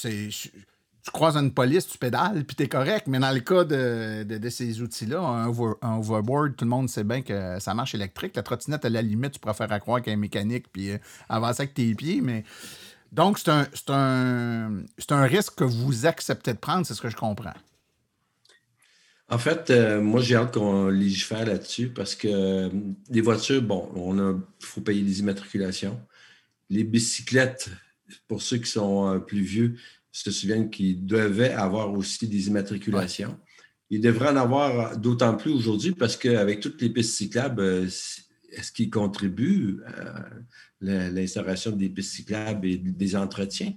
Tu 1.04 1.12
croises 1.12 1.36
une 1.36 1.52
police, 1.52 1.88
tu 1.88 1.98
pédales, 1.98 2.46
puis 2.46 2.56
t'es 2.56 2.68
correct. 2.68 3.08
Mais 3.08 3.20
dans 3.20 3.32
le 3.32 3.42
cas 3.42 3.64
de, 3.64 4.50
ces 4.50 4.82
outils-là, 4.82 5.20
un, 5.20 5.48
overboard, 5.98 6.56
tout 6.56 6.66
le 6.66 6.70
monde 6.70 6.90
sait 6.90 7.04
bien 7.04 7.22
que 7.22 7.60
ça 7.60 7.74
marche 7.74 7.94
électrique. 7.94 8.36
La 8.36 8.44
trottinette, 8.44 8.86
à 8.86 8.90
la 8.90 9.02
limite, 9.02 9.34
tu 9.34 9.40
préfères 9.40 9.72
à 9.72 9.80
croire 9.80 10.02
qu'elle 10.02 10.14
est 10.14 10.18
mécanique, 10.18 10.66
puis 10.72 10.92
euh, 10.92 10.98
avancer 11.30 11.64
avec 11.64 11.74
tes 11.74 11.94
pieds. 11.94 12.22
Mais... 12.22 12.44
Donc, 13.12 13.38
c'est 13.38 13.50
un, 13.50 13.68
un, 13.90 14.84
un 15.10 15.24
risque 15.26 15.56
que 15.56 15.64
vous 15.64 16.06
acceptez 16.06 16.54
de 16.54 16.58
prendre, 16.58 16.86
c'est 16.86 16.94
ce 16.94 17.02
que 17.02 17.10
je 17.10 17.16
comprends. 17.16 17.54
En 19.30 19.38
fait, 19.38 19.70
euh, 19.70 20.02
moi, 20.02 20.22
j'ai 20.22 20.36
hâte 20.36 20.54
qu'on 20.54 20.90
légifère 20.90 21.46
là-dessus 21.46 21.90
parce 21.90 22.16
que 22.16 22.28
euh, 22.28 22.70
les 23.10 23.22
voitures, 23.22 23.62
bon, 23.62 23.90
on 23.96 24.20
a, 24.20 24.40
faut 24.60 24.82
payer 24.82 25.02
des 25.02 25.22
immatriculations. 25.22 26.00
Les 26.70 26.84
bicyclettes, 26.84 27.70
pour 28.28 28.42
ceux 28.42 28.58
qui 28.58 28.70
sont 28.70 29.08
euh, 29.08 29.20
plus 29.20 29.42
vieux, 29.42 29.76
se 30.14 30.32
souviennent 30.32 30.70
qu'ils 30.70 31.06
devaient 31.06 31.54
avoir 31.54 31.92
aussi 31.92 32.28
des 32.28 32.48
immatriculations? 32.48 33.38
Ils 33.90 34.00
devraient 34.00 34.30
en 34.30 34.38
avoir 34.38 34.98
d'autant 34.98 35.36
plus 35.36 35.52
aujourd'hui 35.52 35.92
parce 35.92 36.16
qu'avec 36.16 36.60
toutes 36.60 36.82
les 36.82 36.90
pistes 36.90 37.16
cyclables, 37.16 37.62
est-ce 37.62 38.72
qu'ils 38.72 38.90
contribuent 38.90 39.80
à 39.86 40.30
l'instauration 40.82 41.72
des 41.72 41.90
pistes 41.90 42.14
cyclables 42.14 42.68
et 42.68 42.78
des 42.78 43.16
entretiens? 43.16 43.74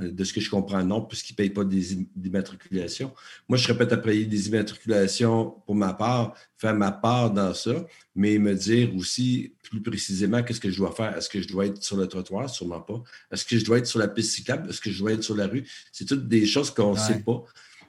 Euh, 0.00 0.10
de 0.10 0.24
ce 0.24 0.32
que 0.32 0.40
je 0.40 0.48
comprends, 0.48 0.82
non, 0.82 1.02
puisqu'ils 1.02 1.34
ne 1.34 1.36
payent 1.36 1.50
pas 1.50 1.64
des 1.64 1.92
immatriculations. 2.24 3.12
Moi, 3.46 3.58
je 3.58 3.64
serais 3.64 3.74
prêt 3.74 3.92
à 3.92 3.96
payer 3.98 4.24
des 4.24 4.48
immatriculations 4.48 5.50
pour 5.66 5.74
ma 5.74 5.92
part, 5.92 6.34
faire 6.56 6.74
ma 6.74 6.92
part 6.92 7.30
dans 7.30 7.52
ça, 7.52 7.86
mais 8.14 8.38
me 8.38 8.54
dire 8.54 8.94
aussi 8.96 9.54
plus 9.62 9.82
précisément 9.82 10.42
qu'est-ce 10.42 10.60
que 10.60 10.70
je 10.70 10.78
dois 10.78 10.92
faire? 10.92 11.16
Est-ce 11.16 11.28
que 11.28 11.42
je 11.42 11.48
dois 11.48 11.66
être 11.66 11.82
sur 11.82 11.96
le 11.96 12.06
trottoir? 12.06 12.48
Sûrement 12.48 12.80
pas. 12.80 13.02
Est-ce 13.30 13.44
que 13.44 13.58
je 13.58 13.64
dois 13.64 13.78
être 13.78 13.86
sur 13.86 13.98
la 13.98 14.08
piste 14.08 14.32
cyclable? 14.32 14.70
Est-ce 14.70 14.80
que 14.80 14.90
je 14.90 14.98
dois 14.98 15.12
être 15.12 15.24
sur 15.24 15.36
la 15.36 15.46
rue? 15.46 15.68
C'est 15.92 16.06
toutes 16.06 16.26
des 16.26 16.46
choses 16.46 16.70
qu'on 16.70 16.94
ne 16.94 16.98
sait 16.98 17.20
pas. 17.20 17.44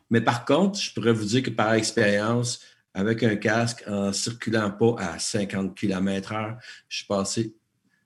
Mais 0.09 0.19
par 0.19 0.43
contre, 0.43 0.79
je 0.79 0.93
pourrais 0.93 1.13
vous 1.13 1.25
dire 1.25 1.41
que 1.41 1.51
par 1.51 1.73
expérience, 1.73 2.59
avec 2.93 3.23
un 3.23 3.37
casque, 3.37 3.83
en 3.87 4.11
circulant 4.11 4.71
pas 4.71 4.95
à 4.99 5.19
50 5.19 5.73
km/h, 5.73 6.57
je 6.89 6.97
suis 6.97 7.07
passé 7.07 7.55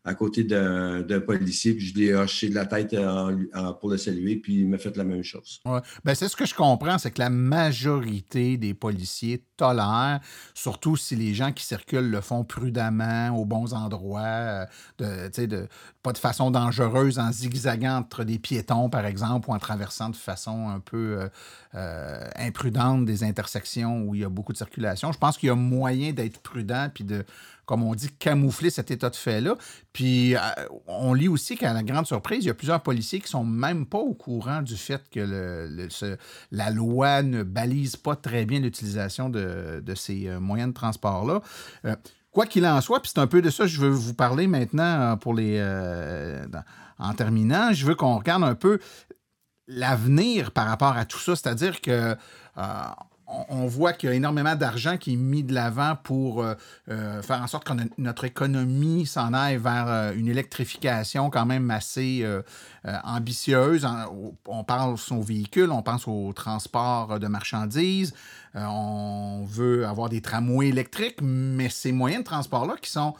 à 0.08 0.16
côté 0.16 0.46
d'un 0.46 1.20
policier, 1.20 1.74
puis 1.74 1.86
je 1.86 1.96
l'ai 1.96 2.14
hoché 2.14 2.50
de 2.50 2.56
la 2.56 2.66
tête 2.66 2.96
pour 3.80 3.90
le 3.90 3.98
saluer, 3.98 4.38
puis 4.38 4.62
il 4.62 4.70
m'a 4.70 4.78
fait 4.78 4.96
la 4.96 5.04
même 5.04 5.24
chose. 5.24 5.60
Ouais. 5.66 5.82
Ben, 6.06 6.16
c'est 6.16 6.30
ce 6.30 6.36
que 6.36 6.46
je 6.46 6.56
comprends, 6.56 6.98
c'est 6.98 7.12
que 7.12 7.20
la 7.20 7.30
majorité 7.30 8.58
des 8.58 8.74
policiers 8.74 9.44
tolèrent, 9.58 10.20
surtout 10.54 10.96
si 10.96 11.16
les 11.16 11.34
gens 11.34 11.52
qui 11.52 11.66
circulent 11.66 12.10
le 12.10 12.22
font 12.22 12.44
prudemment, 12.44 13.30
aux 13.36 13.46
bons 13.46 13.74
endroits, 13.74 14.22
euh, 14.22 14.66
de, 15.00 15.46
de, 15.46 15.68
pas 16.04 16.14
de 16.14 16.18
façon 16.18 16.52
dangereuse, 16.52 17.20
en 17.20 17.32
zigzagant 17.32 17.98
entre 17.98 18.24
des 18.24 18.40
piétons, 18.40 18.90
par 18.90 19.06
exemple, 19.06 19.50
ou 19.50 19.54
en 19.54 19.60
traversant 19.60 20.10
de 20.10 20.16
façon 20.16 20.70
un 20.70 20.80
peu 20.80 21.20
euh, 21.20 21.30
euh, 21.76 22.30
imprudente 22.36 23.06
des 23.06 23.24
intersections 23.24 24.04
où 24.04 24.16
il 24.16 24.22
y 24.22 24.24
a 24.24 24.30
beaucoup 24.30 24.54
de 24.54 24.58
circulation. 24.58 25.12
Je 25.12 25.18
pense 25.18 25.38
qu'il 25.38 25.48
y 25.48 25.52
a 25.52 25.56
moyen 25.56 26.14
d'être 26.14 26.40
prudent, 26.40 26.90
puis 26.94 27.04
de 27.04 27.26
comme 27.66 27.84
on 27.84 27.94
dit, 27.96 28.10
camoufler 28.18 28.70
cet 28.70 28.92
état 28.92 29.10
de 29.10 29.16
fait-là. 29.18 29.58
Puis 29.92 30.36
on 30.88 31.14
lit 31.14 31.28
aussi 31.28 31.58
qu'à 31.58 31.74
la 31.74 31.84
grande 31.84 32.08
surprise, 32.08 32.46
il 32.46 32.48
y 32.48 32.50
a 32.50 32.54
plusieurs 32.54 32.82
policiers 32.82 33.20
qui 33.20 33.28
sont 33.28 33.44
même 33.44 33.86
pas 33.86 33.98
au 33.98 34.14
courant 34.14 34.62
du 34.62 34.78
fait 34.78 35.04
que 35.10 35.20
le, 35.20 35.90
la 36.52 36.70
loi 36.70 37.24
ne 37.24 37.44
balise 37.44 37.98
pas 37.98 38.16
très 38.16 38.46
bien 38.46 38.62
l'utilisation 38.62 39.30
de, 39.30 39.47
ces 39.96 40.28
euh, 40.28 40.40
moyens 40.40 40.70
de 40.70 40.74
transport-là. 40.74 41.42
Euh, 41.86 41.96
quoi 42.32 42.46
qu'il 42.46 42.66
en 42.66 42.80
soit, 42.82 43.02
puis 43.02 43.12
c'est 43.14 43.22
un 43.22 43.28
peu 43.28 43.42
de 43.42 43.50
ça 43.50 43.64
que 43.64 43.70
je 43.70 43.82
veux 43.82 43.90
vous 43.90 44.14
parler 44.14 44.48
maintenant 44.48 45.18
pour 45.18 45.34
les. 45.34 45.62
en 47.00 47.14
terminant, 47.14 47.74
je 47.74 47.86
veux 47.86 47.96
qu'on 47.96 48.18
regarde 48.18 48.44
un 48.44 48.56
peu 48.56 48.80
l'avenir 49.68 50.52
par 50.52 50.68
rapport 50.68 50.96
à 50.96 51.06
tout 51.06 51.20
ça. 51.20 51.36
C'est-à-dire 51.36 51.82
que 51.82 52.16
on 53.28 53.68
voit 53.68 53.94
qu'il 53.94 54.10
y 54.10 54.12
a 54.12 54.16
énormément 54.16 54.56
d'argent 54.56 54.98
qui 54.98 55.14
est 55.14 55.18
mis 55.18 55.44
de 55.44 55.54
l'avant 55.54 55.98
pour 56.02 56.42
euh, 56.42 56.54
euh, 56.90 57.22
faire 57.22 57.42
en 57.42 57.48
sorte 57.48 57.66
que 57.66 57.74
notre 57.98 58.24
économie 58.24 59.06
s'en 59.06 59.34
aille 59.34 59.58
vers 59.58 59.88
euh, 59.88 60.14
une 60.16 60.30
électrification 60.30 61.30
quand 61.30 61.46
même 61.46 61.70
assez 61.70 62.26
ambitieuse. 63.04 63.88
On 64.48 64.64
parle 64.64 64.96
aux 65.12 65.22
véhicules, 65.22 65.72
on 65.72 65.82
pense 65.82 66.08
au 66.08 66.32
transport 66.34 67.20
de 67.20 67.28
marchandises, 67.28 68.14
on 68.56 69.46
veut 69.46 69.86
avoir 69.86 70.10
des 70.10 70.22
tramways 70.22 70.70
électriques, 70.70 71.20
mais 71.22 71.70
ces 71.70 71.92
moyens 71.92 72.24
de 72.24 72.28
transport-là 72.28 72.76
qui 72.82 72.90
sont 72.90 73.14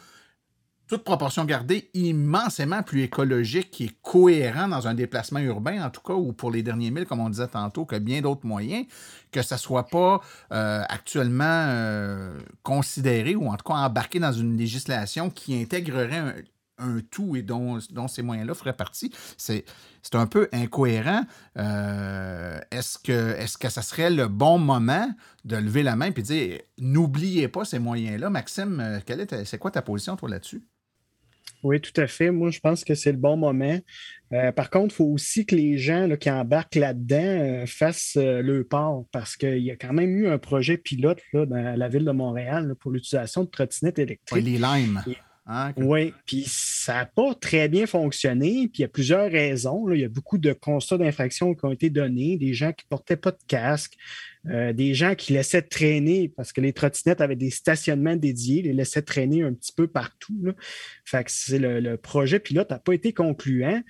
toute 0.88 1.04
proportion 1.04 1.44
gardée, 1.44 1.90
immensément 1.94 2.82
plus 2.82 3.04
écologique 3.04 3.82
et 3.82 3.92
cohérent 4.02 4.68
dans 4.68 4.88
un 4.88 4.94
déplacement 4.94 5.40
urbain, 5.40 5.84
en 5.86 5.90
tout 5.90 6.02
cas, 6.02 6.14
ou 6.14 6.32
pour 6.32 6.50
les 6.50 6.64
derniers 6.64 6.92
milles, 6.92 7.06
comme 7.06 7.20
on 7.20 7.30
disait 7.30 7.48
tantôt, 7.48 7.86
que 7.86 7.98
bien 7.98 8.22
d'autres 8.22 8.46
moyens, 8.46 8.86
que 9.32 9.42
ça 9.42 9.56
ne 9.56 9.60
soit 9.60 9.88
pas 9.88 10.22
euh, 10.54 10.84
actuellement 10.88 11.44
euh, 11.44 12.40
considéré 12.64 13.36
ou 13.36 13.48
en 13.50 13.58
tout 13.58 13.66
cas 13.66 13.74
embarqué 13.74 14.20
dans 14.20 14.32
une 14.32 14.58
législation 14.58 15.30
qui 15.30 15.60
intégrerait 15.60 16.46
un, 16.80 17.00
tout 17.10 17.36
et 17.36 17.42
dont, 17.42 17.80
ces 18.08 18.22
moyens-là 18.22 18.54
feraient 18.54 18.72
partie. 18.72 19.12
C'est, 19.36 19.66
c'est 20.04 20.16
un 20.16 20.28
peu 20.28 20.48
incohérent. 20.54 21.24
Euh, 21.58 22.60
est-ce, 22.72 23.00
que, 23.00 23.36
est-ce 23.36 23.58
que 23.58 23.68
ça 23.68 23.82
serait 23.82 24.12
le 24.12 24.28
bon 24.28 24.60
moment 24.60 25.10
de 25.44 25.58
lever 25.58 25.82
la 25.82 25.96
main 25.96 26.06
et 26.06 26.12
de 26.12 26.22
dire 26.22 26.60
n'oubliez 26.78 27.48
pas 27.48 27.66
ces 27.66 27.80
moyens-là? 27.80 28.30
Maxime, 28.30 29.02
quelle 29.06 29.22
est 29.22 29.44
c'est 29.44 29.58
quoi 29.58 29.72
ta 29.72 29.82
position, 29.82 30.16
toi, 30.16 30.30
là-dessus? 30.30 30.64
Oui, 31.64 31.82
tout 31.82 32.00
à 32.00 32.08
fait. 32.08 32.32
Moi, 32.32 32.52
je 32.52 32.60
pense 32.60 32.84
que 32.84 32.96
c'est 32.96 33.12
le 33.12 33.18
bon 33.18 33.36
moment. 33.36 33.80
Euh, 34.34 34.52
par 34.52 34.70
contre, 34.70 34.94
il 34.94 34.98
faut 34.98 35.06
aussi 35.06 35.46
que 35.46 35.56
les 35.56 35.78
gens 35.78 36.10
qui 36.20 36.30
embarquent 36.30 36.76
là-dedans 36.76 37.18
euh, 37.18 37.66
fassent 37.66 38.18
euh, 38.18 38.42
le 38.42 38.64
part 38.64 39.04
parce 39.12 39.38
qu'il 39.38 39.60
y 39.60 39.72
a 39.72 39.76
quand 39.76 39.94
même 39.94 40.16
eu 40.18 40.28
un 40.28 40.38
projet 40.38 40.78
pilote 40.78 41.20
dans 41.34 41.78
la 41.78 41.90
ville 41.90 42.06
de 42.06 42.12
Montréal 42.12 42.76
pour 42.80 42.92
l'utilisation 42.92 43.44
de 43.44 43.50
trottinettes 43.50 44.00
électriques. 44.00 44.44
Oui, 44.46 44.52
les 44.52 44.58
Limes. 44.58 45.02
Ah, 45.50 45.72
oui, 45.78 46.14
puis 46.26 46.44
ça 46.46 46.94
n'a 46.96 47.06
pas 47.06 47.34
très 47.34 47.70
bien 47.70 47.88
fonctionné, 47.88 48.68
puis 48.68 48.80
il 48.80 48.82
y 48.82 48.84
a 48.84 48.90
plusieurs 48.90 49.32
raisons. 49.32 49.90
Il 49.90 50.02
y 50.02 50.04
a 50.04 50.10
beaucoup 50.10 50.38
de 50.38 50.52
constats 50.52 50.98
d'infraction 50.98 51.56
qui 51.56 51.64
ont 51.64 51.72
été 51.72 51.90
donnés, 51.90 52.38
des 52.38 52.54
gens 52.54 52.74
qui 52.74 52.84
ne 52.84 52.90
portaient 52.90 53.16
pas 53.16 53.32
de 53.32 53.40
casque, 53.48 53.94
euh, 54.50 54.74
des 54.74 54.94
gens 54.94 55.16
qui 55.16 55.34
laissaient 55.34 55.62
traîner, 55.62 56.30
parce 56.30 56.54
que 56.54 56.62
les 56.62 56.74
trottinettes 56.74 57.22
avaient 57.22 57.36
des 57.36 57.50
stationnements 57.50 58.16
dédiés, 58.16 58.62
les 58.62 58.74
laissaient 58.74 59.02
traîner 59.02 59.44
un 59.44 59.54
petit 59.54 59.74
peu 59.74 59.88
partout. 59.88 60.54
Fait 61.06 61.24
que 61.24 61.32
c'est 61.32 61.60
le, 61.60 61.80
le, 61.80 61.98
projet 61.98 62.40
pilote 62.40 62.70
n'a 62.70 62.80
pas 62.80 62.94
été 62.94 63.14
concluant. 63.14 63.82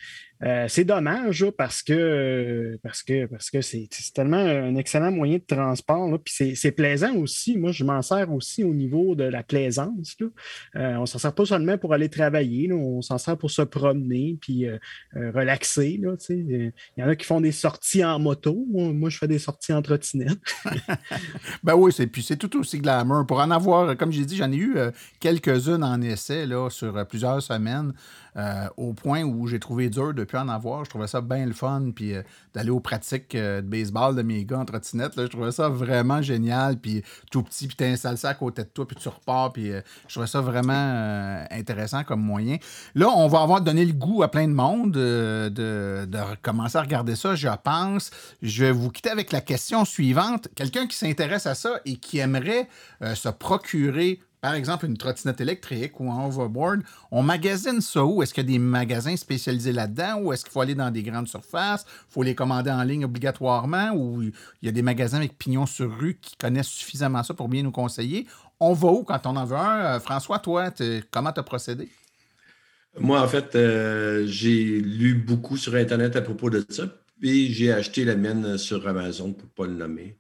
Euh, 0.43 0.65
c'est 0.67 0.83
dommage 0.83 1.45
parce 1.57 1.81
que 1.81 2.77
parce 2.83 3.01
que 3.01 3.25
parce 3.25 3.49
que 3.49 3.61
c'est 3.61 3.89
tellement 4.13 4.37
un 4.37 4.75
excellent 4.75 5.11
moyen 5.11 5.37
de 5.37 5.43
transport. 5.55 6.19
Puis 6.23 6.55
c'est 6.55 6.71
plaisant 6.71 7.15
aussi. 7.15 7.57
Moi, 7.57 7.71
je 7.71 7.83
m'en 7.83 8.01
sers 8.01 8.31
aussi 8.31 8.63
au 8.63 8.73
niveau 8.73 9.15
de 9.15 9.23
la 9.23 9.43
plaisance. 9.43 10.15
Là. 10.19 10.27
Euh, 10.75 10.95
on 10.97 11.05
s'en 11.05 11.17
sert 11.17 11.33
pas 11.33 11.45
seulement 11.45 11.77
pour 11.77 11.93
aller 11.93 12.09
travailler, 12.09 12.71
on 12.71 13.01
s'en 13.01 13.17
sert 13.17 13.37
pour 13.37 13.51
se 13.51 13.61
promener 13.61 14.37
puis 14.39 14.67
euh, 14.67 14.77
relaxer. 15.15 15.99
Là, 16.01 16.15
Il 16.29 16.71
y 16.97 17.03
en 17.03 17.07
a 17.07 17.15
qui 17.15 17.25
font 17.25 17.41
des 17.41 17.51
sorties 17.51 18.03
en 18.03 18.19
moto. 18.19 18.65
Moi, 18.69 19.09
je 19.09 19.17
fais 19.17 19.27
des 19.27 19.39
sorties 19.39 19.73
en 19.73 19.81
trottinette. 19.81 20.37
ben 21.63 21.75
oui, 21.75 21.91
c'est 21.91 22.07
puis 22.07 22.21
c'est 22.21 22.37
tout 22.37 22.59
aussi 22.59 22.79
glamour. 22.79 23.25
Pour 23.25 23.39
en 23.39 23.51
avoir, 23.51 23.97
comme 23.97 24.11
j'ai 24.11 24.25
dit, 24.25 24.35
j'en 24.35 24.51
ai 24.51 24.57
eu 24.57 24.77
quelques-unes 25.19 25.83
en 25.83 26.01
essai 26.01 26.45
là, 26.45 26.69
sur 26.69 27.05
plusieurs 27.07 27.41
semaines. 27.41 27.93
Euh, 28.37 28.67
au 28.77 28.93
point 28.93 29.23
où 29.23 29.47
j'ai 29.47 29.59
trouvé 29.59 29.89
dur 29.89 30.13
de 30.13 30.23
plus 30.27 30.37
en 30.37 30.47
avoir. 30.47 30.85
Je 30.85 30.89
trouvais 30.89 31.07
ça 31.07 31.21
bien 31.21 31.45
le 31.45 31.53
fun, 31.53 31.91
puis 31.95 32.13
euh, 32.13 32.21
d'aller 32.53 32.69
aux 32.69 32.79
pratiques 32.79 33.33
euh, 33.35 33.61
de 33.61 33.67
baseball 33.67 34.15
de 34.15 34.21
mes 34.21 34.45
gars 34.45 34.59
en 34.59 34.65
trottinette, 34.65 35.13
je 35.15 35.27
trouvais 35.27 35.51
ça 35.51 35.69
vraiment 35.69 36.21
génial, 36.21 36.77
puis 36.77 37.03
tout 37.31 37.41
petit, 37.41 37.67
puis 37.67 37.75
tu 37.75 37.83
installes 37.83 38.17
ça 38.17 38.29
à 38.29 38.33
côté 38.35 38.63
de 38.63 38.69
toi, 38.69 38.87
puis 38.87 38.95
tu 38.95 39.09
repars, 39.09 39.53
puis 39.53 39.71
je 39.71 40.13
trouvais 40.13 40.27
ça 40.27 40.41
vraiment 40.41 41.45
intéressant 41.51 42.03
comme 42.03 42.21
moyen. 42.21 42.57
Là, 42.93 43.09
on 43.09 43.27
va 43.27 43.41
avoir 43.41 43.61
donné 43.61 43.85
le 43.85 43.93
goût 43.93 44.23
à 44.23 44.29
plein 44.29 44.47
de 44.47 44.53
monde 44.53 44.91
de, 44.91 45.49
de 45.49 46.35
commencer 46.41 46.77
à 46.77 46.81
regarder 46.81 47.15
ça, 47.15 47.35
je 47.35 47.47
pense. 47.63 48.11
Je 48.41 48.65
vais 48.65 48.71
vous 48.71 48.89
quitter 48.89 49.09
avec 49.09 49.31
la 49.31 49.41
question 49.41 49.85
suivante. 49.85 50.47
Quelqu'un 50.55 50.87
qui 50.87 50.97
s'intéresse 50.97 51.47
à 51.47 51.55
ça 51.55 51.79
et 51.85 51.95
qui 51.95 52.19
aimerait 52.19 52.67
se 53.15 53.29
procurer 53.29 54.19
par 54.41 54.53
exemple, 54.53 54.85
une 54.85 54.97
trottinette 54.97 55.41
électrique 55.41 55.99
ou 55.99 56.11
un 56.11 56.25
overboard, 56.25 56.81
on 57.11 57.23
magasine 57.23 57.81
ça 57.81 58.05
où? 58.05 58.21
Est-ce 58.21 58.33
qu'il 58.33 58.43
y 58.43 58.47
a 58.47 58.51
des 58.53 58.59
magasins 58.59 59.15
spécialisés 59.15 59.71
là-dedans 59.71 60.21
ou 60.21 60.33
est-ce 60.33 60.43
qu'il 60.43 60.51
faut 60.51 60.61
aller 60.61 60.75
dans 60.75 60.91
des 60.91 61.03
grandes 61.03 61.27
surfaces? 61.27 61.85
Il 62.09 62.13
faut 62.13 62.23
les 62.23 62.35
commander 62.35 62.71
en 62.71 62.83
ligne 62.83 63.05
obligatoirement 63.05 63.91
ou 63.95 64.21
il 64.21 64.33
y 64.61 64.69
a 64.69 64.71
des 64.71 64.81
magasins 64.83 65.17
avec 65.17 65.37
pignon 65.37 65.65
sur 65.65 65.91
rue 65.97 66.19
qui 66.21 66.35
connaissent 66.37 66.67
suffisamment 66.67 67.23
ça 67.23 67.33
pour 67.33 67.49
bien 67.49 67.63
nous 67.63 67.71
conseiller? 67.71 68.27
On 68.59 68.73
va 68.73 68.89
où 68.89 69.03
quand 69.03 69.25
on 69.25 69.35
en 69.35 69.45
veut 69.45 69.57
un? 69.57 69.79
Euh, 69.85 69.99
François, 69.99 70.39
toi, 70.39 70.71
comment 71.11 71.31
tu 71.31 71.39
as 71.39 71.43
procédé? 71.43 71.89
Moi, 72.99 73.21
en 73.21 73.27
fait, 73.27 73.55
euh, 73.55 74.25
j'ai 74.25 74.79
lu 74.81 75.13
beaucoup 75.13 75.57
sur 75.57 75.75
Internet 75.75 76.15
à 76.15 76.21
propos 76.21 76.49
de 76.49 76.65
ça, 76.69 76.85
et 77.21 77.51
j'ai 77.51 77.71
acheté 77.71 78.05
la 78.05 78.15
mienne 78.15 78.57
sur 78.57 78.87
Amazon 78.87 79.33
pour 79.33 79.45
ne 79.45 79.49
pas 79.49 79.65
le 79.67 79.77
nommer. 79.77 80.17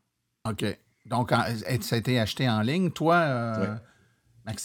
OK. 0.47 0.65
Donc, 1.05 1.31
ça 1.31 1.95
a 1.95 1.97
été 1.97 2.19
acheté 2.19 2.49
en 2.49 2.61
ligne. 2.61 2.91
Toi, 2.91 3.15
euh, 3.15 3.75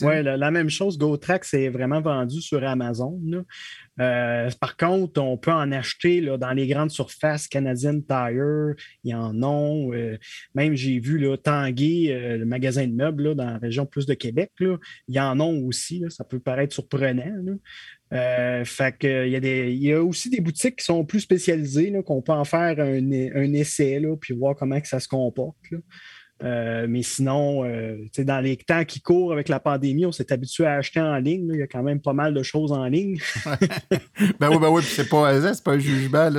oui, 0.03 0.23
la, 0.23 0.51
même 0.51 0.71
chose. 0.71 0.97
GoTrax 0.97 1.55
est 1.55 1.69
vraiment 1.69 2.01
vendu 2.01 2.41
sur 2.41 2.63
Amazon. 2.65 3.21
Euh, 4.01 4.49
par 4.61 4.77
contre, 4.77 5.21
on 5.21 5.37
peut 5.37 5.53
en 5.53 5.71
acheter 5.73 6.21
là, 6.21 6.39
dans 6.39 6.53
les 6.53 6.67
grandes 6.67 6.91
surfaces 6.91 7.49
Canadian 7.49 8.01
Tire. 8.01 8.75
Il 9.05 9.11
y 9.11 9.15
en 9.15 9.43
a. 9.43 9.93
Euh, 9.95 10.19
même, 10.55 10.75
j'ai 10.75 10.99
vu 10.99 11.19
là, 11.19 11.37
Tanguay, 11.37 12.09
euh, 12.11 12.39
le 12.39 12.45
magasin 12.45 12.87
de 12.87 12.95
meubles 12.95 13.35
dans 13.35 13.47
la 13.47 13.59
région 13.59 13.85
plus 13.85 14.07
de 14.07 14.15
Québec. 14.15 14.53
Là, 14.61 14.77
il 15.09 15.17
y 15.17 15.21
en 15.21 15.41
a 15.41 15.45
aussi. 15.45 16.05
ça 16.11 16.25
peut 16.25 16.41
paraître 16.41 16.73
surprenant. 16.73 17.59
fait 18.11 18.99
que, 18.99 19.27
il, 19.27 19.33
y 19.33 19.37
a 19.37 19.41
des, 19.41 19.95
aussi 19.97 20.31
des 20.31 20.41
boutiques 20.41 20.77
qui 20.77 20.85
sont 20.85 21.05
plus 21.05 21.21
spécialisées, 21.21 21.93
qu'on 22.07 22.23
peut 22.23 22.33
en 22.33 22.45
faire 22.45 22.79
un, 22.79 23.13
un 23.13 23.53
essai, 23.53 23.99
là, 23.99 24.17
puis 24.17 24.35
voir 24.35 24.55
comment 24.55 24.81
que 24.81 24.89
ça 24.89 25.01
se 25.01 25.09
comporte. 25.09 25.57
Euh, 26.43 26.87
mais 26.89 27.03
sinon, 27.03 27.65
euh, 27.65 27.97
dans 28.19 28.41
les 28.41 28.57
temps 28.57 28.85
qui 28.85 29.01
courent 29.01 29.33
avec 29.33 29.49
la 29.49 29.61
pandémie, 29.61 30.07
on 30.07 30.13
s'est 30.13 30.33
habitué 30.33 30.67
à 30.67 30.75
acheter 30.75 31.01
en 31.01 31.17
ligne. 31.17 31.49
Il 31.53 31.61
y 31.61 31.63
a 31.63 31.67
quand 31.67 31.83
même 31.83 32.01
pas 32.01 32.13
mal 32.13 32.35
de 32.35 32.43
choses 32.43 32.73
en 32.73 32.85
ligne. 32.87 33.19
ben 34.41 34.51
oui, 34.51 34.59
ben 34.59 34.69
oui, 34.69 34.83
c'est 34.83 35.09
pas, 35.09 35.33
pas 35.65 35.73
un 35.73 35.79
jugement, 35.79 36.31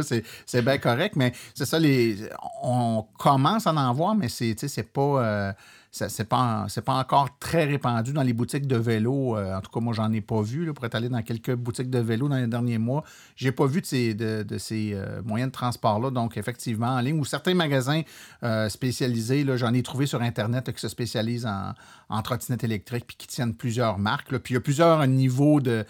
c'est 0.45 0.61
bien 0.61 0.77
correct, 0.77 1.15
mais 1.15 1.31
c'est 1.53 1.65
ça, 1.65 1.79
les, 1.79 2.17
on 2.61 3.05
commence 3.17 3.67
à 3.67 3.73
en 3.73 3.93
voir, 3.93 4.15
mais 4.15 4.27
c'est 4.29 4.91
pas. 4.91 5.23
Euh, 5.23 5.53
c'est 5.95 6.27
pas, 6.27 6.65
pas 6.83 6.93
encore 6.95 7.37
très 7.37 7.65
répandu 7.65 8.13
dans 8.13 8.23
les 8.23 8.33
boutiques 8.33 8.65
de 8.65 8.77
vélo. 8.77 9.37
Euh, 9.37 9.55
en 9.55 9.61
tout 9.61 9.69
cas, 9.69 9.79
moi, 9.79 9.93
j'en 9.93 10.11
ai 10.11 10.21
pas 10.21 10.41
vu. 10.41 10.65
Là, 10.65 10.73
pour 10.73 10.83
être 10.85 10.95
allé 10.95 11.07
dans 11.07 11.21
quelques 11.21 11.53
boutiques 11.53 11.91
de 11.91 11.99
vélo 11.99 12.27
dans 12.27 12.37
les 12.37 12.47
derniers 12.47 12.79
mois, 12.79 13.03
j'ai 13.35 13.51
pas 13.51 13.67
vu 13.67 13.79
de 13.79 13.85
ces, 13.85 14.15
de, 14.15 14.57
ces 14.57 14.93
euh, 14.95 15.21
moyens 15.23 15.51
de 15.51 15.53
transport-là. 15.53 16.09
Donc, 16.09 16.35
effectivement, 16.35 16.87
en 16.87 16.99
ligne, 16.99 17.19
ou 17.19 17.25
certains 17.25 17.53
magasins 17.53 18.01
euh, 18.41 18.69
spécialisés, 18.69 19.45
j'en 19.55 19.71
ai 19.71 19.83
trouvé 19.83 20.07
sur 20.07 20.19
Internet 20.23 20.71
qui 20.73 20.81
se 20.81 20.87
spécialisent 20.87 21.45
en, 21.45 21.73
en 22.13 22.21
trottinette 22.21 22.63
électrique 22.63 23.05
puis 23.07 23.17
qui 23.17 23.27
tiennent 23.27 23.55
plusieurs 23.55 23.97
marques. 23.97 24.37
Puis 24.37 24.53
il 24.53 24.55
y 24.55 24.57
a 24.57 24.61
plusieurs 24.61 25.05
niveaux 25.07 25.59
de, 25.59 25.85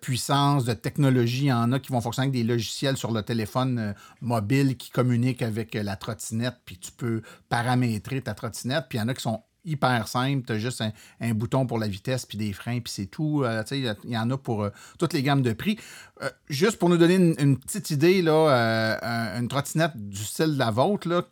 puissance, 0.00 0.64
de 0.64 0.74
technologie. 0.74 1.44
Il 1.44 1.48
y 1.48 1.52
en 1.52 1.72
a 1.72 1.80
qui 1.80 1.90
vont 1.90 2.02
fonctionner 2.02 2.28
avec 2.28 2.40
des 2.40 2.46
logiciels 2.46 2.98
sur 2.98 3.12
le 3.12 3.22
téléphone 3.22 3.94
mobile 4.20 4.76
qui 4.76 4.90
communiquent 4.90 5.42
avec 5.42 5.74
la 5.74 5.96
trottinette, 5.96 6.56
puis 6.66 6.78
tu 6.78 6.92
peux 6.92 7.22
paramétrer 7.48 8.20
ta 8.20 8.34
trottinette. 8.34 8.86
Puis 8.88 8.98
il 8.98 9.00
y 9.00 9.04
en 9.04 9.08
a 9.08 9.14
qui 9.14 9.22
sont 9.22 9.42
hyper 9.64 10.08
simple. 10.08 10.46
Tu 10.46 10.52
as 10.52 10.58
juste 10.58 10.82
un, 11.20 11.34
bouton 11.34 11.66
pour 11.66 11.78
la 11.78 11.88
vitesse 11.88 12.26
puis 12.26 12.38
des 12.38 12.52
freins, 12.52 12.80
puis 12.80 12.92
c'est 12.92 13.06
tout. 13.06 13.42
Euh, 13.44 13.62
il 13.70 13.96
y, 14.04 14.18
en 14.18 14.30
a 14.30 14.38
pour 14.38 14.64
euh, 14.64 14.70
toutes 14.98 15.12
les 15.12 15.22
gammes 15.22 15.42
de 15.42 15.52
prix. 15.52 15.78
Euh, 16.22 16.30
juste 16.48 16.78
pour 16.78 16.88
nous 16.88 16.96
donner 16.96 17.14
une, 17.14 17.58
petite 17.58 17.90
idée, 17.90 18.22
là, 18.22 18.98
une 19.38 19.48
trottinette 19.48 19.96
du 19.96 20.22
style 20.22 20.54
de 20.54 20.58
la 20.58 20.70
vôtre, 20.70 21.08
là, 21.08 21.22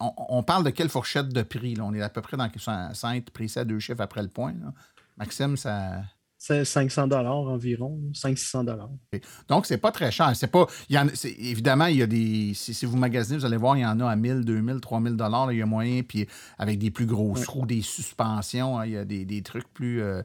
on, 0.00 0.42
parle 0.42 0.64
de 0.64 0.70
quelle 0.70 0.88
fourchette 0.88 1.28
de 1.28 1.42
prix? 1.42 1.74
Là? 1.74 1.84
On 1.84 1.94
est 1.94 2.02
à 2.02 2.08
peu 2.08 2.20
près 2.20 2.36
dans 2.36 2.50
5 2.92 3.30
prix 3.30 3.52
à 3.56 3.64
deux 3.64 3.78
chiffres 3.78 4.00
après 4.00 4.22
le 4.22 4.28
point. 4.28 4.54
Maxime, 5.16 5.56
ça. 5.56 6.02
C'est 6.40 6.64
500 6.64 7.08
dollars 7.08 7.34
environ, 7.34 7.98
500-600 8.14 8.64
dollars. 8.64 8.90
Donc, 9.48 9.66
c'est 9.66 9.76
pas 9.76 9.90
très 9.90 10.12
cher. 10.12 10.30
C'est 10.36 10.46
pas, 10.46 10.68
il 10.88 10.94
y 10.94 10.98
en, 10.98 11.08
évidemment, 11.24 11.86
il 11.86 11.96
y 11.96 12.02
a 12.02 12.06
des. 12.06 12.52
Si, 12.54 12.86
vous 12.86 12.96
magasinez, 12.96 13.38
vous 13.38 13.44
allez 13.44 13.56
voir, 13.56 13.76
il 13.76 13.80
y 13.80 13.86
en 13.86 13.98
a 13.98 14.08
à 14.08 14.14
1000, 14.14 14.44
2000, 14.44 14.80
3000 14.80 15.16
dollars. 15.16 15.50
Il 15.50 15.58
y 15.58 15.62
a 15.62 15.66
moyen, 15.66 16.02
puis 16.02 16.28
avec 16.56 16.78
des 16.78 16.92
plus 16.92 17.06
grosses 17.06 17.48
roues, 17.48 17.66
des 17.66 17.82
suspensions, 17.82 18.78
hein, 18.78 18.86
il 18.86 18.92
y 18.92 18.96
a 18.96 19.04
des, 19.04 19.42
trucs 19.42 19.66
plus, 19.74 20.00
euh, 20.00 20.22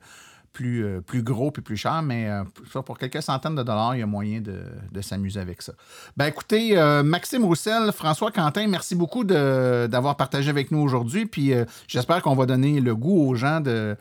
plus, 0.51 0.85
euh, 0.85 1.01
plus 1.01 1.23
gros 1.23 1.49
puis 1.49 1.63
plus 1.63 1.77
chers, 1.77 2.03
mais 2.03 2.29
euh, 2.29 2.43
pour 2.83 2.99
quelques 2.99 3.23
centaines 3.23 3.55
de 3.55 3.63
dollars, 3.63 3.95
il 3.95 4.01
y 4.01 4.03
a 4.03 4.05
moyen 4.05 4.39
de, 4.39 5.01
s'amuser 5.01 5.39
avec 5.39 5.63
ça. 5.63 5.73
Ben 6.15 6.27
écoutez, 6.27 6.75
Maxime 7.03 7.43
Roussel, 7.43 7.91
François 7.91 8.31
Quentin, 8.31 8.67
merci 8.67 8.93
beaucoup 8.93 9.23
d'avoir 9.23 10.15
partagé 10.15 10.51
avec 10.51 10.69
nous 10.69 10.79
aujourd'hui. 10.79 11.25
Puis 11.25 11.53
j'espère 11.87 12.21
qu'on 12.21 12.35
va 12.35 12.45
donner 12.45 12.79
le 12.81 12.95
goût 12.95 13.29
aux 13.29 13.33
gens 13.33 13.61
de 13.61 13.97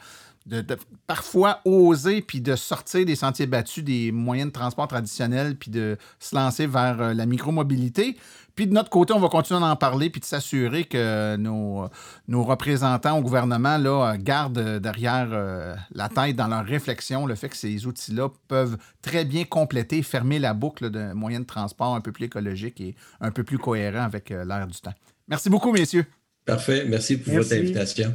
de, 0.46 0.64
parfois 1.06 1.60
oser 1.64 2.22
puis 2.22 2.40
de 2.40 2.56
sortir 2.56 3.04
des 3.06 3.16
sentiers 3.16 3.46
battus 3.46 3.84
des 3.84 4.12
moyens 4.12 4.48
de 4.48 4.52
transport 4.52 4.88
traditionnels 4.88 5.56
puis 5.56 5.70
de 5.70 5.96
se 6.18 6.34
lancer 6.34 6.66
vers 6.66 7.00
euh, 7.00 7.14
la 7.14 7.26
micromobilité. 7.26 8.16
Puis 8.54 8.66
de 8.66 8.74
notre 8.74 8.90
côté, 8.90 9.14
on 9.14 9.18
va 9.18 9.28
continuer 9.28 9.60
à 9.62 9.66
en 9.66 9.76
parler 9.76 10.10
puis 10.10 10.20
de 10.20 10.26
s'assurer 10.26 10.84
que 10.84 11.36
nos, 11.36 11.88
nos, 12.28 12.44
représentants 12.44 13.18
au 13.18 13.22
gouvernement 13.22 13.78
là, 13.78 14.16
gardent 14.18 14.78
derrière 14.78 15.28
euh, 15.32 15.74
la 15.94 16.08
tête 16.08 16.36
dans 16.36 16.48
leur 16.48 16.64
réflexion 16.64 17.24
le 17.24 17.34
fait 17.34 17.48
que 17.48 17.56
ces 17.56 17.86
outils-là 17.86 18.28
peuvent 18.48 18.76
très 19.00 19.24
bien 19.24 19.44
compléter, 19.44 20.02
fermer 20.02 20.38
la 20.38 20.52
boucle 20.52 20.90
de 20.90 21.12
moyens 21.14 21.42
de 21.42 21.46
transport 21.46 21.94
un 21.94 22.00
peu 22.00 22.12
plus 22.12 22.26
écologique 22.26 22.80
et 22.80 22.94
un 23.20 23.30
peu 23.30 23.42
plus 23.42 23.58
cohérent 23.58 24.02
avec 24.02 24.30
euh, 24.30 24.44
l'air 24.44 24.66
du 24.66 24.78
temps. 24.78 24.94
Merci 25.28 25.48
beaucoup, 25.48 25.72
messieurs. 25.72 26.04
Parfait. 26.44 26.84
Merci 26.86 27.16
pour 27.16 27.34
votre 27.34 27.52
invitation. 27.54 28.14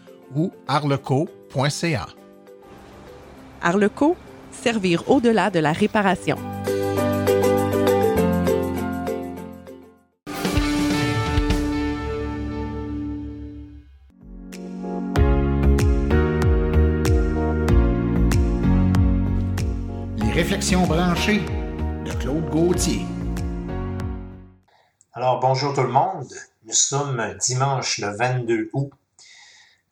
ou 0.35 0.51
arleco.ca. 0.67 2.07
Arleco, 3.61 4.15
servir 4.51 5.09
au-delà 5.09 5.49
de 5.49 5.59
la 5.59 5.71
réparation. 5.71 6.37
Les 20.17 20.31
réflexions 20.31 20.85
branchées 20.87 21.41
de 22.05 22.11
Claude 22.19 22.49
Gauthier. 22.49 23.05
Alors 25.13 25.39
bonjour 25.39 25.73
tout 25.73 25.83
le 25.83 25.89
monde. 25.89 26.33
Nous 26.65 26.73
sommes 26.73 27.21
dimanche 27.39 27.99
le 27.99 28.15
22 28.15 28.69
août 28.73 28.91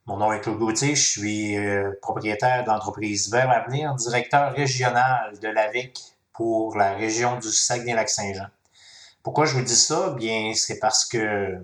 mon 0.10 0.18
nom 0.18 0.34
est 0.34 0.42
Claude 0.42 0.58
Gauthier, 0.58 0.96
je 0.96 1.08
suis 1.08 1.56
euh, 1.56 1.92
propriétaire 2.02 2.64
d'entreprise 2.64 3.30
Vers 3.30 3.52
Avenir, 3.52 3.94
directeur 3.94 4.54
régional 4.54 5.38
de 5.40 5.48
l'AVIC 5.48 6.16
pour 6.34 6.76
la 6.76 6.96
région 6.96 7.38
du 7.38 7.50
Saguenay-Lac-Saint-Jean. 7.50 8.48
Pourquoi 9.22 9.46
je 9.46 9.54
vous 9.54 9.62
dis 9.62 9.76
ça? 9.76 10.16
Bien, 10.18 10.54
c'est 10.56 10.80
parce 10.80 11.06
que 11.06 11.64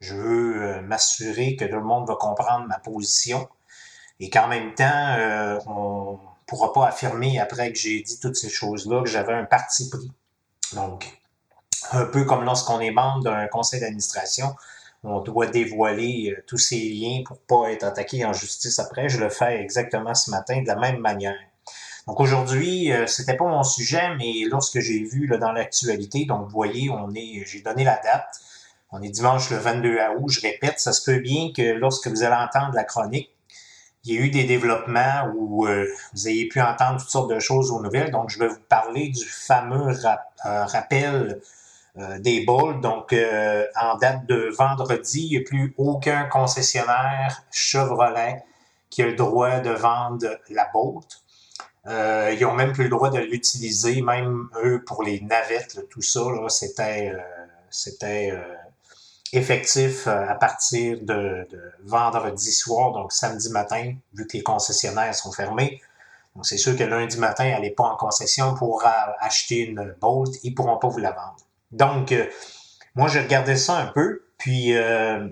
je 0.00 0.14
veux 0.14 0.62
euh, 0.62 0.80
m'assurer 0.82 1.56
que 1.56 1.64
tout 1.64 1.74
le 1.74 1.82
monde 1.82 2.06
va 2.06 2.14
comprendre 2.14 2.64
ma 2.68 2.78
position 2.78 3.48
et 4.20 4.30
qu'en 4.30 4.46
même 4.46 4.72
temps, 4.74 5.16
euh, 5.18 5.58
on 5.66 6.12
ne 6.12 6.46
pourra 6.46 6.72
pas 6.72 6.86
affirmer 6.86 7.40
après 7.40 7.72
que 7.72 7.78
j'ai 7.78 8.02
dit 8.02 8.20
toutes 8.20 8.36
ces 8.36 8.50
choses-là 8.50 9.02
que 9.02 9.08
j'avais 9.08 9.34
un 9.34 9.46
parti 9.46 9.90
pris. 9.90 10.12
Donc, 10.74 11.18
un 11.90 12.04
peu 12.04 12.24
comme 12.24 12.44
lorsqu'on 12.44 12.78
est 12.78 12.92
membre 12.92 13.24
d'un 13.24 13.48
conseil 13.48 13.80
d'administration, 13.80 14.54
on 15.02 15.20
doit 15.20 15.46
dévoiler 15.46 16.34
euh, 16.36 16.42
tous 16.46 16.58
ces 16.58 16.80
liens 16.80 17.22
pour 17.24 17.38
pas 17.38 17.72
être 17.72 17.84
attaqué 17.84 18.24
en 18.24 18.32
justice 18.32 18.78
après. 18.78 19.08
Je 19.08 19.18
le 19.18 19.30
fais 19.30 19.60
exactement 19.60 20.14
ce 20.14 20.30
matin 20.30 20.62
de 20.62 20.66
la 20.66 20.76
même 20.76 20.98
manière. 20.98 21.38
Donc 22.06 22.20
aujourd'hui, 22.20 22.92
euh, 22.92 23.06
c'était 23.06 23.36
pas 23.36 23.46
mon 23.46 23.62
sujet, 23.62 24.14
mais 24.18 24.44
lorsque 24.48 24.80
j'ai 24.80 25.02
vu 25.02 25.26
là, 25.26 25.36
dans 25.36 25.52
l'actualité, 25.52 26.24
donc 26.24 26.44
vous 26.44 26.50
voyez, 26.50 26.90
on 26.90 27.12
est, 27.14 27.44
j'ai 27.46 27.60
donné 27.60 27.84
la 27.84 28.00
date. 28.02 28.40
On 28.92 29.02
est 29.02 29.10
dimanche 29.10 29.50
le 29.50 29.56
22 29.56 29.98
août. 30.18 30.28
Je 30.28 30.40
répète, 30.40 30.80
ça 30.80 30.92
se 30.92 31.08
peut 31.08 31.20
bien 31.20 31.52
que 31.56 31.62
lorsque 31.62 32.08
vous 32.08 32.22
allez 32.22 32.34
entendre 32.34 32.74
la 32.74 32.84
chronique, 32.84 33.30
il 34.04 34.14
y 34.14 34.18
a 34.18 34.20
eu 34.22 34.30
des 34.30 34.44
développements 34.44 35.30
où 35.34 35.66
euh, 35.66 35.86
vous 36.14 36.28
ayez 36.28 36.48
pu 36.48 36.60
entendre 36.60 36.98
toutes 36.98 37.10
sortes 37.10 37.30
de 37.30 37.38
choses 37.38 37.70
aux 37.70 37.80
nouvelles. 37.82 38.10
Donc, 38.10 38.30
je 38.30 38.38
vais 38.38 38.48
vous 38.48 38.60
parler 38.68 39.08
du 39.08 39.24
fameux 39.24 39.94
rappel 40.42 41.14
euh, 41.14 41.34
des 42.18 42.44
Bolt. 42.44 42.80
Donc, 42.80 43.12
euh, 43.12 43.66
en 43.80 43.96
date 43.96 44.26
de 44.26 44.50
vendredi, 44.56 45.26
il 45.26 45.30
n'y 45.30 45.36
a 45.38 45.46
plus 45.46 45.74
aucun 45.76 46.24
concessionnaire 46.24 47.42
Chevrolet 47.50 48.42
qui 48.88 49.02
a 49.02 49.06
le 49.06 49.14
droit 49.14 49.60
de 49.60 49.70
vendre 49.70 50.26
la 50.48 50.68
Bolt. 50.72 51.22
Euh, 51.86 52.34
ils 52.34 52.42
n'ont 52.42 52.54
même 52.54 52.72
plus 52.72 52.84
le 52.84 52.90
droit 52.90 53.10
de 53.10 53.18
l'utiliser, 53.18 54.02
même 54.02 54.48
eux, 54.62 54.82
pour 54.84 55.02
les 55.02 55.20
navettes, 55.20 55.88
tout 55.90 56.02
ça, 56.02 56.20
c'était 56.48 57.12
effectif 59.32 60.06
à 60.06 60.34
partir 60.34 60.98
de, 61.02 61.48
vendredi 61.84 62.52
soir, 62.52 62.92
donc 62.92 63.12
samedi 63.12 63.50
matin, 63.50 63.94
vu 64.12 64.26
que 64.26 64.36
les 64.36 64.42
concessionnaires 64.42 65.14
sont 65.14 65.32
fermés. 65.32 65.80
Donc, 66.34 66.46
c'est 66.46 66.58
sûr 66.58 66.76
que 66.76 66.84
lundi 66.84 67.16
matin, 67.18 67.48
n'allez 67.48 67.70
pas 67.70 67.84
en 67.84 67.96
concession 67.96 68.54
pour 68.54 68.84
acheter 69.20 69.60
une 69.60 69.94
Bolt, 70.00 70.30
ils 70.42 70.50
ne 70.50 70.54
pourront 70.54 70.78
pas 70.78 70.88
vous 70.88 70.98
la 70.98 71.12
vendre. 71.12 71.36
Donc, 71.72 72.12
euh, 72.12 72.26
moi, 72.94 73.08
je 73.08 73.18
regardais 73.18 73.56
ça 73.56 73.78
un 73.78 73.86
peu, 73.86 74.22
puis 74.38 74.74
euh, 74.74 75.28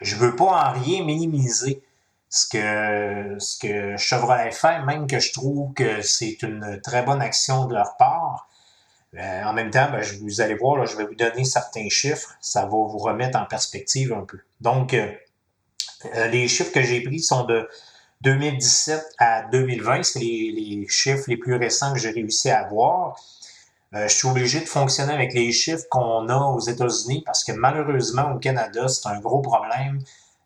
je 0.00 0.16
veux 0.16 0.36
pas 0.36 0.44
en 0.44 0.72
rien 0.72 1.04
minimiser 1.04 1.82
ce 2.28 2.46
que, 2.48 3.38
ce 3.38 3.58
que 3.58 3.96
Chevrolet 3.96 4.52
fait, 4.52 4.82
même 4.82 5.06
que 5.06 5.18
je 5.18 5.32
trouve 5.32 5.74
que 5.74 6.00
c'est 6.02 6.42
une 6.42 6.80
très 6.82 7.02
bonne 7.02 7.20
action 7.20 7.66
de 7.66 7.74
leur 7.74 7.96
part. 7.96 8.48
Euh, 9.18 9.44
en 9.44 9.52
même 9.52 9.70
temps, 9.70 9.90
ben, 9.90 10.00
je, 10.00 10.18
vous 10.18 10.40
allez 10.40 10.54
voir, 10.54 10.76
là, 10.76 10.86
je 10.86 10.96
vais 10.96 11.04
vous 11.04 11.14
donner 11.14 11.44
certains 11.44 11.88
chiffres. 11.90 12.34
Ça 12.40 12.62
va 12.62 12.68
vous 12.68 12.98
remettre 12.98 13.38
en 13.38 13.44
perspective 13.44 14.12
un 14.12 14.24
peu. 14.24 14.38
Donc, 14.60 14.94
euh, 14.94 15.12
les 16.28 16.48
chiffres 16.48 16.72
que 16.72 16.82
j'ai 16.82 17.02
pris 17.02 17.20
sont 17.20 17.44
de 17.44 17.68
2017 18.22 19.04
à 19.18 19.42
2020. 19.42 20.02
C'est 20.02 20.20
les, 20.20 20.52
les, 20.52 20.88
chiffres 20.88 21.24
les 21.28 21.36
plus 21.36 21.56
récents 21.56 21.92
que 21.92 21.98
j'ai 21.98 22.10
réussi 22.10 22.48
à 22.48 22.60
avoir. 22.64 23.16
Euh, 23.94 24.08
je 24.08 24.14
suis 24.14 24.28
obligé 24.28 24.60
de 24.60 24.66
fonctionner 24.66 25.12
avec 25.12 25.34
les 25.34 25.52
chiffres 25.52 25.84
qu'on 25.90 26.28
a 26.28 26.36
aux 26.36 26.60
États-Unis 26.60 27.22
parce 27.26 27.44
que 27.44 27.52
malheureusement 27.52 28.32
au 28.32 28.38
Canada, 28.38 28.88
c'est 28.88 29.06
un 29.08 29.20
gros 29.20 29.42
problème 29.42 29.98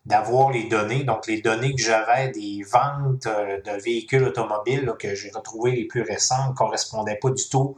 d'avoir 0.05 0.51
les 0.51 0.67
données. 0.67 1.05
Donc, 1.05 1.27
les 1.27 1.41
données 1.41 1.73
que 1.73 1.81
j'avais 1.81 2.29
des 2.31 2.63
ventes 2.69 3.27
euh, 3.27 3.61
de 3.61 3.81
véhicules 3.81 4.23
automobiles 4.23 4.91
que 4.99 5.15
j'ai 5.15 5.31
retrouvées 5.31 5.71
les 5.71 5.85
plus 5.85 6.01
récentes 6.01 6.49
ne 6.49 6.55
correspondaient 6.55 7.19
pas 7.21 7.29
du 7.29 7.47
tout 7.49 7.77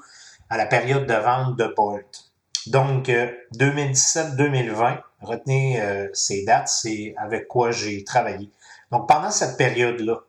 à 0.49 0.57
la 0.57 0.65
période 0.65 1.05
de 1.05 1.13
vente 1.13 1.55
de 1.57 1.67
Bolt. 1.75 2.31
Donc, 2.65 3.07
2017-2020, 3.07 4.97
euh, 4.97 5.01
retenez 5.21 5.81
ces 6.13 6.43
dates, 6.45 6.67
c'est 6.67 7.13
avec 7.17 7.47
quoi 7.47 7.71
j'ai 7.71 8.03
travaillé. 8.03 8.49
Donc, 8.91 9.07
pendant 9.07 9.31
cette 9.31 9.57
période-là, 9.57 10.19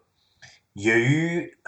il 0.76 0.84
y 0.84 0.90
a 0.90 0.96
eu 0.96 1.58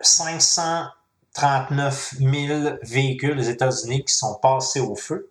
500 0.00 0.86
39 1.34 2.14
000 2.18 2.78
véhicules 2.82 3.38
aux 3.38 3.42
États-Unis 3.42 4.04
qui 4.04 4.14
sont 4.14 4.34
passés 4.36 4.80
au 4.80 4.96
feu 4.96 5.30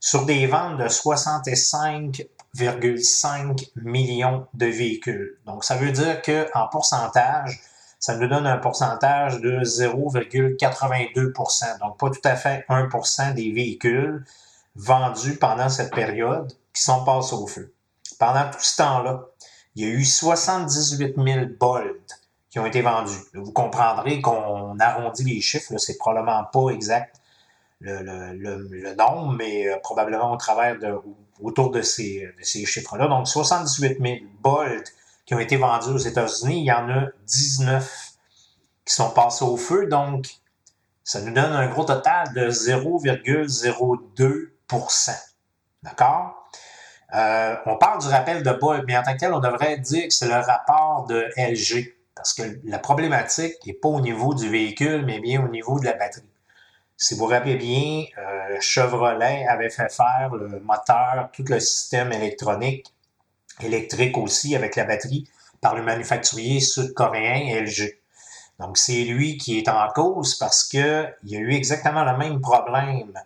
sur 0.00 0.24
des 0.24 0.46
ventes 0.46 0.78
de 0.78 0.84
65,5 0.84 3.70
millions 3.76 4.46
de 4.54 4.66
véhicules. 4.66 5.38
Donc, 5.46 5.64
ça 5.64 5.74
veut 5.76 5.90
dire 5.90 6.22
qu'en 6.22 6.68
pourcentage, 6.68 7.60
ça 7.98 8.16
nous 8.16 8.28
donne 8.28 8.46
un 8.46 8.58
pourcentage 8.58 9.40
de 9.40 9.64
0,82% 9.64 11.80
Donc, 11.80 11.98
pas 11.98 12.10
tout 12.10 12.20
à 12.24 12.36
fait 12.36 12.64
1% 12.68 13.34
des 13.34 13.50
véhicules 13.50 14.24
vendus 14.76 15.36
pendant 15.36 15.68
cette 15.68 15.92
période 15.92 16.52
qui 16.72 16.82
sont 16.82 17.04
passés 17.04 17.34
au 17.34 17.48
feu. 17.48 17.74
Pendant 18.18 18.50
tout 18.50 18.60
ce 18.60 18.76
temps-là, 18.76 19.24
il 19.74 19.84
y 19.84 19.86
a 19.86 19.90
eu 19.90 20.04
78 20.04 21.16
000 21.16 21.46
Bolt 21.58 22.17
ont 22.58 22.66
été 22.66 22.82
vendus. 22.82 23.18
Vous 23.34 23.52
comprendrez 23.52 24.20
qu'on 24.20 24.78
arrondit 24.78 25.24
les 25.24 25.40
chiffres, 25.40 25.76
c'est 25.78 25.98
probablement 25.98 26.44
pas 26.44 26.70
exact 26.70 27.18
le, 27.80 28.94
nombre, 28.94 29.34
mais 29.34 29.68
euh, 29.68 29.76
probablement 29.82 30.32
au 30.32 30.36
travers 30.36 30.78
de, 30.78 30.94
autour 31.40 31.70
de 31.70 31.82
ces, 31.82 32.28
de 32.38 32.44
ces 32.44 32.66
chiffres-là. 32.66 33.06
Donc, 33.06 33.28
78 33.28 33.98
000 34.00 34.16
Bolt 34.40 34.92
qui 35.26 35.34
ont 35.34 35.38
été 35.38 35.56
vendus 35.56 35.90
aux 35.90 35.98
États-Unis, 35.98 36.60
il 36.60 36.64
y 36.64 36.72
en 36.72 36.88
a 36.88 37.04
19 37.26 38.10
qui 38.84 38.94
sont 38.94 39.10
passés 39.10 39.44
au 39.44 39.56
feu. 39.56 39.86
Donc, 39.86 40.26
ça 41.04 41.20
nous 41.20 41.32
donne 41.32 41.52
un 41.52 41.68
gros 41.68 41.84
total 41.84 42.32
de 42.34 42.50
0,02% 42.50 45.10
D'accord? 45.82 46.48
Euh, 47.14 47.56
on 47.64 47.76
parle 47.76 48.00
du 48.00 48.08
rappel 48.08 48.42
de 48.42 48.52
Bolt, 48.52 48.84
mais 48.86 48.96
en 48.96 49.02
tant 49.02 49.14
que 49.14 49.18
tel, 49.18 49.32
on 49.32 49.40
devrait 49.40 49.78
dire 49.78 50.08
que 50.08 50.12
c'est 50.12 50.28
le 50.28 50.34
rapport 50.34 51.06
de 51.06 51.26
LG. 51.36 51.94
Parce 52.28 52.50
que 52.50 52.60
la 52.64 52.78
problématique 52.78 53.54
n'est 53.64 53.72
pas 53.72 53.88
au 53.88 54.02
niveau 54.02 54.34
du 54.34 54.50
véhicule, 54.50 55.02
mais 55.06 55.18
bien 55.18 55.42
au 55.42 55.48
niveau 55.48 55.80
de 55.80 55.86
la 55.86 55.94
batterie. 55.94 56.28
Si 56.94 57.14
vous 57.14 57.20
vous 57.20 57.26
rappelez 57.26 57.56
bien, 57.56 58.04
euh, 58.18 58.58
Chevrolet 58.60 59.46
avait 59.46 59.70
fait 59.70 59.90
faire 59.90 60.34
le 60.34 60.60
moteur, 60.60 61.30
tout 61.32 61.44
le 61.48 61.58
système 61.58 62.12
électronique, 62.12 62.92
électrique 63.62 64.18
aussi, 64.18 64.54
avec 64.54 64.76
la 64.76 64.84
batterie, 64.84 65.26
par 65.62 65.74
le 65.74 65.82
manufacturier 65.82 66.60
sud-coréen 66.60 67.62
LG. 67.62 67.98
Donc, 68.58 68.76
c'est 68.76 69.04
lui 69.04 69.38
qui 69.38 69.56
est 69.56 69.68
en 69.70 69.88
cause 69.94 70.34
parce 70.34 70.68
que 70.68 71.06
il 71.24 71.30
y 71.30 71.36
a 71.36 71.40
eu 71.40 71.54
exactement 71.54 72.04
le 72.04 72.18
même 72.18 72.42
problème 72.42 73.18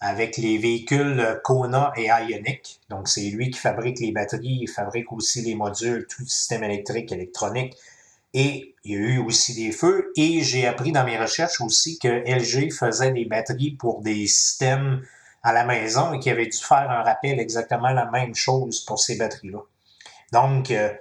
avec 0.00 0.38
les 0.38 0.56
véhicules 0.56 1.40
Kona 1.44 1.92
et 1.96 2.06
Ioniq. 2.06 2.80
Donc, 2.88 3.08
c'est 3.08 3.28
lui 3.28 3.50
qui 3.50 3.58
fabrique 3.58 4.00
les 4.00 4.12
batteries, 4.12 4.60
il 4.62 4.68
fabrique 4.68 5.12
aussi 5.12 5.42
les 5.42 5.54
modules, 5.54 6.06
tout 6.08 6.22
le 6.22 6.28
système 6.28 6.64
électrique, 6.64 7.12
électronique. 7.12 7.76
Et 8.38 8.74
il 8.84 8.92
y 8.92 8.94
a 8.94 8.98
eu 8.98 9.18
aussi 9.18 9.54
des 9.54 9.72
feux. 9.72 10.12
Et 10.14 10.42
j'ai 10.42 10.66
appris 10.66 10.92
dans 10.92 11.04
mes 11.04 11.18
recherches 11.18 11.62
aussi 11.62 11.98
que 11.98 12.06
LG 12.06 12.70
faisait 12.70 13.10
des 13.10 13.24
batteries 13.24 13.70
pour 13.70 14.02
des 14.02 14.26
systèmes 14.26 15.00
à 15.42 15.54
la 15.54 15.64
maison 15.64 16.12
et 16.12 16.18
qu'il 16.18 16.32
avait 16.32 16.46
dû 16.46 16.58
faire 16.58 16.90
un 16.90 17.02
rappel 17.02 17.40
exactement 17.40 17.90
la 17.92 18.04
même 18.10 18.34
chose 18.34 18.84
pour 18.84 18.98
ces 19.00 19.16
batteries-là. 19.16 19.60
Donc, 20.32 20.70
euh, 20.70 20.92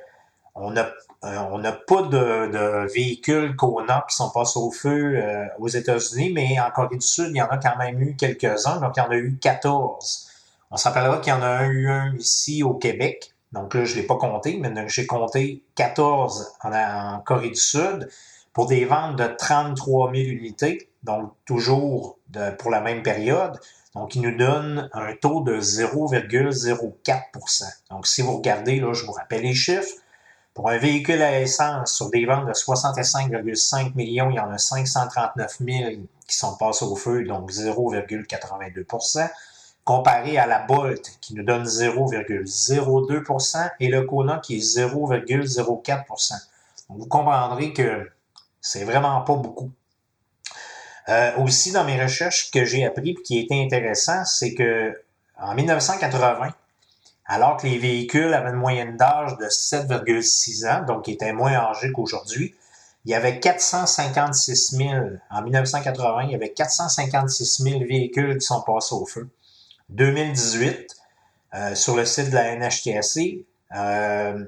on 0.55 0.71
n'a 0.71 0.93
euh, 1.25 1.71
pas 1.85 2.03
de, 2.03 2.51
de, 2.51 2.93
véhicules 2.93 3.53
Kona 3.57 4.05
qui 4.09 4.15
sont 4.15 4.29
passés 4.29 4.59
au 4.59 4.71
feu 4.71 5.17
euh, 5.17 5.45
aux 5.59 5.67
États-Unis, 5.67 6.31
mais 6.31 6.57
en 6.57 6.71
Corée 6.71 6.95
du 6.95 7.05
Sud, 7.05 7.31
il 7.31 7.37
y 7.37 7.41
en 7.41 7.47
a 7.47 7.57
quand 7.57 7.75
même 7.77 8.01
eu 8.01 8.15
quelques-uns. 8.15 8.79
Donc, 8.79 8.93
il 8.95 9.01
y 9.01 9.03
en 9.03 9.09
a 9.09 9.17
eu 9.17 9.37
14. 9.41 10.29
On 10.71 10.77
s'appellera 10.77 11.17
qu'il 11.17 11.33
y 11.33 11.35
en 11.35 11.43
a 11.43 11.65
eu 11.65 11.89
un 11.89 12.15
ici 12.15 12.63
au 12.63 12.75
Québec. 12.75 13.34
Donc 13.55 13.73
là, 13.73 13.85
je 13.85 13.95
ne 13.95 14.01
l'ai 14.01 14.05
pas 14.05 14.17
compté, 14.17 14.59
mais 14.61 14.69
j'ai 14.89 15.07
compté 15.07 15.63
14 15.75 16.57
en, 16.61 17.19
Corée 17.25 17.49
du 17.49 17.55
Sud 17.55 18.09
pour 18.53 18.67
des 18.67 18.85
ventes 18.85 19.15
de 19.15 19.25
33 19.25 20.11
000 20.13 20.27
unités, 20.27 20.91
donc 21.03 21.31
toujours 21.45 22.19
pour 22.59 22.69
la 22.69 22.81
même 22.81 23.01
période. 23.01 23.59
Donc, 23.95 24.13
il 24.15 24.21
nous 24.21 24.35
donne 24.35 24.89
un 24.91 25.15
taux 25.15 25.41
de 25.41 25.59
0,04% 25.61 27.63
Donc, 27.91 28.07
si 28.07 28.21
vous 28.21 28.35
regardez, 28.37 28.81
là, 28.81 28.91
je 28.91 29.05
vous 29.05 29.13
rappelle 29.13 29.43
les 29.43 29.53
chiffres. 29.53 30.01
Pour 30.53 30.69
un 30.69 30.77
véhicule 30.77 31.21
à 31.21 31.39
essence 31.39 31.95
sur 31.95 32.09
des 32.09 32.25
ventes 32.25 32.47
de 32.47 32.51
65,5 32.51 33.95
millions, 33.95 34.29
il 34.29 34.35
y 34.35 34.39
en 34.39 34.51
a 34.51 34.57
539 34.57 35.59
000 35.59 35.91
qui 36.27 36.35
sont 36.35 36.57
passés 36.57 36.83
au 36.83 36.97
feu, 36.97 37.23
donc 37.23 37.51
0,82 37.51 38.83
comparé 39.85 40.37
à 40.37 40.47
la 40.47 40.59
Bolt 40.59 41.17
qui 41.21 41.35
nous 41.35 41.43
donne 41.43 41.63
0,02% 41.63 43.71
et 43.79 43.87
le 43.87 44.01
Kona 44.01 44.39
qui 44.39 44.57
est 44.57 44.77
0,04 44.77 46.47
Donc, 46.89 46.99
vous 46.99 47.07
comprendrez 47.07 47.71
que 47.71 48.09
c'est 48.59 48.83
vraiment 48.83 49.21
pas 49.21 49.35
beaucoup. 49.35 49.71
Euh, 51.07 51.31
aussi, 51.37 51.71
dans 51.71 51.83
mes 51.83 52.01
recherches, 52.01 52.49
que 52.49 52.65
j'ai 52.65 52.83
appris 52.83 53.15
qui 53.23 53.39
était 53.39 53.63
intéressant, 53.63 54.25
c'est 54.25 54.55
que 54.55 54.99
en 55.37 55.53
1980, 55.53 56.49
alors 57.27 57.57
que 57.57 57.67
les 57.67 57.77
véhicules 57.77 58.33
avaient 58.33 58.49
une 58.49 58.55
moyenne 58.55 58.97
d'âge 58.97 59.37
de 59.37 59.45
7,6 59.45 60.67
ans, 60.67 60.83
donc 60.83 61.05
qui 61.05 61.11
étaient 61.11 61.33
moins 61.33 61.53
âgés 61.53 61.91
qu'aujourd'hui, 61.91 62.55
il 63.05 63.11
y 63.11 63.13
avait 63.13 63.39
456 63.39 64.77
000, 64.77 64.93
en 65.29 65.41
1980, 65.43 66.23
il 66.23 66.31
y 66.31 66.35
avait 66.35 66.53
456 66.53 67.61
000 67.61 67.79
véhicules 67.81 68.39
qui 68.39 68.45
sont 68.45 68.61
passés 68.61 68.95
au 68.95 69.05
feu. 69.05 69.29
2018, 69.89 70.95
euh, 71.53 71.75
sur 71.75 71.95
le 71.95 72.05
site 72.05 72.29
de 72.29 72.35
la 72.35 72.55
NHTSC, 72.55 73.45
euh, 73.75 74.45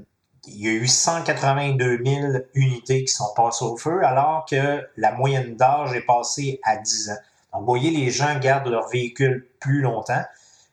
il 0.48 0.66
y 0.66 0.68
a 0.68 0.72
eu 0.72 0.88
182 0.88 2.04
000 2.06 2.28
unités 2.54 3.04
qui 3.04 3.12
sont 3.12 3.34
passées 3.36 3.66
au 3.66 3.78
feu, 3.78 4.04
alors 4.04 4.46
que 4.50 4.88
la 4.96 5.12
moyenne 5.12 5.56
d'âge 5.56 5.94
est 5.94 6.06
passée 6.06 6.60
à 6.64 6.78
10 6.78 7.10
ans. 7.10 7.14
Donc, 7.54 7.62
vous 7.62 7.68
voyez, 7.68 7.92
les 7.92 8.12
gens 8.12 8.38
gardent 8.40 8.68
leur 8.68 8.88
véhicule 8.90 9.48
plus 9.60 9.82
longtemps. 9.82 10.24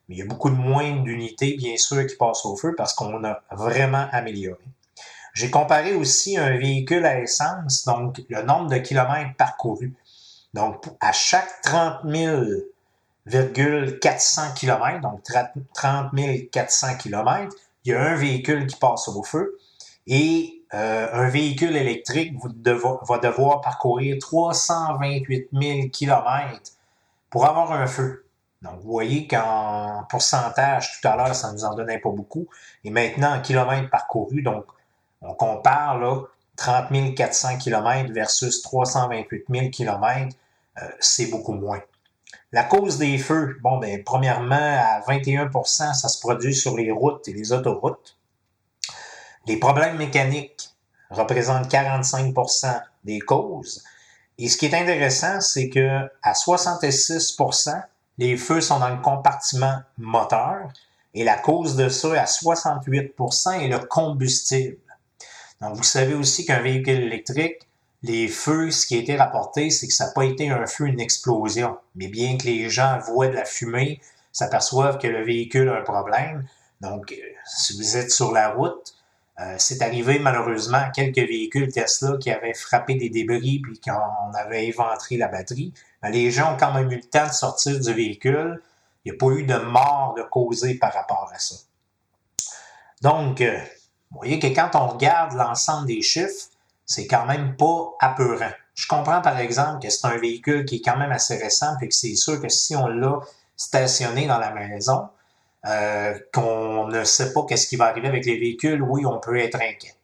Mais 0.09 0.17
il 0.17 0.19
y 0.19 0.23
a 0.23 0.27
beaucoup 0.27 0.51
de 0.51 0.55
moins 0.55 1.03
d'unités, 1.03 1.57
bien 1.57 1.77
sûr, 1.77 2.07
qui 2.07 2.17
passent 2.17 2.45
au 2.45 2.57
feu 2.57 2.75
parce 2.77 2.93
qu'on 2.93 3.25
a 3.25 3.43
vraiment 3.51 4.07
amélioré. 4.12 4.61
J'ai 5.33 5.51
comparé 5.51 5.95
aussi 5.95 6.37
un 6.37 6.57
véhicule 6.57 7.05
à 7.07 7.21
essence, 7.21 7.85
donc 7.85 8.23
le 8.29 8.43
nombre 8.43 8.71
de 8.71 8.79
kilomètres 8.79 9.35
parcourus. 9.37 9.93
Donc, 10.53 10.85
à 11.01 11.11
chaque 11.11 11.61
30 11.62 12.05
400 13.31 14.55
km, 14.55 15.01
donc 15.01 15.22
30 15.75 16.11
400 16.51 16.97
km, 16.99 17.55
il 17.85 17.93
y 17.93 17.95
a 17.95 18.03
un 18.03 18.14
véhicule 18.16 18.66
qui 18.66 18.77
passe 18.77 19.09
au 19.09 19.22
feu 19.22 19.59
et 20.07 20.62
euh, 20.75 21.09
un 21.12 21.29
véhicule 21.29 21.77
électrique 21.77 22.35
va 22.43 23.18
devoir 23.18 23.61
parcourir 23.61 24.16
328 24.20 25.49
000 25.53 25.89
km 25.91 26.61
pour 27.31 27.47
avoir 27.47 27.72
un 27.72 27.87
feu. 27.87 28.27
Donc, 28.62 28.81
vous 28.81 28.91
voyez 28.91 29.27
qu'en 29.27 30.05
pourcentage, 30.09 31.01
tout 31.01 31.09
à 31.09 31.16
l'heure, 31.16 31.35
ça 31.35 31.49
ne 31.49 31.55
nous 31.55 31.64
en 31.64 31.75
donnait 31.75 31.99
pas 31.99 32.11
beaucoup. 32.11 32.49
Et 32.83 32.91
maintenant, 32.91 33.35
en 33.35 33.41
kilomètres 33.41 33.91
parcourus, 33.91 34.43
donc, 34.43 34.64
on 35.20 35.35
compare 35.35 35.99
là, 35.99 36.22
30 36.57 37.14
400 37.14 37.59
km 37.59 38.12
versus 38.12 38.62
328 38.62 39.45
000 39.51 39.70
km, 39.70 40.35
c'est 40.99 41.27
beaucoup 41.27 41.53
moins. 41.53 41.81
La 42.55 42.63
cause 42.63 42.99
des 42.99 43.19
feux, 43.19 43.59
bon, 43.63 43.79
ben, 43.79 44.05
premièrement, 44.05 44.55
à 44.55 45.01
21% 45.09 45.93
ça 45.93 46.09
se 46.09 46.21
produit 46.21 46.55
sur 46.55 46.77
les 46.77 46.93
routes 46.93 47.27
et 47.27 47.33
les 47.33 47.53
autoroutes. 47.53 48.17
Les 49.49 49.57
problèmes 49.57 49.97
mécaniques 49.97 50.71
représentent 51.11 51.69
45% 51.69 52.81
des 53.03 53.19
causes. 53.19 53.83
Et 54.39 54.49
ce 54.49 54.57
qui 54.57 54.67
est 54.67 54.75
intéressant, 54.75 55.41
c'est 55.41 55.69
que 55.69 56.09
à 56.23 56.33
66% 56.33 57.83
les 58.19 58.37
feux 58.37 58.61
sont 58.61 58.79
dans 58.79 58.91
le 58.91 59.03
compartiment 59.03 59.81
moteur 59.99 60.69
et 61.13 61.25
la 61.25 61.37
cause 61.37 61.75
de 61.75 61.89
ça 61.89 62.13
à 62.13 62.25
68% 62.25 63.63
est 63.63 63.67
le 63.67 63.81
combustible. 63.81 64.79
Donc, 65.61 65.75
vous 65.75 65.83
savez 65.83 66.15
aussi 66.15 66.47
qu'un 66.47 66.63
véhicule 66.63 67.01
électrique, 67.01 67.67
les 68.05 68.29
feux, 68.29 68.71
ce 68.71 68.87
qui 68.87 68.97
a 68.97 68.99
été 68.99 69.17
rapporté, 69.17 69.71
c'est 69.71 69.87
que 69.87 69.95
ça 69.95 70.07
n'a 70.07 70.13
pas 70.13 70.25
été 70.25 70.51
un 70.51 70.67
feu, 70.67 70.87
une 70.87 71.01
explosion. 71.01 71.79
Mais 71.95 72.09
bien 72.09 72.37
que 72.37 72.45
les 72.45 72.69
gens 72.69 72.99
voient 72.99 73.29
de 73.29 73.35
la 73.35 73.47
fumée, 73.47 74.01
s'aperçoivent 74.31 74.99
que 74.99 75.07
le 75.07 75.25
véhicule 75.25 75.71
a 75.71 75.79
un 75.79 75.83
problème. 75.83 76.47
Donc, 76.83 77.13
euh, 77.13 77.17
si 77.47 77.75
vous 77.77 77.97
êtes 77.97 78.11
sur 78.11 78.31
la 78.31 78.51
route, 78.51 78.95
euh, 79.41 79.55
c'est 79.59 79.81
arrivé 79.81 80.19
malheureusement 80.19 80.79
à 80.79 80.91
quelques 80.91 81.17
véhicules 81.17 81.73
Tesla 81.73 82.19
qui 82.21 82.31
avaient 82.31 82.53
frappé 82.53 82.95
des 82.95 83.09
débris 83.09 83.61
puis 83.61 83.81
qu'on 83.81 84.35
avait 84.35 84.67
éventré 84.67 85.17
la 85.17 85.29
batterie. 85.29 85.73
Les 86.03 86.31
gens 86.31 86.55
ont 86.55 86.57
quand 86.59 86.75
même 86.75 86.93
eu 86.93 86.97
le 86.97 87.03
temps 87.03 87.27
de 87.27 87.33
sortir 87.33 87.81
du 87.81 87.93
véhicule. 87.95 88.63
Il 89.05 89.13
n'y 89.13 89.17
a 89.17 89.19
pas 89.19 89.35
eu 89.35 89.45
de 89.45 89.57
mort 89.57 90.15
de 90.15 90.23
causée 90.23 90.75
par 90.75 90.93
rapport 90.93 91.31
à 91.35 91.39
ça. 91.39 91.57
Donc, 93.01 93.41
euh, 93.41 93.59
vous 94.11 94.19
voyez 94.19 94.39
que 94.39 94.49
quand 94.49 94.71
on 94.75 94.89
regarde 94.89 95.33
l'ensemble 95.33 95.87
des 95.87 96.03
chiffres, 96.03 96.51
c'est 96.87 97.07
quand 97.07 97.26
même 97.26 97.57
pas 97.57 97.93
apeurant. 98.01 98.53
Je 98.74 98.87
comprends 98.87 99.20
par 99.20 99.39
exemple 99.39 99.82
que 99.82 99.91
c'est 99.91 100.07
un 100.07 100.18
véhicule 100.18 100.64
qui 100.64 100.76
est 100.76 100.85
quand 100.85 100.97
même 100.97 101.12
assez 101.12 101.37
récent, 101.37 101.74
puis 101.78 101.89
que 101.89 101.95
c'est 101.95 102.14
sûr 102.14 102.41
que 102.41 102.49
si 102.49 102.74
on 102.76 102.89
l'a 102.89 103.20
stationné 103.57 104.26
dans 104.26 104.39
la 104.39 104.51
maison, 104.53 105.09
euh, 105.66 106.18
qu'on 106.32 106.89
ne 106.89 107.05
sait 107.05 107.32
pas 107.32 107.45
qu'est-ce 107.49 107.66
qui 107.66 107.76
va 107.76 107.87
arriver 107.87 108.09
avec 108.09 108.26
les 108.26 108.39
véhicules, 108.39 108.82
oui, 108.82 109.07
on 109.07 109.18
peut 109.18 109.39
être 109.39 109.57
inquiet. 109.57 109.95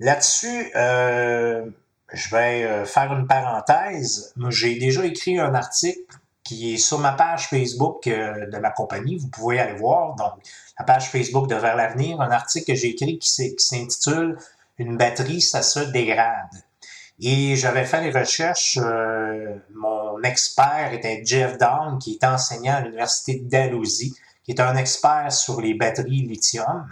Là-dessus, 0.00 0.72
euh, 0.74 1.66
je 2.12 2.34
vais 2.34 2.64
euh, 2.64 2.84
faire 2.84 3.12
une 3.12 3.26
parenthèse. 3.26 4.34
J'ai 4.48 4.78
déjà 4.78 5.04
écrit 5.04 5.38
un 5.38 5.54
article 5.54 6.00
qui 6.42 6.74
est 6.74 6.78
sur 6.78 6.98
ma 6.98 7.12
page 7.12 7.46
Facebook 7.46 8.08
de 8.08 8.58
ma 8.58 8.70
compagnie. 8.70 9.16
Vous 9.18 9.28
pouvez 9.28 9.60
aller 9.60 9.78
voir. 9.78 10.16
Donc, 10.16 10.32
la 10.76 10.84
page 10.84 11.10
Facebook 11.10 11.48
de 11.48 11.54
Vers 11.54 11.76
l'avenir, 11.76 12.20
un 12.20 12.30
article 12.30 12.72
que 12.72 12.74
j'ai 12.74 12.88
écrit 12.88 13.18
qui 13.18 13.28
s'intitule 13.58 14.36
Une 14.80 14.96
batterie, 14.96 15.40
ça 15.40 15.62
se 15.62 15.80
dégrade. 15.80 16.50
Et 17.20 17.54
j'avais 17.54 17.84
fait 17.84 18.00
les 18.00 18.18
recherches. 18.18 18.78
mon 19.74 20.22
expert 20.22 20.92
était 20.92 21.22
Jeff 21.24 21.58
Down, 21.58 21.98
qui 21.98 22.18
est 22.20 22.24
enseignant 22.24 22.76
à 22.76 22.80
l'Université 22.80 23.38
de 23.38 23.48
Dalhousie 23.48 24.14
qui 24.44 24.52
est 24.52 24.60
un 24.60 24.76
expert 24.76 25.32
sur 25.32 25.60
les 25.60 25.74
batteries 25.74 26.22
lithium. 26.22 26.86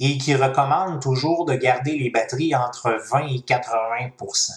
et 0.00 0.16
qui 0.16 0.34
recommande 0.34 1.02
toujours 1.02 1.44
de 1.44 1.54
garder 1.54 1.98
les 1.98 2.10
batteries 2.10 2.54
entre 2.54 2.98
20 3.10 3.26
et 3.26 3.38
80% 3.40 4.52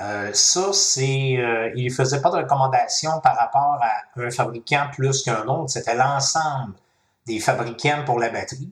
euh, 0.00 0.30
ça, 0.32 0.72
c'est, 0.72 1.36
euh, 1.36 1.70
il 1.76 1.84
ne 1.84 1.92
faisait 1.92 2.22
pas 2.22 2.30
de 2.30 2.36
recommandation 2.36 3.20
par 3.20 3.36
rapport 3.36 3.78
à 3.80 4.20
un 4.20 4.30
fabricant 4.30 4.86
plus 4.90 5.22
qu'un 5.22 5.46
autre. 5.46 5.70
C'était 5.70 5.94
l'ensemble 5.94 6.74
des 7.26 7.38
fabricants 7.38 8.02
pour 8.04 8.18
la 8.18 8.30
batterie. 8.30 8.70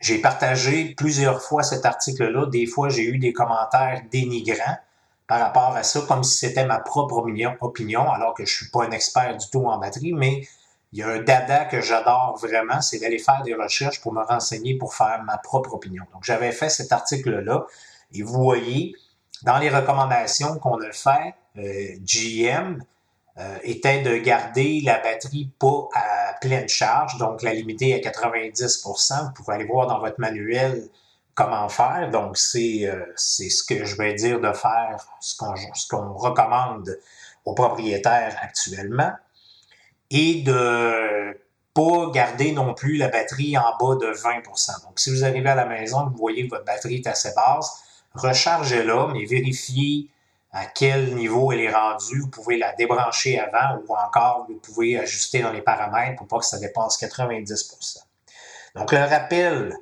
J'ai 0.00 0.18
partagé 0.18 0.94
plusieurs 0.96 1.42
fois 1.42 1.62
cet 1.62 1.84
article-là. 1.84 2.46
Des 2.46 2.66
fois, 2.66 2.88
j'ai 2.88 3.04
eu 3.04 3.18
des 3.18 3.32
commentaires 3.32 4.02
dénigrants 4.10 4.78
par 5.26 5.40
rapport 5.40 5.76
à 5.76 5.82
ça, 5.82 6.00
comme 6.08 6.24
si 6.24 6.38
c'était 6.38 6.64
ma 6.66 6.80
propre 6.80 7.22
opinion, 7.60 8.10
alors 8.10 8.34
que 8.34 8.44
je 8.44 8.52
suis 8.52 8.70
pas 8.70 8.84
un 8.84 8.90
expert 8.90 9.36
du 9.36 9.46
tout 9.48 9.64
en 9.66 9.78
batterie, 9.78 10.12
mais 10.12 10.42
il 10.92 10.98
y 10.98 11.02
a 11.02 11.08
un 11.08 11.22
dada 11.22 11.66
que 11.66 11.80
j'adore 11.80 12.36
vraiment, 12.40 12.80
c'est 12.80 12.98
d'aller 12.98 13.18
faire 13.18 13.42
des 13.44 13.54
recherches 13.54 14.00
pour 14.00 14.12
me 14.12 14.22
renseigner, 14.22 14.76
pour 14.76 14.94
faire 14.94 15.22
ma 15.24 15.38
propre 15.38 15.74
opinion. 15.74 16.02
Donc, 16.12 16.24
j'avais 16.24 16.50
fait 16.50 16.68
cet 16.68 16.90
article-là, 16.90 17.66
et 18.12 18.22
vous 18.22 18.42
voyez, 18.42 18.96
dans 19.42 19.58
les 19.58 19.70
recommandations 19.70 20.58
qu'on 20.58 20.80
a 20.80 20.90
fait, 20.90 21.34
euh, 21.58 21.96
GM 22.04 22.82
était 23.62 24.02
de 24.02 24.16
garder 24.16 24.80
la 24.84 24.98
batterie 24.98 25.50
pas 25.58 25.88
à 25.94 26.34
pleine 26.40 26.68
charge, 26.68 27.18
donc 27.18 27.42
la 27.42 27.52
limiter 27.54 27.94
à 27.94 27.98
90% 27.98 29.26
Vous 29.26 29.32
pourrez 29.32 29.56
aller 29.56 29.64
voir 29.64 29.86
dans 29.86 30.00
votre 30.00 30.18
manuel 30.20 30.88
comment 31.34 31.68
faire. 31.68 32.10
Donc, 32.10 32.36
c'est 32.36 32.84
euh, 32.84 33.04
ce 33.16 33.62
que 33.62 33.84
je 33.84 33.96
vais 33.96 34.14
dire 34.14 34.40
de 34.40 34.52
faire, 34.52 34.96
ce 35.20 35.36
qu'on 35.88 36.12
recommande 36.14 36.98
aux 37.44 37.54
propriétaires 37.54 38.36
actuellement. 38.42 39.12
Et 40.10 40.42
de 40.42 41.38
pas 41.72 42.10
garder 42.10 42.52
non 42.52 42.74
plus 42.74 42.96
la 42.96 43.08
batterie 43.08 43.56
en 43.56 43.76
bas 43.78 43.94
de 43.94 44.12
20% 44.12 44.82
Donc, 44.82 44.98
si 44.98 45.10
vous 45.10 45.24
arrivez 45.24 45.48
à 45.48 45.54
la 45.54 45.66
maison 45.66 46.08
vous 46.08 46.16
voyez 46.16 46.44
que 46.44 46.50
votre 46.50 46.64
batterie 46.64 46.96
est 46.96 47.06
assez 47.06 47.32
basse, 47.34 47.84
rechargez-la, 48.14 49.08
mais 49.12 49.24
vérifiez 49.24 50.08
à 50.52 50.66
quel 50.66 51.14
niveau 51.14 51.52
elle 51.52 51.60
est 51.60 51.72
rendue. 51.72 52.20
Vous 52.20 52.28
pouvez 52.28 52.58
la 52.58 52.72
débrancher 52.74 53.38
avant 53.38 53.80
ou 53.86 53.94
encore 53.94 54.46
vous 54.48 54.56
pouvez 54.56 54.98
ajuster 54.98 55.40
dans 55.42 55.52
les 55.52 55.62
paramètres 55.62 56.16
pour 56.16 56.26
pas 56.26 56.38
que 56.38 56.46
ça 56.46 56.58
dépasse 56.58 57.00
90% 57.00 57.98
Donc, 58.74 58.92
le 58.92 58.98
rappel, 58.98 59.74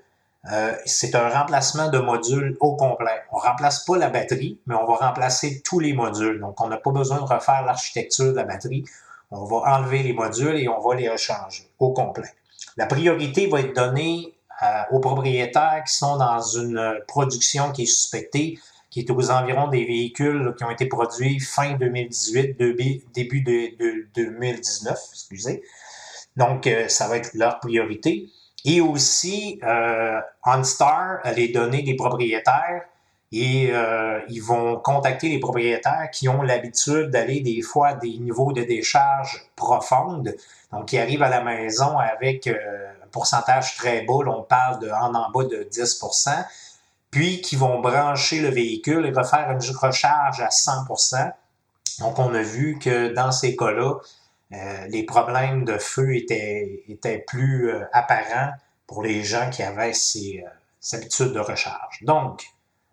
euh, 0.52 0.74
c'est 0.84 1.14
un 1.14 1.28
remplacement 1.28 1.88
de 1.88 1.98
module 1.98 2.56
au 2.60 2.76
complet. 2.76 3.22
On 3.32 3.38
remplace 3.38 3.84
pas 3.84 3.96
la 3.96 4.10
batterie, 4.10 4.60
mais 4.66 4.74
on 4.74 4.86
va 4.86 5.06
remplacer 5.06 5.62
tous 5.62 5.80
les 5.80 5.92
modules. 5.92 6.40
Donc, 6.40 6.60
on 6.60 6.68
n'a 6.68 6.76
pas 6.76 6.90
besoin 6.90 7.18
de 7.18 7.24
refaire 7.24 7.64
l'architecture 7.64 8.26
de 8.26 8.36
la 8.36 8.44
batterie. 8.44 8.84
On 9.30 9.44
va 9.44 9.76
enlever 9.76 10.02
les 10.02 10.12
modules 10.12 10.56
et 10.56 10.68
on 10.68 10.80
va 10.80 10.94
les 10.94 11.08
rechanger 11.08 11.68
au 11.78 11.92
complet. 11.92 12.32
La 12.76 12.86
priorité 12.86 13.48
va 13.48 13.60
être 13.60 13.74
donnée 13.74 14.34
euh, 14.62 14.82
aux 14.92 15.00
propriétaires 15.00 15.82
qui 15.86 15.94
sont 15.94 16.16
dans 16.16 16.40
une 16.40 17.00
production 17.06 17.72
qui 17.72 17.82
est 17.82 17.86
suspectée, 17.86 18.58
qui 18.90 19.00
est 19.00 19.10
aux 19.10 19.30
environs 19.30 19.68
des 19.68 19.84
véhicules 19.84 20.54
qui 20.56 20.64
ont 20.64 20.70
été 20.70 20.86
produits 20.86 21.40
fin 21.40 21.74
2018, 21.74 22.56
début 23.14 23.42
de, 23.42 24.06
2019, 24.14 24.98
excusez. 25.12 25.62
Donc, 26.36 26.66
euh, 26.66 26.88
ça 26.88 27.08
va 27.08 27.16
être 27.16 27.34
leur 27.34 27.58
priorité. 27.58 28.28
Et 28.64 28.80
aussi, 28.80 29.60
euh, 29.62 30.20
OnStar 30.44 31.20
les 31.36 31.48
données 31.48 31.82
des 31.82 31.94
propriétaires 31.94 32.84
et 33.30 33.70
euh, 33.72 34.20
ils 34.28 34.42
vont 34.42 34.76
contacter 34.76 35.28
les 35.28 35.38
propriétaires 35.38 36.08
qui 36.10 36.28
ont 36.28 36.42
l'habitude 36.42 37.10
d'aller 37.10 37.40
des 37.40 37.60
fois 37.60 37.88
à 37.88 37.94
des 37.94 38.16
niveaux 38.18 38.52
de 38.52 38.62
décharge 38.62 39.50
profondes, 39.54 40.34
donc 40.72 40.86
qui 40.86 40.98
arrivent 40.98 41.22
à 41.22 41.28
la 41.28 41.42
maison 41.42 41.98
avec 41.98 42.46
euh, 42.46 42.54
un 43.04 43.06
pourcentage 43.08 43.76
très 43.76 44.02
bas, 44.02 44.14
on 44.26 44.42
parle 44.42 44.80
de 44.80 44.90
en 44.90 45.30
bas 45.30 45.44
de 45.44 45.68
10 45.70 46.02
puis 47.10 47.40
qui 47.40 47.56
vont 47.56 47.80
brancher 47.80 48.40
le 48.40 48.48
véhicule 48.48 49.06
et 49.06 49.10
refaire 49.10 49.50
une 49.50 49.76
recharge 49.76 50.40
à 50.40 50.48
100% 50.48 51.32
Donc 52.00 52.18
on 52.18 52.34
a 52.34 52.42
vu 52.42 52.78
que 52.78 53.12
dans 53.14 53.32
ces 53.32 53.56
cas-là, 53.56 53.94
euh, 54.52 54.86
les 54.88 55.04
problèmes 55.04 55.64
de 55.64 55.78
feu 55.78 56.16
étaient, 56.16 56.84
étaient 56.88 57.24
plus 57.26 57.72
apparents 57.92 58.52
pour 58.86 59.02
les 59.02 59.22
gens 59.22 59.50
qui 59.50 59.62
avaient 59.62 59.92
ces, 59.92 60.44
ces 60.80 60.96
habitudes 60.96 61.32
de 61.32 61.40
recharge. 61.40 62.02
Donc, 62.02 62.44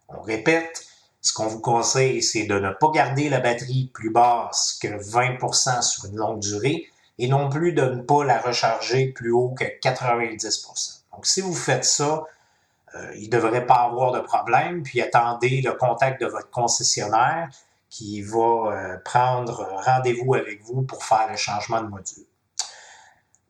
on 0.09 0.21
répète, 0.21 0.85
ce 1.21 1.33
qu'on 1.33 1.47
vous 1.47 1.61
conseille, 1.61 2.21
c'est 2.21 2.45
de 2.45 2.59
ne 2.59 2.71
pas 2.71 2.91
garder 2.91 3.29
la 3.29 3.39
batterie 3.39 3.89
plus 3.93 4.11
basse 4.11 4.77
que 4.81 4.87
20% 4.87 5.81
sur 5.81 6.05
une 6.05 6.17
longue 6.17 6.39
durée 6.39 6.87
et 7.17 7.27
non 7.27 7.49
plus 7.49 7.73
de 7.73 7.83
ne 7.83 8.01
pas 8.01 8.23
la 8.23 8.39
recharger 8.39 9.07
plus 9.07 9.31
haut 9.31 9.55
que 9.57 9.63
90% 9.63 11.01
Donc, 11.13 11.25
si 11.25 11.41
vous 11.41 11.53
faites 11.53 11.85
ça, 11.85 12.03
euh, 12.13 12.21
il 13.15 13.25
ne 13.25 13.29
devrait 13.29 13.65
pas 13.65 13.75
avoir 13.89 14.11
de 14.11 14.19
problème, 14.19 14.83
puis 14.83 15.01
attendez 15.01 15.61
le 15.61 15.73
contact 15.73 16.21
de 16.21 16.27
votre 16.27 16.49
concessionnaire 16.49 17.49
qui 17.89 18.21
va 18.21 18.37
euh, 18.37 18.97
prendre 19.03 19.67
rendez-vous 19.85 20.35
avec 20.35 20.63
vous 20.63 20.83
pour 20.83 21.03
faire 21.03 21.27
le 21.29 21.37
changement 21.37 21.81
de 21.81 21.87
module. 21.87 22.25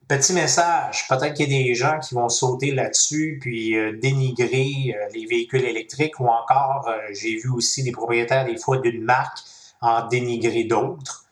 Petit 0.08 0.34
message, 0.34 1.08
peut-être 1.10 1.34
qu'il 1.34 1.52
y 1.52 1.56
a 1.56 1.64
des 1.64 1.74
gens 1.74 2.00
qui 2.00 2.14
vont 2.14 2.30
sauter 2.30 2.70
là-dessus 2.72 3.39
puis 3.41 3.76
euh, 3.76 3.98
dénigrer 3.98 4.93
euh, 4.96 5.10
les 5.16 5.26
véhicules 5.26 5.66
électriques 5.66 6.20
ou 6.20 6.28
encore, 6.28 6.88
euh, 6.88 7.00
j'ai 7.12 7.38
vu 7.38 7.50
aussi 7.50 7.82
des 7.82 7.91
propriétaires 7.91 8.46
des 8.46 8.56
fois 8.56 8.78
d'une 8.78 9.04
marque 9.04 9.39
en 9.82 10.08
dénigrer 10.08 10.66
d'autres. 10.66 11.24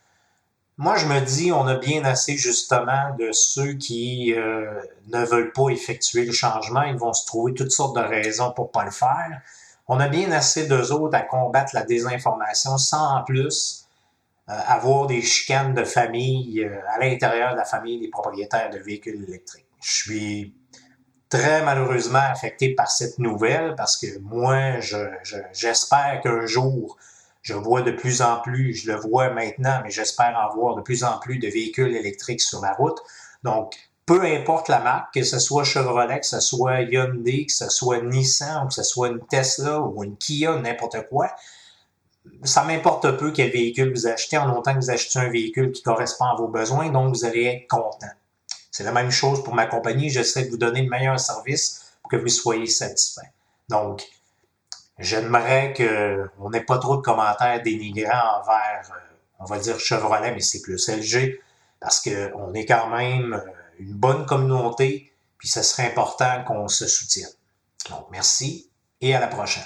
Moi, 0.78 0.98
je 0.98 1.06
me 1.06 1.20
dis, 1.20 1.52
on 1.52 1.68
a 1.68 1.76
bien 1.76 2.04
assez 2.04 2.36
justement 2.36 3.16
de 3.20 3.32
ceux 3.32 3.74
qui 3.74 4.34
ne 4.36 5.26
veulent 5.26 5.54
pas 5.54 5.70
effectuer 5.70 6.26
le 6.26 6.32
changement. 6.32 6.82
Ils 6.82 6.98
vont 6.98 7.14
se 7.14 7.26
trouver 7.28 7.54
toutes 7.54 7.72
sortes 7.72 7.96
de 7.96 8.02
raisons 8.02 8.52
pour 8.52 8.72
pas 8.72 8.84
le 8.84 8.92
faire. 8.92 9.42
On 9.88 10.00
a 10.00 10.08
bien 10.08 10.32
assez 10.32 10.68
d'eux 10.68 10.92
autres 10.92 11.16
à 11.16 11.22
combattre 11.22 11.76
la 11.76 11.84
désinformation 11.84 12.78
sans 12.78 13.18
en 13.18 13.24
plus 13.24 13.84
euh, 14.50 14.54
avoir 14.68 15.08
des 15.08 15.22
chicanes 15.22 15.74
de 15.74 15.84
famille 15.84 16.64
euh, 16.64 16.80
à 16.90 17.00
l'intérieur 17.00 17.54
de 17.54 17.58
la 17.58 17.66
famille 17.66 18.00
des 18.00 18.10
propriétaires 18.10 18.70
de 18.70 18.78
véhicules 18.78 19.24
électriques. 19.28 19.68
Je 19.82 19.94
suis 19.94 20.56
très 21.30 21.64
malheureusement 21.64 22.20
affecté 22.20 22.76
par 22.76 22.90
cette 22.90 23.20
nouvelle 23.20 23.74
parce 23.76 23.98
que 23.98 24.20
moi, 24.20 24.80
j'espère 25.54 26.22
qu'un 26.22 26.46
jour, 26.46 26.98
je 27.44 27.54
vois 27.54 27.82
de 27.82 27.92
plus 27.92 28.22
en 28.22 28.40
plus, 28.42 28.74
je 28.74 28.92
le 28.92 28.98
vois 28.98 29.30
maintenant, 29.30 29.82
mais 29.84 29.92
j'espère 29.92 30.36
en 30.38 30.56
voir 30.56 30.76
de 30.76 30.82
plus 30.82 31.04
en 31.04 31.20
plus 31.20 31.38
de 31.38 31.48
véhicules 31.48 31.96
électriques 31.96 32.42
sur 32.42 32.62
la 32.62 32.74
route. 32.74 32.98
Donc, 33.44 33.76
peu 34.06 34.24
importe 34.24 34.70
la 34.70 34.80
marque, 34.80 35.14
que 35.14 35.24
ce 35.24 35.40
soit 35.40 35.64
Chevrolet, 35.64 36.20
que 36.20 36.26
ce 36.26 36.40
soit 36.40 36.82
Hyundai, 36.82 37.46
que 37.46 37.54
ce 37.54 37.70
soit 37.70 38.02
Nissan, 38.02 38.64
ou 38.64 38.68
que 38.70 38.74
ce 38.74 38.84
soit 38.84 39.10
une 39.10 39.26
Tesla 39.28 39.82
ou 39.82 40.04
une 40.04 40.18
Kia, 40.18 40.58
n'importe 40.58 41.08
quoi, 41.10 41.30
ça 42.44 42.64
m'importe 42.64 43.18
peu 43.18 43.32
quel 43.32 43.52
véhicule 43.52 43.94
vous 43.94 44.08
achetez, 44.08 44.38
en 44.38 44.48
longtemps 44.48 44.74
que 44.74 44.80
vous 44.80 44.92
achetez 44.92 45.20
un 45.20 45.30
véhicule 45.30 45.72
qui 45.72 45.84
correspond 45.84 46.26
à 46.26 46.36
vos 46.36 46.48
besoins, 46.48 46.90
donc 46.90 47.16
vous 47.16 47.26
allez 47.26 47.44
être 47.44 47.68
content. 47.68 48.08
C'est 48.72 48.84
la 48.84 48.92
même 48.92 49.12
chose 49.12 49.44
pour 49.44 49.54
ma 49.54 49.68
compagnie. 49.68 50.10
J'essaie 50.10 50.46
de 50.46 50.50
vous 50.50 50.58
donner 50.58 50.82
le 50.82 50.90
meilleur 50.90 51.20
service 51.20 51.94
pour 52.02 52.10
que 52.10 52.18
vous 52.18 52.28
soyez 52.28 52.66
satisfait. 52.66 53.32
Donc, 53.70 54.04
j'aimerais 55.00 55.74
qu'on 55.76 56.50
n'ait 56.50 56.64
pas 56.64 56.78
trop 56.78 56.98
de 56.98 57.02
commentaires 57.02 57.62
dénigrants 57.62 58.42
envers, 58.42 58.92
euh, 58.92 59.16
on 59.40 59.46
va 59.46 59.60
dire 59.60 59.80
Chevrolet, 59.80 60.32
mais 60.32 60.42
c'est 60.42 60.62
plus 60.62 60.88
LG, 60.88 61.40
parce 61.80 62.02
qu'on 62.02 62.54
est 62.54 62.66
quand 62.66 62.90
même 62.90 63.34
euh, 63.34 63.52
une 63.80 63.94
bonne 63.94 64.26
communauté, 64.26 65.12
puis 65.38 65.48
ce 65.48 65.62
serait 65.62 65.88
important 65.88 66.44
qu'on 66.46 66.68
se 66.68 66.88
soutienne. 66.88 67.30
Donc, 67.90 68.08
merci 68.12 68.70
et 69.02 69.14
à 69.14 69.20
la 69.20 69.28
prochaine. 69.28 69.64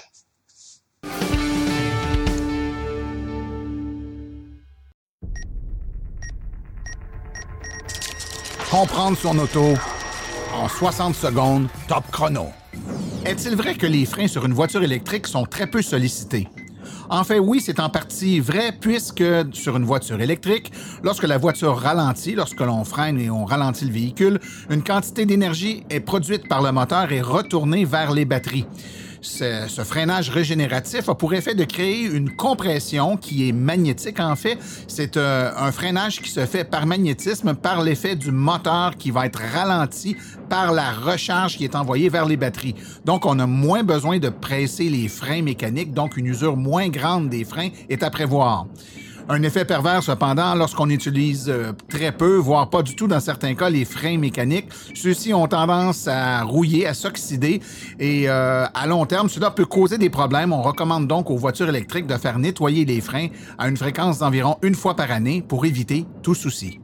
Comprendre 8.72 9.18
son 9.18 9.40
auto 9.40 9.76
en 10.54 10.68
60 10.68 11.16
secondes, 11.16 11.70
top 11.88 12.04
chrono. 12.12 12.52
Est-il 13.28 13.58
vrai 13.58 13.76
que 13.76 13.86
les 13.86 14.06
freins 14.06 14.30
sur 14.30 14.46
une 14.46 14.54
voiture 14.54 14.84
électrique 14.84 15.28
sont 15.28 15.46
très 15.46 15.68
peu 15.68 15.82
sollicités? 15.82 16.48
En 17.10 17.26
fait, 17.26 17.40
oui, 17.40 17.60
c'est 17.60 17.82
en 17.82 17.90
partie 17.90 18.40
vrai, 18.40 18.72
puisque 18.80 19.22
sur 19.52 19.76
une 19.76 19.84
voiture 19.84 20.22
électrique, 20.22 20.72
lorsque 21.04 21.28
la 21.28 21.38
voiture 21.38 21.76
ralentit, 21.76 22.36
lorsque 22.36 22.62
l'on 22.62 22.86
freine 22.86 23.20
et 23.20 23.30
on 23.30 23.44
ralentit 23.44 23.84
le 23.84 23.92
véhicule, 23.92 24.40
une 24.70 24.82
quantité 24.82 25.26
d'énergie 25.26 25.84
est 25.90 26.00
produite 26.00 26.48
par 26.48 26.62
le 26.62 26.72
moteur 26.72 27.12
et 27.12 27.20
retournée 27.20 27.84
vers 27.84 28.14
les 28.14 28.24
batteries. 28.24 28.66
Ce, 29.22 29.84
freinage 29.84 30.30
régénératif 30.30 31.10
a 31.10 31.16
pour 31.16 31.34
effet 31.34 31.56
de 31.56 31.64
créer 31.64 32.04
une 32.04 32.30
compression 32.30 33.18
qui 33.18 33.48
est 33.48 33.52
magnétique 33.52 34.20
en 34.20 34.36
fait. 34.36 34.58
C'est 34.88 35.18
euh, 35.18 35.52
un 35.56 35.72
freinage 35.72 36.22
qui 36.22 36.30
se 36.30 36.46
fait 36.46 36.64
par 36.64 36.86
magnétisme, 36.86 37.54
par 37.54 37.84
l'effet 37.84 38.16
du 38.16 38.32
moteur 38.32 38.96
qui 38.98 39.12
va 39.12 39.26
être 39.26 39.42
ralenti 39.54 40.16
par 40.50 40.72
la 40.72 40.92
recharge 40.92 41.58
qui 41.58 41.64
est 41.64 41.76
envoyée 41.76 42.10
vers 42.10 42.26
les 42.26 42.38
batteries. 42.38 42.76
Donc 43.06 43.26
on 43.26 43.40
a 43.40 43.48
moins 43.48 43.84
besoin 43.84 44.20
de 44.20 44.30
presser 44.30 44.90
les 44.90 45.08
freins 45.08 45.42
mécaniques, 45.42 45.94
donc 45.94 46.18
une 46.18 46.28
usure 46.28 46.58
moins 46.58 46.90
grande 46.90 47.30
des 47.30 47.44
freins 47.44 47.70
est 47.90 48.04
à 48.04 48.10
prévoir. 48.10 48.68
Un 49.30 49.44
effet 49.44 49.66
pervers, 49.66 50.02
cependant, 50.04 50.56
lorsqu'on 50.56 50.90
utilise 50.90 51.50
euh, 51.50 51.74
très 51.90 52.14
peu, 52.14 52.38
voire 52.38 52.70
pas 52.70 52.82
du 52.82 52.96
tout 52.96 53.08
dans 53.08 53.20
certains 53.20 53.56
cas, 53.56 53.70
les 53.70 53.84
freins 53.84 54.18
mécaniques, 54.18 54.70
ceux-ci 54.94 55.34
ont 55.34 55.48
tendance 55.48 56.08
à 56.08 56.44
rouiller, 56.44 56.88
à 56.88 56.94
s'oxyder 56.94 57.60
et 58.00 58.30
euh, 58.30 58.66
à 58.74 58.88
long 58.88 59.06
terme, 59.06 59.28
cela 59.28 59.52
peut 59.52 59.66
causer 59.66 59.98
des 59.98 60.10
problèmes. 60.10 60.54
On 60.54 60.62
recommande 60.62 61.08
donc 61.08 61.30
aux 61.30 61.36
voitures 61.36 61.68
électriques 61.68 62.08
de 62.08 62.16
faire 62.16 62.40
nettoyer 62.40 62.86
les 62.86 63.02
freins 63.02 63.28
à 63.58 63.68
une 63.68 63.76
fréquence 63.76 64.20
d'environ 64.20 64.58
une 64.62 64.76
fois 64.76 64.96
par 64.96 65.12
année 65.12 65.44
pour 65.46 65.66
éviter 65.66 66.06
tout 66.24 66.34
souci. 66.34 66.80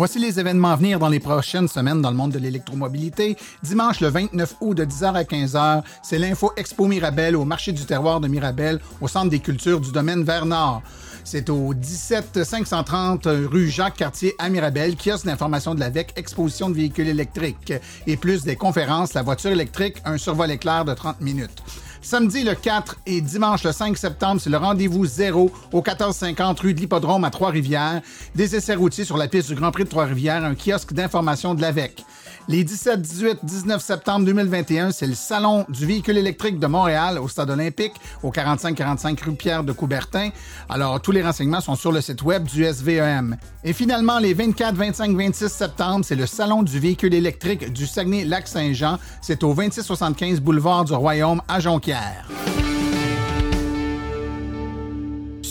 Voici 0.00 0.18
les 0.18 0.40
événements 0.40 0.70
à 0.70 0.76
venir 0.76 0.98
dans 0.98 1.10
les 1.10 1.20
prochaines 1.20 1.68
semaines 1.68 2.00
dans 2.00 2.10
le 2.10 2.16
monde 2.16 2.32
de 2.32 2.38
l'électromobilité. 2.38 3.36
Dimanche 3.62 4.00
le 4.00 4.08
29 4.08 4.54
août 4.62 4.74
de 4.74 4.86
10h 4.86 5.12
à 5.12 5.24
15h, 5.24 5.82
c'est 6.02 6.18
l'Info 6.18 6.52
Expo 6.56 6.86
Mirabel 6.86 7.36
au 7.36 7.44
marché 7.44 7.70
du 7.72 7.84
terroir 7.84 8.18
de 8.18 8.26
Mirabel 8.26 8.80
au 9.02 9.08
centre 9.08 9.28
des 9.28 9.40
cultures 9.40 9.78
du 9.78 9.92
domaine 9.92 10.24
Vers-Nord. 10.24 10.80
C'est 11.22 11.50
au 11.50 11.74
17 11.74 12.42
530 12.42 13.28
rue 13.50 13.68
Jacques-Cartier 13.68 14.34
à 14.38 14.48
Mirabel, 14.48 14.96
kiosque 14.96 15.26
d'information 15.26 15.74
de 15.74 15.80
l'AVEC, 15.80 16.14
exposition 16.16 16.70
de 16.70 16.76
véhicules 16.76 17.08
électriques 17.08 17.74
et 18.06 18.16
plus 18.16 18.42
des 18.42 18.56
conférences, 18.56 19.12
la 19.12 19.20
voiture 19.20 19.50
électrique, 19.50 19.98
un 20.06 20.16
survol 20.16 20.50
éclair 20.50 20.86
de 20.86 20.94
30 20.94 21.20
minutes. 21.20 21.62
Samedi 22.02 22.44
le 22.44 22.54
4 22.54 22.96
et 23.04 23.20
dimanche 23.20 23.62
le 23.62 23.72
5 23.72 23.96
septembre, 23.96 24.40
c'est 24.40 24.48
le 24.48 24.56
rendez-vous 24.56 25.04
zéro 25.04 25.50
au 25.70 25.76
1450 25.76 26.60
rue 26.60 26.72
de 26.72 26.80
l'Hippodrome 26.80 27.24
à 27.24 27.30
Trois-Rivières. 27.30 28.00
Des 28.34 28.56
essais 28.56 28.74
routiers 28.74 29.04
sur 29.04 29.18
la 29.18 29.28
piste 29.28 29.48
du 29.48 29.54
Grand 29.54 29.70
Prix 29.70 29.84
de 29.84 29.90
Trois-Rivières, 29.90 30.42
un 30.42 30.54
kiosque 30.54 30.94
d'information 30.94 31.54
de 31.54 31.60
l'AVEC. 31.60 32.02
Les 32.48 32.64
17, 32.64 33.00
18, 33.00 33.38
19 33.44 33.82
septembre 33.82 34.26
2021, 34.26 34.90
c'est 34.90 35.06
le 35.06 35.14
Salon 35.14 35.64
du 35.68 35.86
véhicule 35.86 36.18
électrique 36.18 36.58
de 36.58 36.66
Montréal 36.66 37.18
au 37.18 37.28
Stade 37.28 37.50
olympique, 37.50 37.92
au 38.22 38.30
45-45 38.30 39.24
rue 39.24 39.34
Pierre 39.34 39.62
de 39.62 39.72
Coubertin. 39.72 40.30
Alors, 40.68 41.00
tous 41.00 41.12
les 41.12 41.22
renseignements 41.22 41.60
sont 41.60 41.76
sur 41.76 41.92
le 41.92 42.00
site 42.00 42.22
web 42.22 42.44
du 42.44 42.64
SVEM. 42.64 43.36
Et 43.62 43.72
finalement, 43.72 44.18
les 44.18 44.34
24, 44.34 44.74
25, 44.74 45.16
26 45.16 45.48
septembre, 45.48 46.04
c'est 46.04 46.16
le 46.16 46.26
Salon 46.26 46.62
du 46.62 46.78
véhicule 46.78 47.14
électrique 47.14 47.72
du 47.72 47.86
Saguenay-Lac-Saint-Jean. 47.86 48.98
C'est 49.20 49.44
au 49.44 49.54
2675 49.54 50.40
boulevard 50.40 50.84
du 50.84 50.94
Royaume 50.94 51.42
à 51.46 51.60
Jonquière. 51.60 52.26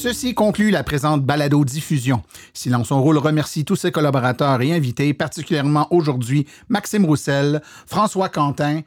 Ceci 0.01 0.33
conclut 0.33 0.71
la 0.71 0.81
présente 0.81 1.25
balado-diffusion. 1.25 2.23
Silence 2.53 2.89
on 2.89 3.01
roule 3.01 3.17
remercie 3.17 3.65
tous 3.65 3.75
ses 3.75 3.91
collaborateurs 3.91 4.61
et 4.61 4.71
invités, 4.71 5.13
particulièrement 5.13 5.87
aujourd'hui 5.91 6.47
Maxime 6.69 7.03
Roussel, 7.03 7.61
François 7.85 8.29
Quentin, 8.29 8.79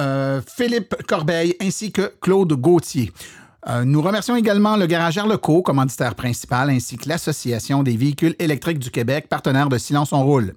euh, 0.00 0.40
Philippe 0.44 0.96
Corbeil 1.06 1.54
ainsi 1.60 1.92
que 1.92 2.12
Claude 2.20 2.54
Gauthier. 2.54 3.12
Euh, 3.66 3.84
nous 3.84 4.00
remercions 4.00 4.36
également 4.36 4.76
le 4.76 4.86
Garage 4.86 5.18
Arleco, 5.18 5.62
commanditaire 5.62 6.14
principal, 6.14 6.70
ainsi 6.70 6.96
que 6.96 7.08
l'Association 7.08 7.82
des 7.82 7.96
véhicules 7.96 8.36
électriques 8.38 8.78
du 8.78 8.92
Québec, 8.92 9.26
partenaire 9.28 9.68
de 9.68 9.78
Silence 9.78 10.12
on 10.12 10.22
roule. 10.22 10.54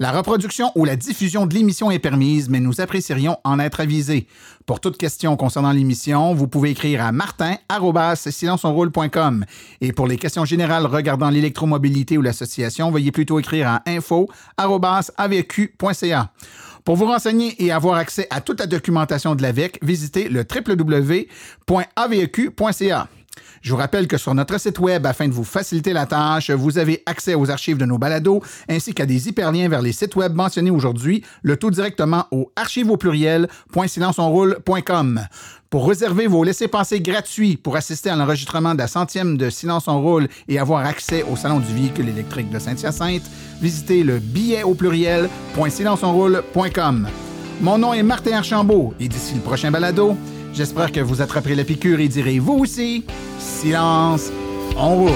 La 0.00 0.10
reproduction 0.10 0.72
ou 0.74 0.84
la 0.84 0.96
diffusion 0.96 1.46
de 1.46 1.54
l'émission 1.54 1.92
est 1.92 2.00
permise, 2.00 2.48
mais 2.48 2.58
nous 2.58 2.80
apprécierions 2.80 3.36
en 3.44 3.60
être 3.60 3.78
avisés. 3.78 4.26
Pour 4.66 4.80
toute 4.80 4.98
question 4.98 5.36
concernant 5.36 5.70
l'émission, 5.70 6.34
vous 6.34 6.48
pouvez 6.48 6.70
écrire 6.70 7.04
à 7.04 7.12
martin@silenceonroule.com. 7.12 9.44
Et 9.80 9.92
pour 9.92 10.08
les 10.08 10.16
questions 10.16 10.44
générales 10.44 10.86
regardant 10.86 11.30
l'électromobilité 11.30 12.18
ou 12.18 12.22
l'association, 12.22 12.90
veuillez 12.90 13.12
plutôt 13.12 13.38
écrire 13.38 13.68
à 13.68 13.82
info@avq.ca. 13.86 16.32
Pour 16.84 16.96
vous 16.96 17.06
renseigner 17.06 17.54
et 17.62 17.72
avoir 17.72 17.96
accès 17.96 18.26
à 18.30 18.40
toute 18.40 18.60
la 18.60 18.66
documentation 18.66 19.34
de 19.34 19.42
l'AVEC, 19.42 19.78
visitez 19.82 20.28
le 20.28 20.44
www.aveq.ca. 20.44 21.26
Je 23.62 23.70
vous 23.72 23.76
rappelle 23.76 24.08
que 24.08 24.16
sur 24.16 24.34
notre 24.34 24.58
site 24.58 24.78
web, 24.78 25.04
afin 25.04 25.28
de 25.28 25.34
vous 25.34 25.44
faciliter 25.44 25.92
la 25.92 26.06
tâche, 26.06 26.50
vous 26.50 26.78
avez 26.78 27.02
accès 27.04 27.34
aux 27.34 27.50
archives 27.50 27.76
de 27.76 27.84
nos 27.84 27.98
balados 27.98 28.42
ainsi 28.68 28.94
qu'à 28.94 29.04
des 29.04 29.28
hyperliens 29.28 29.68
vers 29.68 29.82
les 29.82 29.92
sites 29.92 30.16
web 30.16 30.34
mentionnés 30.34 30.70
aujourd'hui, 30.70 31.22
le 31.42 31.58
tout 31.58 31.70
directement 31.70 32.24
au 32.30 32.50
archive 32.56 32.90
au 32.90 32.96
pluriel.silenceonroule.com. 32.96 35.20
Pour 35.70 35.88
réserver 35.88 36.26
vos 36.26 36.42
laissez-passer 36.42 37.00
gratuits 37.00 37.56
pour 37.56 37.76
assister 37.76 38.10
à 38.10 38.16
l'enregistrement 38.16 38.74
de 38.74 38.80
la 38.80 38.88
centième 38.88 39.36
de 39.36 39.50
Silence 39.50 39.86
on 39.86 40.02
Roule 40.02 40.26
et 40.48 40.58
avoir 40.58 40.84
accès 40.84 41.24
au 41.30 41.36
Salon 41.36 41.60
du 41.60 41.72
véhicule 41.72 42.08
électrique 42.08 42.50
de 42.50 42.58
Saint-Hyacinthe, 42.58 43.22
visitez 43.62 44.02
le 44.02 44.18
billet 44.18 44.64
au 44.64 44.74
pluriel.silenceonroule.com. 44.74 47.08
Mon 47.60 47.78
nom 47.78 47.94
est 47.94 48.02
Martin 48.02 48.38
Archambault 48.38 48.94
et 48.98 49.06
d'ici 49.06 49.36
le 49.36 49.42
prochain 49.42 49.70
balado, 49.70 50.16
j'espère 50.52 50.90
que 50.90 50.98
vous 50.98 51.22
attraperez 51.22 51.54
la 51.54 51.62
piqûre 51.62 52.00
et 52.00 52.08
direz 52.08 52.40
vous 52.40 52.54
aussi, 52.54 53.04
silence, 53.38 54.32
on 54.76 54.96
roule. 54.96 55.12